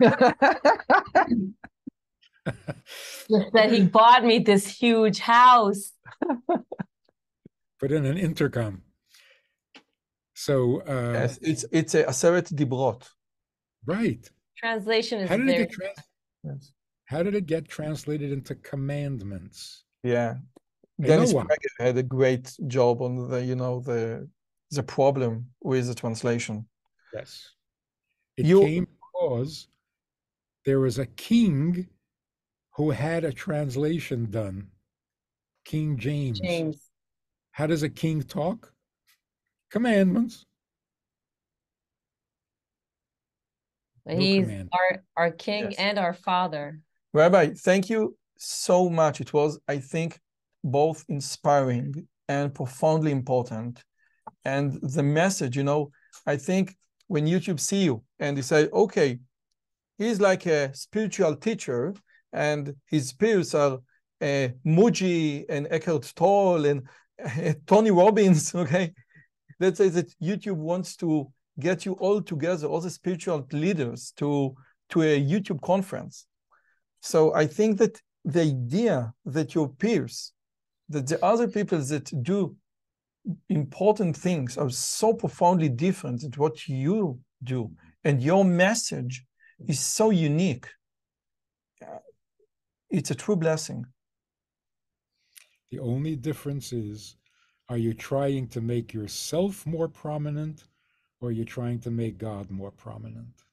that 3.52 3.70
he 3.70 3.84
bought 3.84 4.24
me 4.24 4.38
this 4.38 4.66
huge 4.66 5.18
house. 5.18 5.92
Put 7.80 7.92
in 7.92 8.04
an 8.04 8.18
intercom. 8.18 8.82
So 10.34 10.80
uh, 10.82 11.12
yes, 11.12 11.38
it's 11.42 11.64
it's 11.70 11.94
a 11.94 12.04
Aseret 12.04 12.52
Dibrot. 12.54 13.08
Right. 13.86 14.28
Translation 14.56 15.20
is 15.20 15.28
how 15.28 15.36
did 15.36 15.46
very... 15.46 15.62
it 15.62 15.68
get 15.68 15.72
trans- 15.72 15.98
yes. 16.44 16.72
How 17.06 17.22
did 17.22 17.34
it 17.34 17.46
get 17.46 17.68
translated 17.68 18.32
into 18.32 18.54
commandments? 18.54 19.84
Yeah. 20.02 20.36
Dennis 21.00 21.34
had 21.78 21.96
a 21.96 22.02
great 22.02 22.56
job 22.66 23.02
on 23.02 23.28
the 23.28 23.44
you 23.44 23.56
know 23.56 23.80
the 23.80 24.28
the 24.70 24.82
problem 24.82 25.46
with 25.62 25.88
the 25.88 25.94
translation. 25.94 26.66
Yes. 27.12 27.50
It 28.36 28.46
you... 28.46 28.60
came 28.60 28.86
because 28.86 29.68
there 30.64 30.80
was 30.80 30.98
a 30.98 31.06
king 31.06 31.88
who 32.76 32.90
had 32.90 33.24
a 33.24 33.32
translation 33.32 34.30
done. 34.30 34.68
King 35.64 35.98
James. 35.98 36.40
James. 36.40 36.90
How 37.52 37.66
does 37.66 37.82
a 37.82 37.88
king 37.88 38.22
talk? 38.22 38.72
Commandments. 39.70 40.46
No 44.06 44.16
He's 44.16 44.48
our, 44.48 45.04
our 45.16 45.30
king 45.30 45.64
yes. 45.70 45.74
and 45.78 45.98
our 45.98 46.14
father. 46.14 46.80
Rabbi, 47.12 47.50
thank 47.54 47.90
you 47.90 48.16
so 48.36 48.88
much. 48.88 49.20
It 49.20 49.32
was, 49.32 49.58
I 49.68 49.78
think, 49.78 50.18
both 50.64 51.04
inspiring 51.08 52.08
and 52.28 52.54
profoundly 52.54 53.12
important. 53.12 53.82
And 54.44 54.80
the 54.82 55.02
message, 55.02 55.56
you 55.56 55.64
know, 55.64 55.90
I 56.26 56.36
think 56.36 56.76
when 57.08 57.26
YouTube 57.26 57.60
see 57.60 57.84
you 57.84 58.02
and 58.18 58.36
they 58.36 58.42
say, 58.42 58.68
okay, 58.72 59.18
he's 59.98 60.20
like 60.20 60.46
a 60.46 60.74
spiritual 60.74 61.36
teacher, 61.36 61.94
and 62.32 62.74
his 62.86 63.12
peers 63.12 63.54
are 63.54 63.78
uh, 64.20 64.48
Mooji 64.66 65.44
and 65.48 65.66
Eckhart 65.70 66.12
Tolle 66.14 66.66
and 66.66 66.82
uh, 67.24 67.52
Tony 67.66 67.90
Robbins. 67.90 68.54
Okay, 68.54 68.92
let's 69.58 69.78
say 69.78 69.88
that 69.88 70.14
YouTube 70.20 70.56
wants 70.56 70.96
to 70.96 71.30
get 71.58 71.84
you 71.84 71.92
all 71.94 72.22
together, 72.22 72.66
all 72.66 72.80
the 72.80 72.90
spiritual 72.90 73.46
leaders, 73.52 74.12
to 74.16 74.54
to 74.90 75.02
a 75.02 75.20
YouTube 75.20 75.60
conference. 75.62 76.26
So 77.00 77.34
I 77.34 77.46
think 77.46 77.78
that 77.78 78.00
the 78.24 78.42
idea 78.42 79.12
that 79.24 79.54
your 79.54 79.68
peers, 79.68 80.32
that 80.88 81.06
the 81.06 81.24
other 81.24 81.48
people 81.48 81.78
that 81.78 82.10
do 82.22 82.56
important 83.48 84.16
things 84.16 84.56
are 84.56 84.70
so 84.70 85.14
profoundly 85.14 85.68
different 85.68 86.20
than 86.22 86.32
what 86.32 86.68
you 86.68 87.20
do, 87.42 87.70
and 88.04 88.22
your 88.22 88.44
message 88.44 89.24
is 89.68 89.80
so 89.80 90.10
unique 90.10 90.66
it's 92.90 93.10
a 93.10 93.14
true 93.14 93.36
blessing. 93.36 93.86
The 95.70 95.78
only 95.78 96.16
difference 96.16 96.72
is 96.72 97.16
are 97.68 97.78
you 97.78 97.94
trying 97.94 98.48
to 98.48 98.60
make 98.60 98.92
yourself 98.92 99.64
more 99.64 99.88
prominent 99.88 100.64
or 101.20 101.28
are 101.28 101.32
you 101.32 101.44
trying 101.44 101.78
to 101.80 101.90
make 101.90 102.18
God 102.18 102.50
more 102.50 102.72
prominent? 102.72 103.44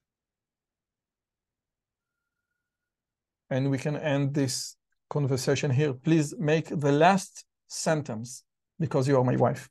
And 3.51 3.69
we 3.69 3.77
can 3.77 3.95
end 3.95 4.33
this 4.33 4.75
conversation 5.09 5.69
here. 5.69 5.93
Please 5.93 6.33
make 6.39 6.67
the 6.67 6.91
last 6.91 7.45
sentence 7.67 8.43
because 8.79 9.07
you 9.07 9.17
are 9.17 9.23
my 9.23 9.35
wife. 9.35 9.69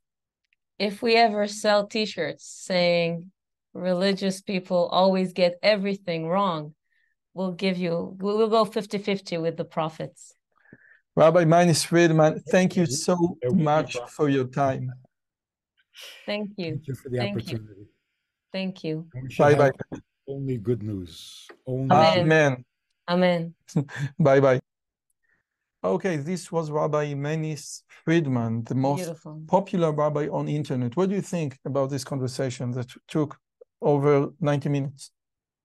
If 0.79 1.03
we 1.03 1.17
ever 1.17 1.47
sell 1.49 1.87
t-shirts 1.87 2.47
saying 2.47 3.33
religious 3.75 4.41
people 4.41 4.89
always 4.93 5.33
get 5.33 5.59
everything 5.63 6.29
wrong, 6.29 6.75
we'll 7.37 7.53
give 7.53 7.77
you 7.77 8.17
we'll 8.19 8.49
go 8.49 8.65
50-50 8.65 9.41
with 9.41 9.57
the 9.57 9.65
profits. 9.65 10.33
Rabbi 11.15 11.45
Manis 11.45 11.85
Friedman, 11.85 12.43
thank 12.51 12.77
you 12.77 12.87
so 12.87 13.17
much 13.53 13.97
for 14.09 14.29
your 14.29 14.47
time. 14.47 14.93
Thank 16.27 16.51
you. 16.57 16.71
Thank 16.73 16.89
you 16.89 16.95
for 16.95 17.09
the 17.09 17.19
Thank 17.19 17.35
you. 17.35 17.41
opportunity. 17.41 17.87
Thank 18.53 18.85
you. 18.85 19.07
And 19.15 19.23
we 19.25 19.31
should 19.31 19.43
Bye 19.43 19.55
have 19.55 19.73
bye. 19.91 19.99
Only 20.29 20.59
good 20.59 20.83
news. 20.83 21.47
Only 21.67 21.95
Amen. 21.95 22.21
Amen. 22.21 22.65
Amen. 23.09 23.55
Bye 24.19 24.41
bye. 24.41 24.61
Okay, 25.85 26.17
this 26.17 26.51
was 26.51 26.71
Rabbi 26.71 27.15
Manis 27.15 27.85
Friedman, 28.05 28.65
the 28.65 28.75
most 28.75 29.05
Beautiful. 29.05 29.43
popular 29.47 29.93
rabbi 29.93 30.27
on 30.27 30.49
internet. 30.49 30.97
What 30.97 31.11
do 31.11 31.15
you 31.15 31.23
think 31.23 31.59
about 31.65 31.91
this 31.91 32.03
conversation 32.03 32.73
that 32.73 32.89
took 33.07 33.39
over 33.81 34.31
90 34.41 34.69
minutes? 34.69 35.13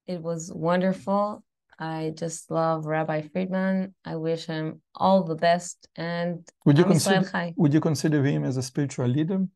It 0.06 0.22
was 0.22 0.52
wonderful. 0.53 1.43
I 1.82 2.14
just 2.16 2.52
love 2.52 2.86
Rabbi 2.86 3.24
Friedman. 3.24 3.95
I 4.06 4.16
wish 4.16 4.45
him 4.45 4.84
all 4.94 5.24
the 5.24 5.36
best 5.36 5.88
and 5.95 6.48
Would 6.66 6.78
you 6.78 6.86
consider 6.86 7.53
would 7.58 7.74
you 7.74 7.82
consider 7.82 8.24
him 8.24 8.44
as 8.44 8.56
a 8.56 8.62
spiritual 8.62 9.08
leader? 9.08 9.48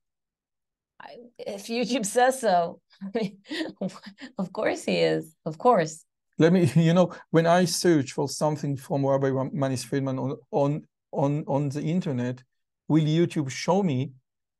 I- 0.99 1.29
if 1.37 1.67
YouTube 1.67 2.05
says 2.05 2.41
so. 2.41 2.81
of 4.39 4.51
course 4.51 4.85
he 4.85 4.97
is. 4.97 5.35
Of 5.45 5.59
course. 5.59 6.03
Let 6.39 6.51
me, 6.51 6.71
you 6.75 6.95
know, 6.95 7.13
when 7.29 7.45
I 7.45 7.65
search 7.65 8.13
for 8.13 8.27
something 8.27 8.75
from 8.75 9.05
Rabbi 9.05 9.29
Manis 9.53 9.83
Friedman 9.83 10.17
on 10.17 10.35
on 10.49 10.87
on 11.11 11.43
on 11.47 11.69
the 11.69 11.81
internet, 11.81 12.41
will 12.87 13.05
YouTube 13.05 13.51
show 13.51 13.83
me 13.83 14.13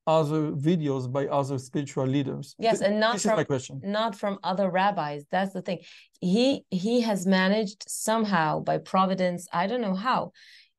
other 0.07 0.51
videos 0.51 1.11
by 1.11 1.27
other 1.27 1.57
spiritual 1.57 2.05
leaders? 2.05 2.55
Yes, 2.59 2.81
and 2.81 2.99
not 2.99 3.13
this 3.13 3.25
is 3.25 3.31
my 3.31 3.35
from- 3.37 3.45
question. 3.45 3.81
Not 3.83 4.15
from 4.15 4.39
other 4.43 4.69
rabbis. 4.69 5.25
That's 5.31 5.53
the 5.53 5.61
thing. 5.61 5.79
He 6.21 6.65
he 6.69 7.01
has 7.01 7.25
managed 7.25 7.85
somehow 7.87 8.59
by 8.59 8.77
providence, 8.77 9.47
I 9.51 9.67
don't 9.67 9.81
know 9.81 9.95
how. 9.95 10.31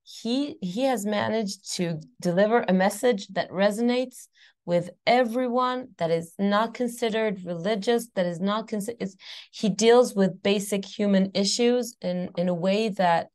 He 0.03 0.57
he 0.61 0.83
has 0.83 1.05
managed 1.05 1.75
to 1.77 2.01
deliver 2.21 2.65
a 2.69 2.73
message 2.73 3.27
that 3.29 3.51
resonates 3.51 4.29
with 4.65 4.91
everyone 5.07 5.89
that 5.99 6.11
is 6.11 6.35
not 6.39 6.75
considered 6.75 7.45
religious, 7.45 8.09
that 8.17 8.27
is 8.27 8.41
not 8.41 8.67
considered. 8.69 9.09
He 9.53 9.69
deals 9.69 10.15
with 10.15 10.43
basic 10.43 10.85
human 10.85 11.31
issues 11.35 11.97
in 12.01 12.31
in 12.37 12.49
a 12.49 12.55
way 12.55 12.89
that 12.91 13.29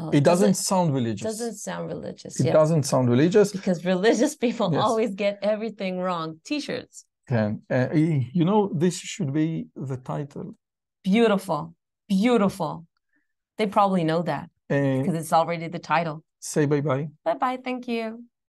uh, 0.00 0.10
It 0.18 0.24
doesn't 0.30 0.54
sound 0.70 0.88
religious. 0.98 1.24
It 1.24 1.28
doesn't 1.32 1.58
sound 1.68 1.84
religious. 1.94 2.32
it 2.40 2.46
yeah. 2.46 2.52
doesn't 2.60 2.84
sound 2.92 3.06
religious. 3.14 3.48
because 3.58 3.78
religious 3.94 4.34
people 4.44 4.66
Yes. 4.72 4.82
always 4.86 5.10
get 5.24 5.34
everything 5.54 5.94
wrong. 6.06 6.26
T-shirts, 6.48 6.96
Can 7.28 7.48
uh, 7.76 7.88
you 8.38 8.44
know 8.48 8.60
this 8.84 8.96
should 9.12 9.32
be 9.42 9.48
the 9.90 9.98
title. 10.12 10.46
beautiful, 11.12 11.60
beautiful. 12.08 12.72
They 13.58 13.66
probably 13.78 14.04
know 14.10 14.22
that 14.32 14.46
Uh, 14.70 14.98
because 14.98 15.16
it's 15.20 15.32
already 15.40 15.68
the 15.76 15.82
title. 15.94 16.16
say 16.52 16.62
bye 16.72 16.80
bye. 16.88 17.04
Bye 17.26 17.38
bye. 17.44 17.58
Thank 17.68 17.82
you. 17.92 18.04